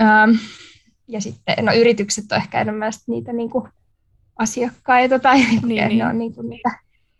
Um, 0.00 0.38
ja 1.08 1.20
sitten 1.20 1.64
no, 1.64 1.72
yritykset 1.72 2.32
on 2.32 2.38
ehkä 2.38 2.60
enemmän 2.60 2.92
niitä 3.06 3.32
niinku 3.32 3.68
asiakkaita 4.38 5.18
tai 5.18 5.38
niin, 5.38 5.62
niin. 5.68 5.98
ne 5.98 6.06
on 6.06 6.18
niinku 6.18 6.42
niitä 6.42 6.70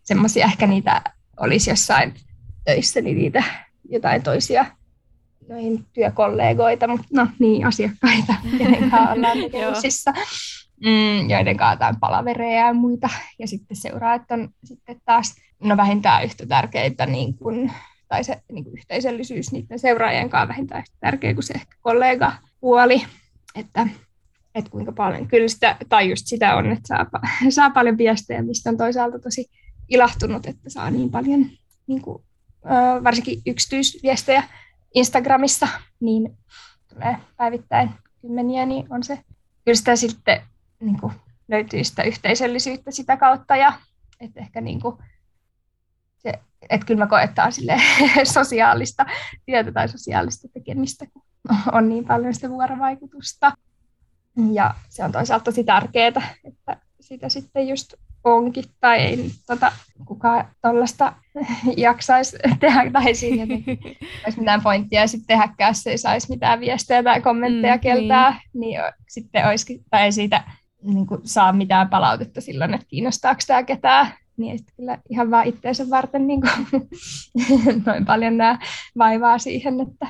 semmoisia, 0.03 0.45
ehkä 0.45 0.67
niitä 0.67 1.03
olisi 1.41 1.71
jossain 1.71 2.15
töissä, 2.65 3.01
niin 3.01 3.17
niitä 3.17 3.45
jotain 3.89 4.23
toisia 4.23 4.67
noihin 5.49 5.87
työkollegoita, 5.93 6.89
mutta 6.89 7.07
no 7.13 7.27
niin, 7.39 7.67
asiakkaita, 7.67 8.35
joiden 8.61 8.91
kanssa 8.91 9.13
ollaan 9.13 9.39
tekemisissä, 9.39 10.13
mm, 10.85 11.31
joiden 11.31 11.57
kanssa 11.57 11.95
palavereja 12.01 12.67
ja 12.67 12.75
muita. 12.75 13.09
Ja 13.39 13.47
sitten 13.49 13.77
seuraajat 13.77 14.31
on 14.31 14.49
sitten 14.65 15.01
taas 15.05 15.35
no 15.63 15.77
vähintään 15.77 16.25
yhtä 16.25 16.47
tärkeitä, 16.47 17.07
niin 17.07 17.35
kuin, 17.35 17.73
tai 18.09 18.25
se 18.25 18.43
niin 18.53 18.65
kuin 18.65 18.79
yhteisöllisyys 18.79 19.53
niiden 19.53 19.79
seuraajien 19.79 20.31
kanssa 20.31 20.49
vähintään 20.49 20.81
yhtä 20.81 20.97
tärkeä 21.01 21.35
kuin 21.35 21.45
se 21.45 21.55
ehkä 21.55 21.77
kollega 21.81 22.33
puoli, 22.61 23.03
että, 23.55 23.87
että 24.55 24.71
kuinka 24.71 24.93
paljon, 24.93 25.29
kyllä 25.29 25.49
sitä, 25.49 25.77
tai 25.89 26.11
just 26.11 26.27
sitä 26.27 26.57
on, 26.57 26.73
että 26.73 26.87
saa, 26.87 27.07
saa 27.51 27.71
paljon 27.71 27.99
viestejä, 27.99 28.43
mistä 28.43 28.71
on 28.71 28.77
toisaalta 28.77 29.19
tosi 29.19 29.47
ilahtunut, 29.89 30.47
että 30.47 30.71
saa 30.71 30.91
niin 30.91 31.11
paljon 31.11 31.47
niin 31.87 32.03
kuin, 32.03 32.23
varsinkin 33.05 33.43
yksityisviestejä 33.47 34.43
Instagramissa, 34.95 35.69
niin 36.01 36.39
tulee 36.89 37.17
päivittäin 37.37 37.91
kymmeniä, 38.21 38.67
niin 38.67 38.87
on 38.91 39.03
se, 39.03 39.25
kyllä 39.65 39.77
sitä 39.77 39.97
sitten 39.97 40.43
niin 40.81 41.01
kuin, 41.01 41.13
löytyy 41.49 41.85
sitä 41.85 42.03
yhteisöllisyyttä 42.03 42.91
sitä 42.91 43.17
kautta 43.17 43.57
ja 43.57 43.73
että 44.21 44.41
ehkä 44.41 44.61
niin 44.61 44.81
kuin, 44.81 44.97
se, 46.19 46.33
että 46.71 46.87
kyllä 46.87 47.05
mä 47.05 47.07
koettaan 47.07 47.53
sille 47.53 47.81
sosiaalista 48.35 49.07
työtä 49.47 49.73
tai 49.73 49.89
sosiaalista 49.89 50.49
tekemistä, 50.49 51.07
kun 51.07 51.23
on 51.73 51.89
niin 51.89 52.05
paljon 52.05 52.35
sitä 52.35 52.51
vuorovaikutusta. 52.51 53.53
Ja 54.53 54.75
se 54.89 55.05
on 55.05 55.13
toisaalta 55.13 55.45
tosi 55.45 55.65
tärkeää, 55.65 56.35
että 56.45 56.77
sitä 57.01 57.29
sitten 57.29 57.69
just 57.69 57.95
onkin, 58.25 58.65
tai 58.81 58.99
ei 58.99 59.31
tota, 59.47 59.73
kukaan 60.05 60.45
tuollaista 60.63 61.13
jaksaisi 61.77 62.37
tehdä, 62.61 62.91
tai 62.93 63.15
siinä 63.15 63.45
olisi 64.25 64.39
mitään 64.39 64.63
pointtia 64.63 65.07
sitten 65.07 65.27
tehdäkään, 65.27 65.75
se 65.75 65.91
ei 65.91 65.99
saisi 65.99 66.31
mitään 66.31 66.61
viestejä 66.61 67.03
tai 67.03 67.21
kommentteja 67.21 67.77
mm, 67.77 67.81
keltää, 67.81 68.31
niin. 68.31 68.61
niin 68.61 68.81
sitten 69.09 69.47
olisikin, 69.47 69.85
tai 69.91 70.03
ei 70.03 70.13
siitä 70.13 70.45
niin 70.83 71.07
kuin, 71.07 71.21
saa 71.25 71.53
mitään 71.53 71.89
palautetta 71.89 72.41
silloin, 72.41 72.75
että 72.75 72.87
kiinnostaako 72.89 73.41
tämä 73.47 73.63
ketään, 73.63 74.13
niin 74.37 74.59
sitten 74.59 74.77
kyllä 74.77 74.99
ihan 75.11 75.31
vaan 75.31 75.47
itseensä 75.47 75.91
varten 75.91 76.27
niin 76.27 76.41
kuin, 76.41 76.89
noin 77.87 78.05
paljon 78.05 78.37
nämä 78.37 78.59
vaivaa 78.99 79.39
siihen, 79.39 79.81
että, 79.81 80.07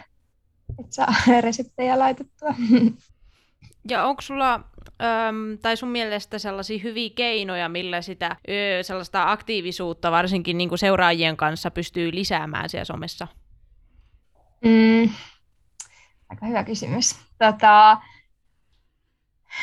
että 0.79 0.95
saa 0.95 1.15
reseptejä 1.41 1.99
laitettua. 1.99 2.55
Ja 3.89 4.05
onko 4.05 4.23
sulla 4.23 4.61
äm, 5.01 5.59
tai 5.59 5.77
sun 5.77 5.89
mielestä 5.89 6.39
sellaisia 6.39 6.79
hyviä 6.83 7.11
keinoja, 7.15 7.69
millä 7.69 8.03
sitä 8.03 8.37
ö, 8.49 8.83
sellaista 8.83 9.31
aktiivisuutta 9.31 10.11
varsinkin 10.11 10.59
niin 10.59 10.69
kuin 10.69 10.79
seuraajien 10.79 11.37
kanssa 11.37 11.71
pystyy 11.71 12.15
lisäämään 12.15 12.69
siellä 12.69 12.85
somessa? 12.85 13.27
Mm, 14.65 15.11
aika 16.29 16.47
hyvä 16.47 16.65
kysymys. 16.65 17.17
Tota, 17.39 17.99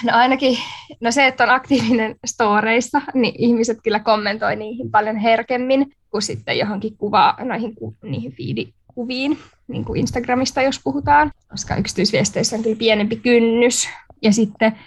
no 0.03 0.13
ainakin 0.13 0.57
no 0.99 1.11
se, 1.11 1.27
että 1.27 1.43
on 1.43 1.49
aktiivinen 1.49 2.15
storeissa, 2.25 3.01
niin 3.13 3.35
ihmiset 3.37 3.77
kyllä 3.83 3.99
kommentoi 3.99 4.55
niihin 4.55 4.91
paljon 4.91 5.17
herkemmin 5.17 5.91
kuin 6.09 6.21
sitten 6.21 6.57
johonkin 6.57 6.97
kuvaa, 6.97 7.37
noihin 7.43 7.73
niihin 8.03 8.31
fiidikuviin, 8.31 9.39
niin 9.67 9.85
kuin 9.85 9.99
Instagramista 9.99 10.61
jos 10.61 10.81
puhutaan, 10.83 11.31
koska 11.49 11.75
yksityisviesteissä 11.75 12.55
on 12.55 12.63
kyllä 12.63 12.75
pienempi 12.75 13.15
kynnys. 13.15 13.89
Ja 14.21 14.33
sitten 14.33 14.79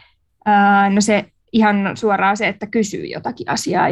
no 0.91 1.01
se 1.01 1.25
ihan 1.53 1.97
suoraan 1.97 2.37
se, 2.37 2.49
että 2.49 2.67
kysyy 2.67 3.07
jotakin 3.07 3.49
asiaa, 3.49 3.89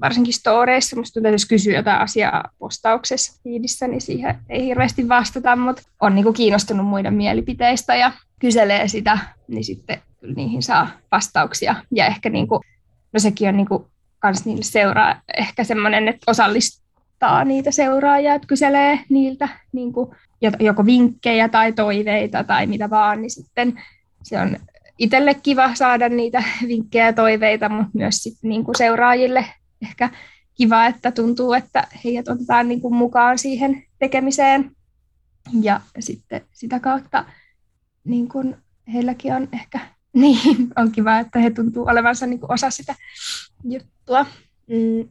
varsinkin 0.00 0.34
storeissa, 0.34 0.96
musta 0.96 1.14
tuntuu, 1.14 1.28
että 1.28 1.34
jos 1.34 1.46
kysyy 1.46 1.74
jotain 1.74 2.00
asiaa 2.00 2.50
postauksessa 2.58 3.40
fiidissä, 3.42 3.88
niin 3.88 4.00
siihen 4.00 4.38
ei 4.48 4.64
hirveästi 4.64 5.08
vastata, 5.08 5.56
mutta 5.56 5.82
on 6.00 6.14
niin 6.14 6.24
kuin 6.24 6.34
kiinnostunut 6.34 6.86
muiden 6.86 7.14
mielipiteistä 7.14 7.96
ja 7.96 8.12
kyselee 8.40 8.88
sitä, 8.88 9.18
niin 9.48 9.64
sitten 9.64 10.00
kyllä 10.20 10.34
niihin 10.34 10.62
saa 10.62 10.88
vastauksia. 11.12 11.74
Ja 11.94 12.06
ehkä 12.06 12.30
niin 12.30 12.48
kuin, 12.48 12.60
no 13.12 13.20
sekin 13.20 13.48
on 13.48 13.56
niin 13.56 13.68
kuin 13.68 13.84
kans 14.18 14.44
niille 14.44 14.62
seuraa 14.62 15.22
ehkä 15.38 15.64
semmoinen, 15.64 16.08
että 16.08 16.30
osallistaa 16.30 17.44
niitä 17.44 17.70
seuraajia, 17.70 18.34
että 18.34 18.48
kyselee 18.48 19.00
niiltä 19.08 19.48
kuin 19.92 20.10
joko 20.60 20.86
vinkkejä 20.86 21.48
tai 21.48 21.72
toiveita 21.72 22.44
tai 22.44 22.66
mitä 22.66 22.90
vaan, 22.90 23.22
niin 23.22 23.30
sitten 23.30 23.82
se 24.22 24.40
on 24.40 24.56
itselle 25.02 25.34
kiva 25.34 25.74
saada 25.74 26.08
niitä 26.08 26.42
vinkkejä 26.68 27.06
ja 27.06 27.12
toiveita, 27.12 27.68
mutta 27.68 27.90
myös 27.94 28.16
sitten 28.22 28.48
niin 28.48 28.64
kuin 28.64 28.74
seuraajille 28.78 29.46
ehkä 29.82 30.10
kiva, 30.54 30.86
että 30.86 31.12
tuntuu, 31.12 31.52
että 31.52 31.86
heidät 32.04 32.28
otetaan 32.28 32.68
niin 32.68 32.80
kuin 32.80 32.94
mukaan 32.94 33.38
siihen 33.38 33.84
tekemiseen. 33.98 34.70
Ja 35.62 35.80
sitten 36.00 36.42
sitä 36.52 36.80
kautta 36.80 37.24
niin 38.04 38.28
kuin 38.28 38.56
heilläkin 38.92 39.34
on 39.34 39.48
ehkä 39.52 39.80
niin, 40.22 40.68
on 40.76 40.92
kiva, 40.92 41.18
että 41.18 41.38
he 41.38 41.50
tuntuu 41.50 41.84
olevansa 41.88 42.26
niin 42.26 42.40
kuin 42.40 42.52
osa 42.52 42.70
sitä 42.70 42.94
juttua. 43.64 44.26
Mm, 44.68 45.08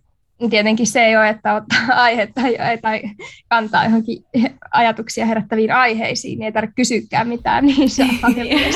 tietenkin 0.50 0.88
se 0.88 1.06
ei 1.06 1.18
ole, 1.18 1.30
että 1.30 1.54
ottaa 1.54 1.80
aihetta 2.04 2.42
tai 2.82 3.02
kantaa 3.50 3.84
johonkin 3.84 4.26
ajatuksia 4.72 5.26
herättäviin 5.26 5.72
aiheisiin, 5.72 6.40
niin 6.40 6.46
ei 6.46 6.52
tarvitse 6.52 6.76
kysyäkään 6.76 7.28
mitään, 7.28 7.66
niin 7.66 7.90
se 7.90 8.04
on 8.04 8.10
paljon 8.22 8.48
niin. 8.48 8.74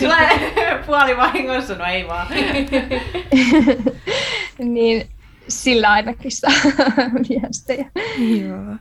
Sulla 0.00 0.16
puoli 0.86 1.16
vahingossa, 1.16 1.74
no 1.74 1.84
ei 1.84 2.08
vaan. 2.08 2.26
niin 4.58 5.06
sillä 5.48 5.90
ainakin 5.90 6.30
saa 6.30 6.50
viestejä. 7.28 7.90
Joo. 8.40 8.76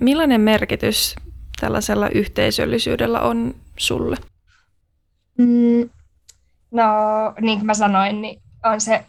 Millainen 0.00 0.40
merkitys 0.40 1.16
tällaisella 1.60 2.08
yhteisöllisyydellä 2.08 3.20
on 3.20 3.54
sulle? 3.76 4.16
Mm, 5.38 5.90
no, 6.70 6.84
niin 7.40 7.58
kuin 7.58 7.66
mä 7.66 7.74
sanoin, 7.74 8.22
niin 8.22 8.42
on 8.64 8.80
se, 8.80 9.04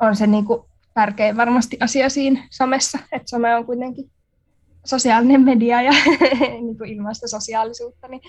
on 0.00 0.16
se 0.16 0.26
niin 0.26 0.44
kuin 0.44 0.62
tärkein 0.94 1.36
varmasti 1.36 1.76
asia 1.80 2.08
siinä 2.08 2.46
somessa, 2.50 2.98
että 3.12 3.30
some 3.30 3.56
on 3.56 3.66
kuitenkin 3.66 4.10
sosiaalinen 4.84 5.40
media 5.40 5.82
ja 5.82 5.92
niin 6.62 6.78
kuin 6.78 6.90
ilmaista 6.90 7.28
sosiaalisuutta, 7.28 8.08
niin 8.08 8.20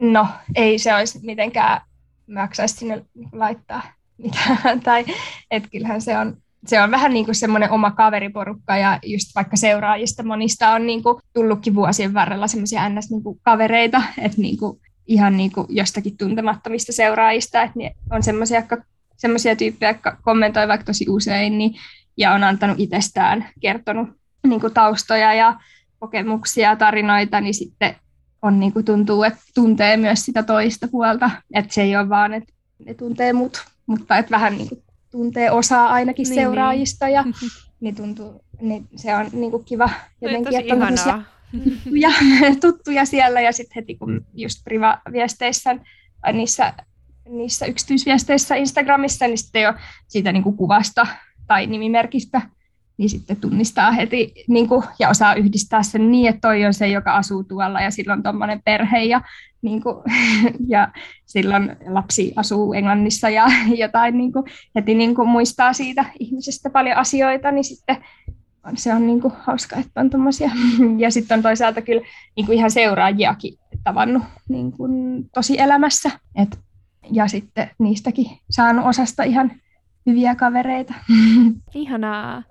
no 0.00 0.26
ei 0.54 0.78
se 0.78 0.94
olisi 0.94 1.20
mitenkään 1.22 1.80
maksaisi 2.26 2.74
sinne 2.74 3.04
laittaa 3.32 3.82
mitään. 4.18 4.80
tai 4.84 5.04
että 5.50 5.68
kyllähän 5.72 6.00
se 6.00 6.18
on, 6.18 6.36
se 6.66 6.80
on 6.80 6.90
vähän 6.90 7.12
niin 7.12 7.24
kuin 7.24 7.34
semmoinen 7.34 7.70
oma 7.70 7.90
kaveriporukka 7.90 8.76
ja 8.76 8.98
just 9.04 9.34
vaikka 9.34 9.56
seuraajista 9.56 10.22
monista 10.22 10.70
on 10.70 10.86
niin 10.86 11.02
kuin 11.02 11.22
tullutkin 11.32 11.74
vuosien 11.74 12.14
varrella 12.14 12.46
semmoisia 12.46 12.88
ns-kavereita, 12.88 13.98
niin 13.98 14.26
että 14.26 14.40
niin 14.40 14.58
kuin 14.58 14.80
ihan 15.06 15.36
niin 15.36 15.52
kuin 15.52 15.66
jostakin 15.70 16.16
tuntemattomista 16.16 16.92
seuraajista, 16.92 17.62
että 17.62 17.78
on 18.10 18.22
semmoisia, 18.22 18.62
semmoisia 19.18 19.56
tyyppejä, 19.56 19.90
jotka 19.90 20.16
kommentoi 20.22 20.68
vaikka 20.68 20.84
tosi 20.84 21.06
usein, 21.08 21.58
niin 21.58 21.74
ja 22.16 22.32
on 22.32 22.44
antanut 22.44 22.80
itsestään, 22.80 23.48
kertonut 23.60 24.08
niin 24.46 24.60
kuin 24.60 24.74
taustoja 24.74 25.34
ja 25.34 25.60
kokemuksia, 25.98 26.76
tarinoita, 26.76 27.40
niin 27.40 27.54
sitten 27.54 27.96
on, 28.42 28.60
niin 28.60 28.72
kuin 28.72 28.84
tuntuu, 28.84 29.22
että 29.22 29.40
tuntee 29.54 29.96
myös 29.96 30.24
sitä 30.24 30.42
toista 30.42 30.88
puolta, 30.88 31.30
että 31.54 31.74
se 31.74 31.82
ei 31.82 31.96
ole 31.96 32.08
vaan, 32.08 32.34
että 32.34 32.52
ne 32.86 32.94
tuntee 32.94 33.32
mut, 33.32 33.64
mutta 33.86 34.18
että 34.18 34.30
vähän 34.30 34.58
niin 34.58 34.68
kuin 34.68 34.82
tuntee 35.10 35.50
osaa 35.50 35.88
ainakin 35.88 36.24
niin, 36.24 36.34
seuraajista 36.34 37.06
niin. 37.06 37.14
ja 37.14 37.24
niin. 37.80 37.94
tuntuu, 37.94 38.44
niin 38.60 38.88
se 38.96 39.14
on 39.14 39.26
niin 39.32 39.50
kuin 39.50 39.64
kiva 39.64 39.90
jotenkin, 40.20 40.60
että 40.60 40.74
on 40.74 41.22
tuttuja, 41.50 42.12
tuttuja 42.60 43.04
siellä 43.04 43.40
ja 43.40 43.52
sitten 43.52 43.74
heti 43.76 43.94
kun 43.94 44.26
just 44.34 44.64
priva-viesteissä 44.64 45.76
niissä, 46.32 46.72
niissä 47.28 47.66
yksityisviesteissä 47.66 48.54
Instagramissa, 48.54 49.26
niin 49.26 49.38
sitten 49.38 49.62
jo 49.62 49.74
siitä 50.08 50.32
niin 50.32 50.42
kuin 50.42 50.56
kuvasta 50.56 51.06
tai 51.46 51.66
nimimerkistä, 51.66 52.42
niin 52.96 53.10
sitten 53.10 53.36
tunnistaa 53.36 53.90
heti 53.90 54.32
niin 54.48 54.68
kuin, 54.68 54.84
ja 54.98 55.08
osaa 55.08 55.34
yhdistää 55.34 55.82
sen 55.82 56.10
niin, 56.10 56.28
että 56.28 56.40
toi 56.40 56.64
on 56.64 56.74
se, 56.74 56.88
joka 56.88 57.16
asuu 57.16 57.44
tuolla 57.44 57.80
ja 57.80 57.90
silloin 57.90 58.22
tuommoinen 58.22 58.62
perhe 58.64 59.02
ja, 59.02 59.20
niin 59.62 59.82
kuin, 59.82 59.96
ja 60.74 60.92
silloin 61.26 61.76
lapsi 61.88 62.32
asuu 62.36 62.72
Englannissa 62.72 63.28
ja 63.28 63.46
jotain 63.84 64.18
niin 64.18 64.32
kuin, 64.32 64.44
heti 64.74 64.94
niin 64.94 65.14
kuin, 65.14 65.28
muistaa 65.28 65.72
siitä 65.72 66.04
ihmisestä 66.18 66.70
paljon 66.70 66.96
asioita, 66.96 67.50
niin 67.50 67.64
sitten 67.64 67.96
se 68.74 68.94
on 68.94 69.06
niin 69.06 69.20
kuin, 69.20 69.34
hauska, 69.40 69.76
että 69.76 70.00
on 70.00 70.10
tuommoisia. 70.10 70.50
Ja 70.98 71.10
sitten 71.10 71.36
on 71.38 71.42
toisaalta 71.42 71.82
kyllä 71.82 72.02
niin 72.36 72.46
kuin 72.46 72.58
ihan 72.58 72.70
seuraajiakin 72.70 73.58
tavannut 73.84 74.22
niin 74.48 74.72
kuin, 74.72 75.24
tosi 75.34 75.60
elämässä. 75.60 76.10
Et, 76.34 76.58
ja 77.12 77.28
sitten 77.28 77.70
niistäkin 77.78 78.26
saanut 78.50 78.86
osasta 78.86 79.22
ihan 79.22 79.52
hyviä 80.06 80.34
kavereita. 80.34 80.94
Ihanaa. 81.74 82.42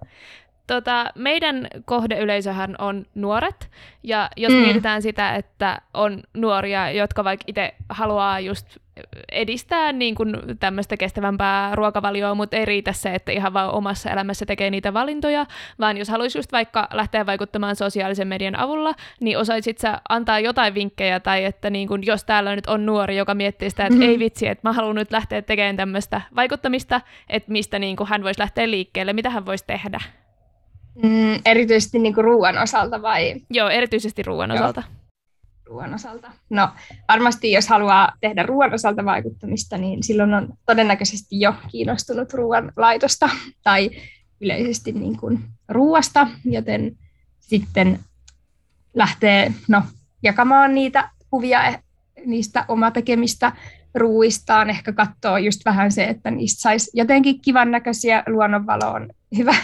Tota, 0.67 1.05
meidän 1.15 1.67
kohdeyleisöhän 1.85 2.75
on 2.79 3.05
nuoret, 3.15 3.71
ja 4.03 4.29
jos 4.37 4.53
mm. 4.53 4.59
mietitään 4.59 5.01
sitä, 5.01 5.35
että 5.35 5.81
on 5.93 6.23
nuoria, 6.33 6.91
jotka 6.91 7.23
vaikka 7.23 7.43
itse 7.47 7.75
haluaa 7.89 8.39
just 8.39 8.77
edistää 9.31 9.91
niin 9.91 10.15
kuin 10.15 10.35
tämmöistä 10.59 10.97
kestävämpää 10.97 11.75
ruokavalioa, 11.75 12.35
mutta 12.35 12.57
ei 12.57 12.65
riitä 12.65 12.93
se, 12.93 13.13
että 13.15 13.31
ihan 13.31 13.53
vaan 13.53 13.71
omassa 13.71 14.09
elämässä 14.09 14.45
tekee 14.45 14.69
niitä 14.69 14.93
valintoja, 14.93 15.45
vaan 15.79 15.97
jos 15.97 16.09
haluaisi 16.09 16.37
just 16.37 16.51
vaikka 16.51 16.87
lähteä 16.93 17.25
vaikuttamaan 17.25 17.75
sosiaalisen 17.75 18.27
median 18.27 18.59
avulla, 18.59 18.93
niin 19.19 19.37
osaisit 19.37 19.77
sä 19.77 20.01
antaa 20.09 20.39
jotain 20.39 20.73
vinkkejä, 20.73 21.19
tai 21.19 21.45
että 21.45 21.69
niin 21.69 21.87
kuin, 21.87 22.05
jos 22.05 22.23
täällä 22.23 22.55
nyt 22.55 22.67
on 22.67 22.85
nuori, 22.85 23.17
joka 23.17 23.35
miettii 23.35 23.69
sitä, 23.69 23.83
että 23.83 23.93
mm-hmm. 23.93 24.09
ei 24.09 24.19
vitsi, 24.19 24.47
että 24.47 24.69
mä 24.69 24.73
haluan 24.73 24.95
nyt 24.95 25.11
lähteä 25.11 25.41
tekemään 25.41 25.77
tämmöistä 25.77 26.21
vaikuttamista, 26.35 27.01
että 27.29 27.51
mistä 27.51 27.79
niin 27.79 27.95
kuin 27.95 28.09
hän 28.09 28.23
voisi 28.23 28.39
lähteä 28.39 28.69
liikkeelle, 28.69 29.13
mitä 29.13 29.29
hän 29.29 29.45
voisi 29.45 29.63
tehdä? 29.67 29.99
Mm, 31.03 31.39
erityisesti 31.45 31.99
niin 31.99 32.13
kuin 32.13 32.25
ruoan 32.25 32.57
osalta 32.57 33.01
vai? 33.01 33.35
Joo, 33.49 33.69
erityisesti 33.69 34.23
ruoan 34.23 34.49
Joo. 34.49 34.59
osalta 34.59 34.83
ruoan 35.69 35.93
osalta? 35.93 36.31
No 36.49 36.69
varmasti 37.07 37.51
jos 37.51 37.67
haluaa 37.67 38.11
tehdä 38.21 38.43
ruoan 38.43 38.73
osalta 38.73 39.05
vaikuttamista, 39.05 39.77
niin 39.77 40.03
silloin 40.03 40.33
on 40.33 40.53
todennäköisesti 40.65 41.39
jo 41.39 41.53
kiinnostunut 41.71 42.33
ruoan 42.33 42.71
laitosta 42.77 43.29
tai 43.63 43.89
yleisesti 44.41 44.91
niin 44.91 45.17
kuin 45.17 45.39
ruoasta, 45.69 46.27
joten 46.45 46.97
sitten 47.39 47.99
lähtee 48.93 49.53
no, 49.67 49.83
jakamaan 50.23 50.75
niitä 50.75 51.09
kuvia 51.29 51.67
eh, 51.67 51.83
niistä 52.25 52.65
omatekemistä 52.67 53.51
ruuistaan, 53.95 54.69
ehkä 54.69 54.93
katsoo 54.93 55.37
just 55.37 55.61
vähän 55.65 55.91
se, 55.91 56.03
että 56.03 56.31
niistä 56.31 56.61
saisi 56.61 56.91
jotenkin 56.93 57.41
kivan 57.41 57.71
näköisiä, 57.71 58.23
luonnonvalo 58.27 58.91
on 58.91 59.09
hyvä, 59.37 59.55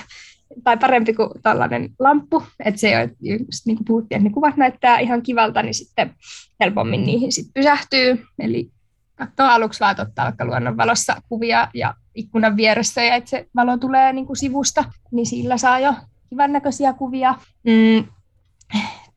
tai 0.64 0.78
parempi 0.78 1.14
kuin 1.14 1.30
tällainen 1.44 1.90
lamppu, 2.00 2.44
että 2.66 2.82
se 2.82 2.98
on, 2.98 3.10
just 3.22 3.66
niin 3.66 3.78
kuin 3.78 3.86
puhuttiin, 3.86 4.18
että 4.18 4.30
ne 4.30 4.34
kuvat 4.34 4.58
näyttää 4.58 5.00
ihan 5.00 5.22
kivalta, 5.22 5.64
niin 5.64 5.74
sitten 5.74 6.16
helpommin 6.60 7.04
niihin 7.04 7.32
sit 7.32 7.48
pysähtyy. 7.54 8.26
Eli 8.40 8.72
katsoo 9.16 9.46
aluksi 9.46 9.80
vaan 9.80 9.96
ottaa 10.00 10.26
vaikka 10.26 10.46
luonnonvalossa 10.46 11.22
kuvia 11.30 11.68
ja 11.74 11.94
ikkunan 12.16 12.58
vieressä, 12.58 13.04
ja 13.04 13.16
että 13.16 13.30
se 13.30 13.48
valo 13.56 13.78
tulee 13.78 14.14
niin 14.14 14.26
kuin 14.26 14.38
sivusta, 14.38 14.84
niin 15.12 15.26
sillä 15.26 15.58
saa 15.58 15.80
jo 15.80 15.94
kivan 16.30 16.54
näköisiä 16.54 16.94
kuvia. 16.94 17.36
Mm, 17.64 18.06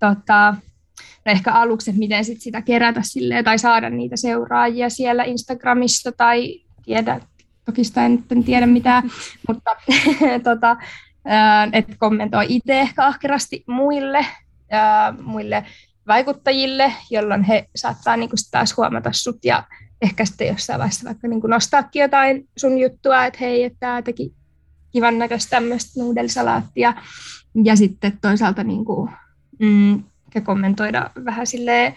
tota, 0.01 0.55
no 1.25 1.33
ehkä 1.33 1.53
aluksi, 1.53 1.91
että 1.91 1.99
miten 1.99 2.25
sit 2.25 2.41
sitä 2.41 2.63
kerätä 2.63 3.01
silleen, 3.05 3.45
tai 3.45 3.59
saada 3.59 3.91
niitä 3.91 4.17
seuraajia 4.17 4.91
siellä 4.91 5.25
Instagramissa 5.25 6.13
tai 6.13 6.61
tiedä, 6.85 7.21
toki 7.65 7.85
sitä 7.85 8.07
en, 8.07 8.25
en 8.31 8.45
tiedä 8.45 8.67
mitään, 8.67 9.11
mutta 9.49 9.71
tota, 10.45 10.77
että 11.73 11.95
kommentoi 11.99 12.47
itse 12.49 12.81
ehkä 12.81 13.07
ahkerasti 13.07 13.65
muille, 13.67 14.27
muille 15.23 15.67
vaikuttajille, 16.07 16.93
jolloin 17.11 17.43
he 17.43 17.69
saattaa 17.77 18.17
niin 18.17 18.31
kuin 18.31 18.39
taas 18.51 18.77
huomata 18.77 19.13
sut 19.13 19.45
ja 19.45 19.65
ehkä 20.03 20.25
sitten 20.25 20.47
jossain 20.47 20.79
vaiheessa 20.79 21.07
vaikka 21.07 21.29
niin 21.29 21.41
kuin 21.41 21.51
nostaakin 21.51 22.03
jotain 22.03 22.49
sun 22.57 22.79
juttua, 22.79 23.25
että 23.25 23.39
hei, 23.41 23.65
että 23.65 23.81
tämä 23.81 24.03
teki 24.03 24.35
kivan 24.93 25.19
näköistä 25.19 25.51
tämmöistä 25.51 26.01
nuudelsalaattia. 26.01 26.95
Ja 27.65 27.77
sitten 27.77 28.19
toisaalta 28.21 28.65
niin 28.65 28.85
kuin, 28.85 29.11
mm, 29.59 30.05
kommentoida 30.45 31.11
vähän 31.25 31.47
silleen, 31.47 31.95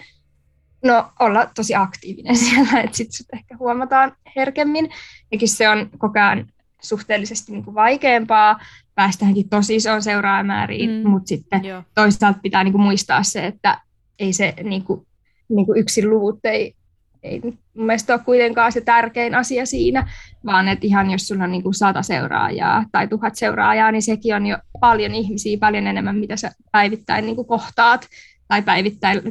no 0.84 1.12
olla 1.20 1.46
tosi 1.56 1.76
aktiivinen 1.76 2.36
siellä, 2.46 2.82
että 2.82 2.98
sitten 2.98 3.40
ehkä 3.40 3.58
huomataan 3.58 4.12
herkemmin. 4.36 4.90
Eikin 5.32 5.50
se 5.50 5.70
on 5.70 5.90
koko 5.98 6.20
ajan 6.20 6.48
suhteellisesti 6.82 7.52
niin 7.52 7.64
kuin 7.64 7.76
vaikeampaa, 7.76 8.60
päästäänkin 8.96 9.50
tosi 9.50 9.76
isoon 9.76 10.02
seuraajamääriin, 10.02 10.90
mm. 10.90 11.10
mutta 11.10 11.28
sitten 11.28 11.66
Joo. 11.66 11.84
toisaalta 11.96 12.40
pitää 12.44 12.64
niin 12.64 12.72
kuin 12.72 12.82
muistaa 12.82 13.24
se, 13.24 13.46
että 13.46 13.82
ei 14.20 14.34
se 14.34 14.54
niin 14.64 14.84
kuin, 14.84 15.08
niin 15.50 15.66
kuin 15.66 15.80
yksin 15.80 16.10
luvut 16.10 16.40
ei, 16.44 16.76
ei 17.24 17.42
mun 17.44 17.86
mielestä 17.86 18.14
ole 18.14 18.22
kuitenkaan 18.26 18.72
se 18.72 18.82
tärkein 18.82 19.36
asia 19.36 19.66
siinä, 19.66 20.12
vaan 20.46 20.68
että 20.68 20.88
ihan 20.88 21.12
jos 21.12 21.28
sulla 21.28 21.44
on 21.44 21.52
niin 21.52 21.64
kuin 21.64 21.74
sata 21.74 22.02
seuraajaa 22.02 22.86
tai 22.92 23.08
tuhat 23.08 23.36
seuraajaa, 23.36 23.92
niin 23.92 24.02
sekin 24.02 24.36
on 24.36 24.46
jo 24.46 24.58
paljon 24.80 25.16
ihmisiä, 25.16 25.58
paljon 25.58 25.88
enemmän, 25.88 26.16
mitä 26.16 26.38
sä 26.38 26.52
päivittäin 26.72 27.26
niin 27.26 27.36
kuin 27.36 27.48
kohtaat 27.48 28.08
tai 28.48 28.62
päivittäin 28.62 29.22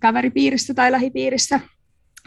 kaveripiirissä 0.00 0.74
tai 0.74 0.92
lähipiirissä 0.92 1.60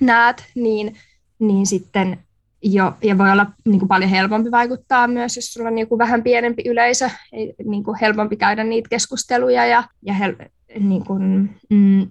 näet, 0.01 0.45
niin, 0.55 0.95
niin 1.39 1.65
sitten 1.65 2.19
jo, 2.61 2.93
ja 3.03 3.17
voi 3.17 3.31
olla 3.31 3.45
niin 3.65 3.79
kuin 3.79 3.89
paljon 3.89 4.09
helpompi 4.09 4.51
vaikuttaa 4.51 5.07
myös, 5.07 5.35
jos 5.35 5.53
sulla 5.53 5.67
on 5.67 5.75
niin 5.75 5.87
kuin 5.87 5.99
vähän 5.99 6.23
pienempi 6.23 6.63
yleisö, 6.65 7.09
ei, 7.31 7.53
niin 7.65 7.83
kuin 7.83 7.97
helpompi 8.01 8.35
käydä 8.35 8.63
niitä 8.63 8.89
keskusteluja 8.89 9.65
ja, 9.65 9.83
ja 10.01 10.13
hel, 10.13 10.35
niin 10.79 11.05
kuin, 11.05 11.55
mm, 11.69 12.07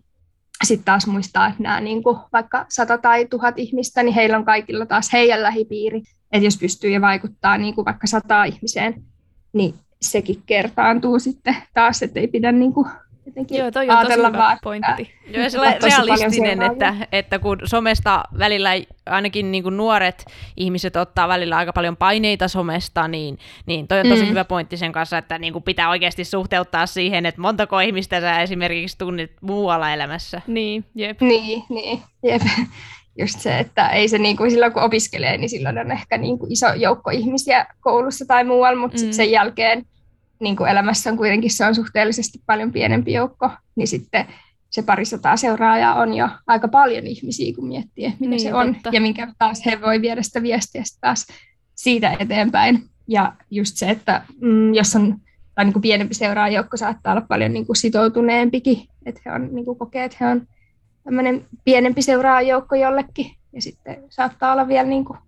sitten 0.65 0.85
taas 0.85 1.07
muistaa, 1.07 1.47
että 1.47 1.63
nämä 1.63 1.81
niin 1.81 2.03
kuin 2.03 2.17
vaikka 2.33 2.67
sata 2.69 2.99
tai 2.99 3.27
tuhat 3.27 3.59
ihmistä, 3.59 4.03
niin 4.03 4.15
heillä 4.15 4.37
on 4.37 4.45
kaikilla 4.45 4.87
taas 4.87 5.13
heidän 5.13 5.43
lähipiiri. 5.43 6.03
Että 6.33 6.47
jos 6.47 6.59
pystyy 6.59 6.91
ja 6.91 7.01
vaikuttaa 7.01 7.59
niin 7.59 7.75
kuin 7.75 7.85
vaikka 7.85 8.07
sata 8.07 8.45
ihmiseen, 8.45 9.03
niin 9.53 9.75
sekin 10.03 10.43
kertaantuu 10.47 11.19
sitten 11.19 11.57
taas, 11.75 12.03
että 12.03 12.21
ei 12.21 12.29
pidä 12.29 12.53
niin 12.53 12.73
kuin 12.73 12.87
jotenkin 13.29 13.59
Joo, 13.59 13.71
toi 13.71 13.91
on 13.91 14.07
tosi 14.07 14.19
hyvä 14.19 14.33
vaan, 14.33 14.59
pointti. 14.63 15.15
Joo, 15.27 15.43
ja 15.43 15.51
realistinen, 16.07 16.63
että, 16.63 16.95
että 17.13 17.39
kun 17.39 17.59
somesta 17.65 18.23
välillä 18.39 18.71
ainakin 19.07 19.53
niin 19.53 19.63
kuin 19.63 19.77
nuoret 19.77 20.25
ihmiset 20.57 20.97
ottaa 20.97 21.29
välillä 21.29 21.57
aika 21.57 21.73
paljon 21.73 21.97
paineita 21.97 22.49
somesta, 22.49 23.09
niin, 23.09 23.39
niin 23.67 23.89
toi 23.89 24.01
on 24.01 24.09
tosi 24.09 24.23
mm. 24.23 24.29
hyvä 24.29 24.45
pointti 24.45 24.77
sen 24.77 24.93
kanssa, 24.93 25.19
että 25.19 25.39
niin 25.39 25.53
kuin 25.53 25.63
pitää 25.63 25.91
oikeasti 25.91 26.25
suhteuttaa 26.25 26.87
siihen, 26.87 27.27
että 27.27 27.41
montako 27.41 27.81
ihmistä 27.81 28.21
sä 28.21 28.41
esimerkiksi 28.41 28.99
tunnet 28.99 29.33
muualla 29.41 29.93
elämässä. 29.93 30.43
Niin, 30.47 30.85
jep. 30.95 31.21
Niin, 31.21 31.63
niin, 31.69 32.03
jep. 32.23 32.43
Just 33.21 33.41
se, 33.41 33.59
että 33.59 33.89
ei 33.89 34.09
se 34.09 34.19
niin 34.19 34.37
kuin 34.37 34.51
silloin 34.51 34.73
kun 34.73 34.83
opiskelee, 34.83 35.37
niin 35.37 35.51
silloin 35.51 35.79
on 35.79 35.93
ehkä 35.93 36.19
niin 36.19 36.39
kuin 36.39 36.53
iso 36.53 36.67
joukko 36.77 37.11
ihmisiä 37.11 37.67
koulussa 37.81 38.25
tai 38.29 38.45
muualla, 38.45 38.79
mutta 38.79 38.97
mm. 38.97 38.99
sitten 38.99 39.15
sen 39.15 39.31
jälkeen 39.31 39.87
niin 40.41 40.57
kuin 40.57 40.71
elämässä 40.71 41.11
on 41.11 41.17
kuitenkin 41.17 41.51
se 41.51 41.67
on 41.67 41.75
suhteellisesti 41.75 42.43
paljon 42.47 42.73
pienempi 42.73 43.13
joukko, 43.13 43.51
niin 43.77 43.89
sitten 43.89 44.27
se 44.71 44.83
parisataa 44.83 45.37
seuraajaa 45.37 45.95
on 45.95 46.15
jo 46.15 46.29
aika 46.47 46.69
paljon 46.69 47.07
ihmisiä, 47.07 47.55
kun 47.55 47.69
miettii, 47.69 48.05
että 48.05 48.17
mitä 48.21 48.31
niin, 48.31 48.41
se 48.41 48.55
on, 48.55 48.75
totta. 48.75 48.91
ja 48.93 49.01
minkä 49.01 49.33
taas 49.39 49.67
he 49.67 49.81
voi 49.81 50.03
viedä 50.03 50.23
sitä 50.23 50.43
viestiä 50.43 50.83
taas 51.01 51.27
siitä 51.75 52.17
eteenpäin. 52.19 52.83
Ja 53.09 53.33
just 53.51 53.77
se, 53.77 53.91
että 53.91 54.23
mm, 54.41 54.75
jos 54.75 54.97
on 54.97 55.17
tai 55.55 55.65
niin 55.65 55.73
kuin 55.73 55.83
pienempi 55.83 56.15
seuraajoukko 56.15 56.77
saattaa 56.77 57.13
olla 57.13 57.27
paljon 57.29 57.53
niin 57.53 57.67
kuin 57.67 57.77
sitoutuneempikin, 57.77 58.89
että 59.07 59.21
he 59.27 59.33
on, 59.33 59.49
niin 59.53 59.65
kuin 59.65 59.79
kokee, 59.79 60.05
että 60.05 60.17
he 60.21 60.27
on 60.27 60.47
tämmöinen 61.05 61.47
pienempi 61.65 62.03
seuraajoukko 62.03 62.75
jollekin, 62.75 63.31
ja 63.53 63.63
sitten 63.63 63.97
saattaa 64.11 64.53
olla 64.53 64.69
vielä 64.69 64.89
niin 64.89 65.05
kuin 65.05 65.19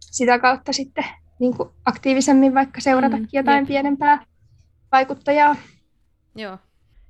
sitä 0.00 0.38
kautta 0.38 0.72
sitten 0.72 1.04
niin 1.38 1.56
kuin 1.56 1.68
aktiivisemmin 1.84 2.54
vaikka 2.54 2.80
seuratakin 2.80 3.24
mm, 3.24 3.30
jotain 3.32 3.58
jep. 3.58 3.68
pienempää 3.68 4.24
vaikuttajaa. 4.92 5.56
Joo. 6.34 6.58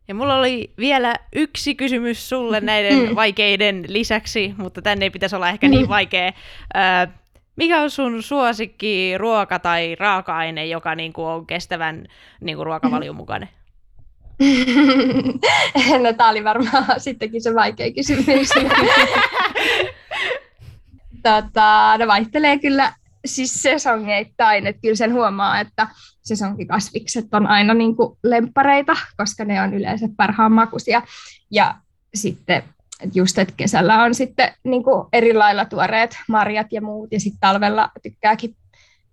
Ja 0.09 0.14
mulla 0.14 0.39
oli 0.39 0.70
vielä 0.79 1.14
yksi 1.33 1.74
kysymys 1.74 2.29
sulle 2.29 2.61
näiden 2.61 3.09
mm. 3.09 3.14
vaikeiden 3.14 3.85
lisäksi, 3.89 4.55
mutta 4.57 4.83
tänne 4.83 5.05
ei 5.05 5.11
pitäisi 5.11 5.37
olla 5.37 5.49
ehkä 5.49 5.68
niin 5.68 5.83
mm. 5.83 5.89
vaikea. 5.89 6.33
Ö, 6.77 7.09
mikä 7.57 7.83
on 7.83 7.91
sun 7.91 8.22
suosikki 8.22 9.18
ruoka 9.18 9.59
tai 9.59 9.95
raaka-aine, 9.95 10.66
joka 10.66 10.95
niinku 10.95 11.24
on 11.24 11.47
kestävän 11.47 12.07
niinku 12.41 12.64
ruokavalion 12.64 13.16
mukainen? 13.16 13.49
no 16.03 16.12
tää 16.12 16.29
oli 16.29 16.45
varmaan 16.45 16.85
sittenkin 17.01 17.43
se 17.43 17.55
vaikea 17.55 17.93
kysymys. 17.93 18.49
tota, 21.22 21.99
no 21.99 22.07
vaihtelee 22.07 22.59
kyllä 22.59 22.93
siis 23.27 23.62
sesongeittain, 23.62 24.66
että 24.66 24.81
kyllä 24.83 24.95
sen 24.95 25.12
huomaa, 25.12 25.61
että 25.61 25.89
sesonkikasvikset 26.22 27.35
on 27.35 27.47
aina 27.47 27.74
niin 27.74 27.97
kuin 27.97 28.18
lempareita, 28.24 28.97
koska 29.16 29.45
ne 29.45 29.62
on 29.62 29.74
yleensä 29.74 30.09
parhaan 30.16 30.53
makuisia. 30.53 31.03
Ja 31.51 31.74
sitten 32.14 32.62
just, 33.14 33.39
että 33.39 33.55
kesällä 33.57 34.03
on 34.03 34.14
sitten 34.14 34.53
niin 34.64 34.85
kuin 34.85 35.09
eri 35.12 35.35
lailla 35.35 35.64
tuoreet 35.64 36.16
marjat 36.29 36.66
ja 36.72 36.83
muut, 36.83 37.12
ja 37.12 37.20
sitten 37.20 37.41
talvella 37.41 37.91
tykkääkin, 38.03 38.57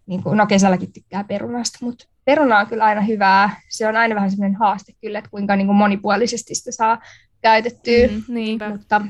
niin 0.05 0.23
kuin, 0.23 0.37
no 0.37 0.45
kesälläkin 0.47 0.93
tykkää 0.93 1.23
perunasta, 1.23 1.79
mutta 1.81 2.05
peruna 2.25 2.59
on 2.59 2.67
kyllä 2.67 2.83
aina 2.83 3.01
hyvää. 3.01 3.61
Se 3.69 3.87
on 3.87 3.95
aina 3.95 4.15
vähän 4.15 4.31
semmoinen 4.31 4.59
haaste 4.59 4.93
kyllä, 5.01 5.19
että 5.19 5.31
kuinka 5.31 5.55
niin 5.55 5.67
kuin 5.67 5.77
monipuolisesti 5.77 6.55
sitä 6.55 6.71
saa 6.71 7.01
käytettyä. 7.41 8.07
Mm, 8.07 8.23
niinpä. 8.27 8.69
Mutta 8.69 9.01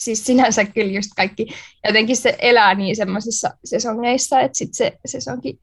siis 0.00 0.26
sinänsä 0.26 0.64
kyllä 0.64 0.92
just 0.92 1.10
kaikki, 1.16 1.46
jotenkin 1.86 2.16
se 2.16 2.36
elää 2.38 2.74
niin 2.74 2.96
semmoisissa 2.96 3.50
sesongeissa, 3.64 4.40
että 4.40 4.58
sitten 4.58 4.76
se 4.76 4.98
sesonki 5.06 5.60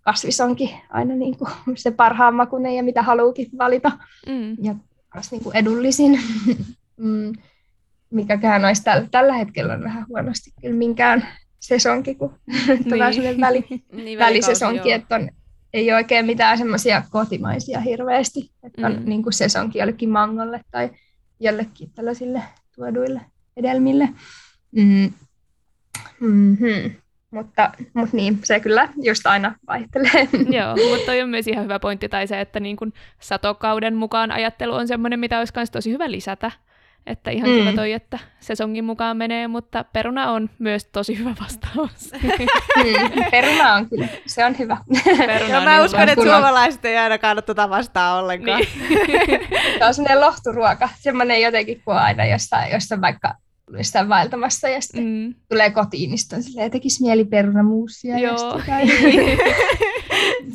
kasvis 0.00 0.40
onkin 0.40 0.70
aina 0.90 1.14
niin 1.14 1.38
kuin 1.38 1.50
se 1.74 1.90
parhaan 1.90 2.34
makuinen 2.34 2.74
ja 2.74 2.82
mitä 2.82 3.02
haluukin 3.02 3.48
valita. 3.58 3.92
Mm. 4.26 4.56
Ja 4.62 4.74
myös 5.14 5.30
niin 5.30 5.42
kuin 5.42 5.56
edullisin. 5.56 6.20
mm. 6.96 7.32
Mikäkään 8.10 8.64
olisi 8.64 8.84
tällä, 8.84 9.08
tällä 9.10 9.32
hetkellä 9.32 9.72
on 9.72 9.84
vähän 9.84 10.06
huonosti 10.08 10.52
kyllä 10.60 10.76
minkään 10.76 11.28
sesonki, 11.60 12.14
kun 12.14 12.34
niin. 12.68 12.84
tulee 12.88 13.12
sellainen 13.12 13.40
väli, 13.40 13.64
niin, 13.92 14.18
välisesonki, 14.18 14.92
että 14.92 15.14
on, 15.14 15.30
ei 15.72 15.90
ole 15.90 15.96
oikein 15.96 16.26
mitään 16.26 16.58
semmoisia 16.58 17.02
kotimaisia 17.10 17.80
hirveästi, 17.80 18.50
että 18.62 18.86
on 18.86 18.92
mm. 18.92 19.08
niin 19.08 19.22
kuin 19.22 19.32
sesonki 19.32 19.78
jollekin 19.78 20.08
mangolle 20.08 20.60
tai 20.70 20.90
jollekin 21.40 21.90
tällaisille 21.94 22.42
tuoduille 22.76 23.20
hedelmille. 23.56 24.08
Mm. 24.72 25.12
Mm-hmm. 26.20 26.90
Mutta, 27.30 27.72
mutta 27.94 28.16
niin, 28.16 28.38
se 28.44 28.60
kyllä 28.60 28.88
just 29.02 29.26
aina 29.26 29.54
vaihtelee. 29.68 30.28
Joo, 30.58 30.76
mutta 30.90 31.06
toi 31.06 31.22
on 31.22 31.28
myös 31.28 31.46
ihan 31.48 31.64
hyvä 31.64 31.78
pointti, 31.78 32.08
tai 32.08 32.26
se, 32.26 32.40
että 32.40 32.60
niin 32.60 32.76
kun 32.76 32.92
satokauden 33.20 33.96
mukaan 33.96 34.30
ajattelu 34.30 34.74
on 34.74 34.88
semmoinen, 34.88 35.20
mitä 35.20 35.38
olisi 35.38 35.52
myös 35.56 35.70
tosi 35.70 35.92
hyvä 35.92 36.10
lisätä. 36.10 36.50
Että 37.06 37.30
ihan 37.30 37.50
mm. 37.50 37.56
kiva 37.56 37.72
toi, 37.72 37.92
että 37.92 38.18
sesongin 38.40 38.84
mukaan 38.84 39.16
menee, 39.16 39.48
mutta 39.48 39.84
peruna 39.84 40.30
on 40.30 40.50
myös 40.58 40.84
tosi 40.84 41.18
hyvä 41.18 41.34
vastaus. 41.40 42.12
Mm, 42.76 43.24
peruna 43.30 43.72
on 43.72 43.88
kyllä, 43.88 44.08
se 44.26 44.44
on 44.44 44.58
hyvä. 44.58 44.76
Peruna 45.26 45.54
Joo, 45.54 45.64
mä 45.64 45.82
uskon, 45.82 46.08
että 46.08 46.24
suomalaiset 46.24 46.84
ei 46.84 46.96
ainakaan 46.96 47.42
tota 47.46 47.70
vastaa 47.70 48.18
ollenkaan. 48.18 48.60
Niin. 48.60 48.68
se 49.78 49.84
on 49.84 49.94
semmoinen 49.94 50.20
lohturuoka, 50.20 50.88
semmoinen 50.94 51.42
jotenkin 51.42 51.82
kuin 51.84 51.96
aina 51.96 52.24
jossain, 52.24 52.72
jossain 52.72 53.00
vaikka 53.00 53.34
jossain 53.72 54.08
vaeltamassa 54.08 54.68
ja 54.68 54.80
sitten 54.80 55.04
mm. 55.04 55.34
tulee 55.48 55.70
kotiin, 55.70 56.10
niin 56.10 56.18
sitten 56.18 56.42
silleen, 56.42 56.70
tekisi 56.70 57.02
mieli 57.02 57.24
perunamuusia. 57.24 58.18
Joo. 58.18 58.60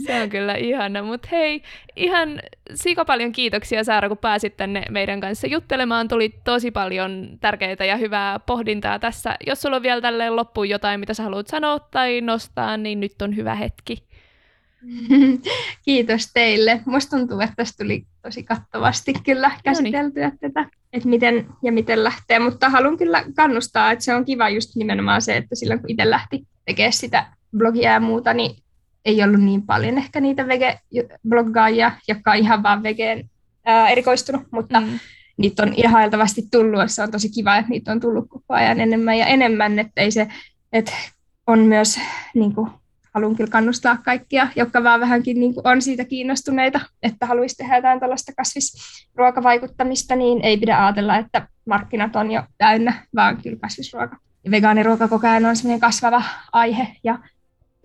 Se 0.05 0.21
on 0.21 0.29
kyllä 0.29 0.55
ihana, 0.55 1.03
mutta 1.03 1.27
hei, 1.31 1.63
ihan 1.95 2.41
sika 2.73 3.05
paljon 3.05 3.31
kiitoksia 3.31 3.83
Saara, 3.83 4.07
kun 4.07 4.17
pääsit 4.17 4.57
tänne 4.57 4.83
meidän 4.89 5.21
kanssa 5.21 5.47
juttelemaan. 5.47 6.07
Tuli 6.07 6.33
tosi 6.43 6.71
paljon 6.71 7.37
tärkeitä 7.39 7.85
ja 7.85 7.97
hyvää 7.97 8.39
pohdintaa 8.39 8.99
tässä. 8.99 9.35
Jos 9.47 9.61
sulla 9.61 9.75
on 9.75 9.83
vielä 9.83 10.01
tälleen 10.01 10.35
loppuun 10.35 10.69
jotain, 10.69 10.99
mitä 10.99 11.13
sä 11.13 11.23
haluat 11.23 11.47
sanoa 11.47 11.79
tai 11.79 12.21
nostaa, 12.21 12.77
niin 12.77 12.99
nyt 12.99 13.21
on 13.21 13.35
hyvä 13.35 13.55
hetki. 13.55 14.10
Kiitos 15.85 16.29
teille. 16.33 16.81
Musta 16.85 17.17
tuntuu, 17.17 17.39
että 17.39 17.55
tästä 17.55 17.83
tuli 17.83 18.05
tosi 18.21 18.43
kattavasti 18.43 19.13
kyllä 19.23 19.51
käsiteltyä 19.63 20.23
Noniin. 20.23 20.39
tätä, 20.39 20.69
että 20.93 21.09
miten 21.09 21.47
ja 21.63 21.71
miten 21.71 22.03
lähtee, 22.03 22.39
mutta 22.39 22.69
haluan 22.69 22.97
kyllä 22.97 23.23
kannustaa, 23.35 23.91
että 23.91 24.05
se 24.05 24.15
on 24.15 24.25
kiva 24.25 24.49
just 24.49 24.75
nimenomaan 24.75 25.21
se, 25.21 25.37
että 25.37 25.55
silloin 25.55 25.79
kun 25.79 25.89
itse 25.89 26.09
lähti 26.09 26.47
tekemään 26.65 26.93
sitä 26.93 27.25
blogia 27.57 27.91
ja 27.91 27.99
muuta, 27.99 28.33
niin 28.33 28.55
ei 29.05 29.23
ollut 29.23 29.41
niin 29.41 29.61
paljon 29.61 29.97
ehkä 29.97 30.19
niitä 30.19 30.43
vege-bloggaajia, 30.47 31.91
jotka 32.07 32.31
on 32.31 32.37
ihan 32.37 32.63
vaan 32.63 32.83
vegeen 32.83 33.29
ää, 33.65 33.89
erikoistunut, 33.89 34.41
mutta 34.51 34.79
mm. 34.79 34.99
niitä 35.37 35.63
on 35.63 35.73
ihailtavasti 35.73 36.41
tullut, 36.51 36.81
se 36.87 37.03
on 37.03 37.11
tosi 37.11 37.29
kiva, 37.29 37.57
että 37.57 37.69
niitä 37.69 37.91
on 37.91 37.99
tullut 37.99 38.29
koko 38.29 38.53
ajan 38.53 38.79
enemmän 38.79 39.17
ja 39.17 39.25
enemmän, 39.25 39.79
että 39.79 40.01
ei 40.01 40.11
se, 40.11 40.27
että 40.73 40.93
on 41.47 41.59
myös 41.59 41.99
niin 42.35 42.55
kuin, 42.55 42.69
haluan 43.13 43.35
kyllä 43.35 43.49
kannustaa 43.49 43.97
kaikkia, 44.05 44.47
jotka 44.55 44.83
vaan 44.83 44.99
vähänkin 44.99 45.39
niin 45.39 45.53
on 45.63 45.81
siitä 45.81 46.05
kiinnostuneita, 46.05 46.79
että 47.03 47.25
haluaisi 47.25 47.57
tehdä 47.57 47.75
jotain 47.75 47.99
tällaista 47.99 48.31
kasvisruokavaikuttamista, 48.37 50.15
niin 50.15 50.41
ei 50.41 50.57
pidä 50.57 50.85
ajatella, 50.85 51.17
että 51.17 51.47
markkinat 51.65 52.15
on 52.15 52.31
jo 52.31 52.43
täynnä, 52.57 53.05
vaan 53.15 53.41
kyllä 53.41 53.57
kasvisruoka 53.61 54.17
vegaaniruoka 54.51 55.07
koko 55.07 55.27
ajan 55.27 55.45
on 55.45 55.55
semmoinen 55.55 55.79
kasvava 55.79 56.23
aihe 56.51 56.87
ja 57.03 57.19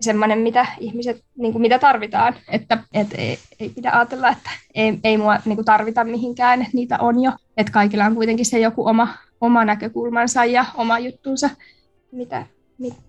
semmoinen, 0.01 0.39
mitä 0.39 0.65
ihmiset, 0.79 1.23
niin 1.37 1.51
kuin 1.51 1.61
mitä 1.61 1.79
tarvitaan. 1.79 2.35
Että 2.47 2.77
et 2.93 3.07
ei, 3.17 3.39
ei 3.59 3.69
pidä 3.69 3.91
ajatella, 3.91 4.29
että 4.29 4.49
ei, 4.75 4.99
ei 5.03 5.17
mua 5.17 5.37
niin 5.45 5.55
kuin 5.55 5.65
tarvita 5.65 6.03
mihinkään, 6.03 6.61
että 6.61 6.73
niitä 6.73 6.97
on 6.99 7.23
jo. 7.23 7.31
Että 7.57 7.71
kaikilla 7.71 8.05
on 8.05 8.15
kuitenkin 8.15 8.45
se 8.45 8.59
joku 8.59 8.87
oma, 8.87 9.07
oma 9.41 9.65
näkökulmansa 9.65 10.45
ja 10.45 10.65
oma 10.75 10.99
juttunsa, 10.99 11.49
mitä, 12.11 12.39
mit, 12.39 12.56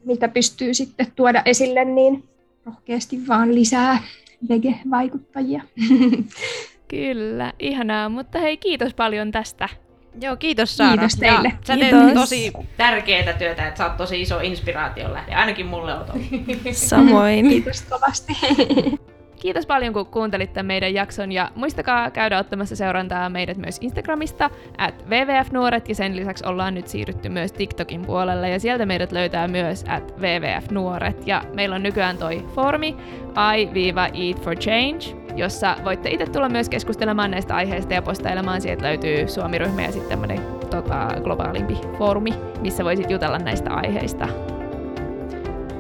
mitä 0.04 0.28
pystyy 0.28 0.74
sitten 0.74 1.06
tuoda 1.16 1.42
esille, 1.44 1.84
niin 1.84 2.28
rohkeasti 2.66 3.28
vaan 3.28 3.54
lisää 3.54 4.02
vege-vaikuttajia. 4.48 5.62
Kyllä, 6.88 7.52
ihanaa. 7.58 8.08
Mutta 8.08 8.38
hei, 8.38 8.56
kiitos 8.56 8.94
paljon 8.94 9.30
tästä. 9.30 9.68
Joo, 10.20 10.36
kiitos 10.36 10.76
Saara. 10.76 10.96
Kiitos 10.96 11.16
teille. 11.16 11.48
Ja 11.48 11.56
sä 11.64 11.76
teet 11.76 11.90
Kiitos. 11.90 12.14
tosi 12.14 12.52
tärkeää 12.76 13.32
työtä, 13.32 13.68
että 13.68 13.78
sä 13.78 13.86
oot 13.86 13.96
tosi 13.96 14.20
iso 14.20 14.40
inspiraation 14.40 15.12
lähde. 15.12 15.34
Ainakin 15.34 15.66
mulle 15.66 15.94
on. 15.94 16.06
Samoin. 16.72 17.48
Kiitos 17.48 17.82
kovasti. 17.82 18.32
Kiitos 19.40 19.66
paljon, 19.66 19.94
kun 19.94 20.06
kuuntelitte 20.06 20.62
meidän 20.62 20.94
jakson 20.94 21.32
ja 21.32 21.50
muistakaa 21.54 22.10
käydä 22.10 22.38
ottamassa 22.38 22.76
seurantaa 22.76 23.28
meidät 23.28 23.56
myös 23.56 23.78
Instagramista, 23.80 24.50
at 24.78 25.04
WWF-nuoret 25.08 25.88
ja 25.88 25.94
sen 25.94 26.16
lisäksi 26.16 26.46
ollaan 26.46 26.74
nyt 26.74 26.88
siirrytty 26.88 27.28
myös 27.28 27.52
TikTokin 27.52 28.06
puolelle 28.06 28.50
ja 28.50 28.60
sieltä 28.60 28.86
meidät 28.86 29.12
löytää 29.12 29.48
myös 29.48 29.84
at 29.88 30.14
WWF-nuoret 30.18 31.26
ja 31.26 31.44
meillä 31.54 31.76
on 31.76 31.82
nykyään 31.82 32.18
toi 32.18 32.46
foorumi 32.54 32.96
i-eat 33.56 34.42
for 34.42 34.56
change, 34.56 35.16
jossa 35.36 35.76
voitte 35.84 36.10
itse 36.10 36.26
tulla 36.26 36.48
myös 36.48 36.68
keskustelemaan 36.68 37.30
näistä 37.30 37.56
aiheista 37.56 37.94
ja 37.94 38.02
postailemaan. 38.02 38.60
Sieltä 38.60 38.84
löytyy 38.84 39.28
Suomi-ryhmä 39.28 39.82
ja 39.82 39.92
sitten 39.92 40.10
tämmöinen 40.10 40.40
tota, 40.70 41.08
globaalimpi 41.22 41.78
foorumi, 41.98 42.30
missä 42.60 42.84
voisit 42.84 43.10
jutella 43.10 43.38
näistä 43.38 43.70
aiheista. 43.74 44.57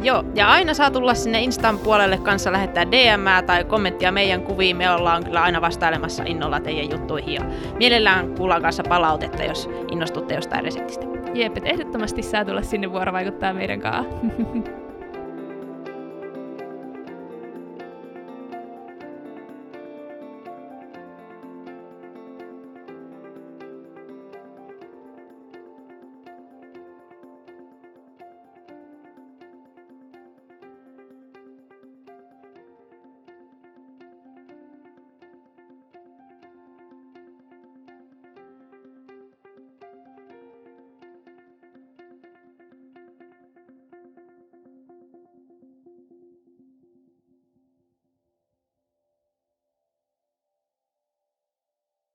Joo, 0.02 0.24
ja 0.34 0.48
aina 0.48 0.74
saa 0.74 0.90
tulla 0.90 1.14
sinne 1.14 1.42
Instan 1.42 1.78
puolelle 1.78 2.18
kanssa 2.18 2.52
lähettää 2.52 2.86
DM 2.86 3.46
tai 3.46 3.64
kommenttia 3.64 4.12
meidän 4.12 4.42
kuviin. 4.42 4.76
Me 4.76 4.90
ollaan 4.90 5.24
kyllä 5.24 5.42
aina 5.42 5.60
vastailemassa 5.60 6.22
innolla 6.26 6.60
teidän 6.60 6.90
juttuihin 6.90 7.34
ja 7.34 7.42
mielellään 7.78 8.34
kuullaan 8.34 8.62
kanssa 8.62 8.82
palautetta, 8.88 9.44
jos 9.44 9.70
innostutte 9.92 10.34
jostain 10.34 10.64
reseptistä. 10.64 11.06
Jep, 11.34 11.56
ehdottomasti 11.64 12.22
saa 12.22 12.44
tulla 12.44 12.62
sinne 12.62 12.92
vuorovaikuttaa 12.92 13.52
meidän 13.52 13.80
kanssa. 13.80 14.14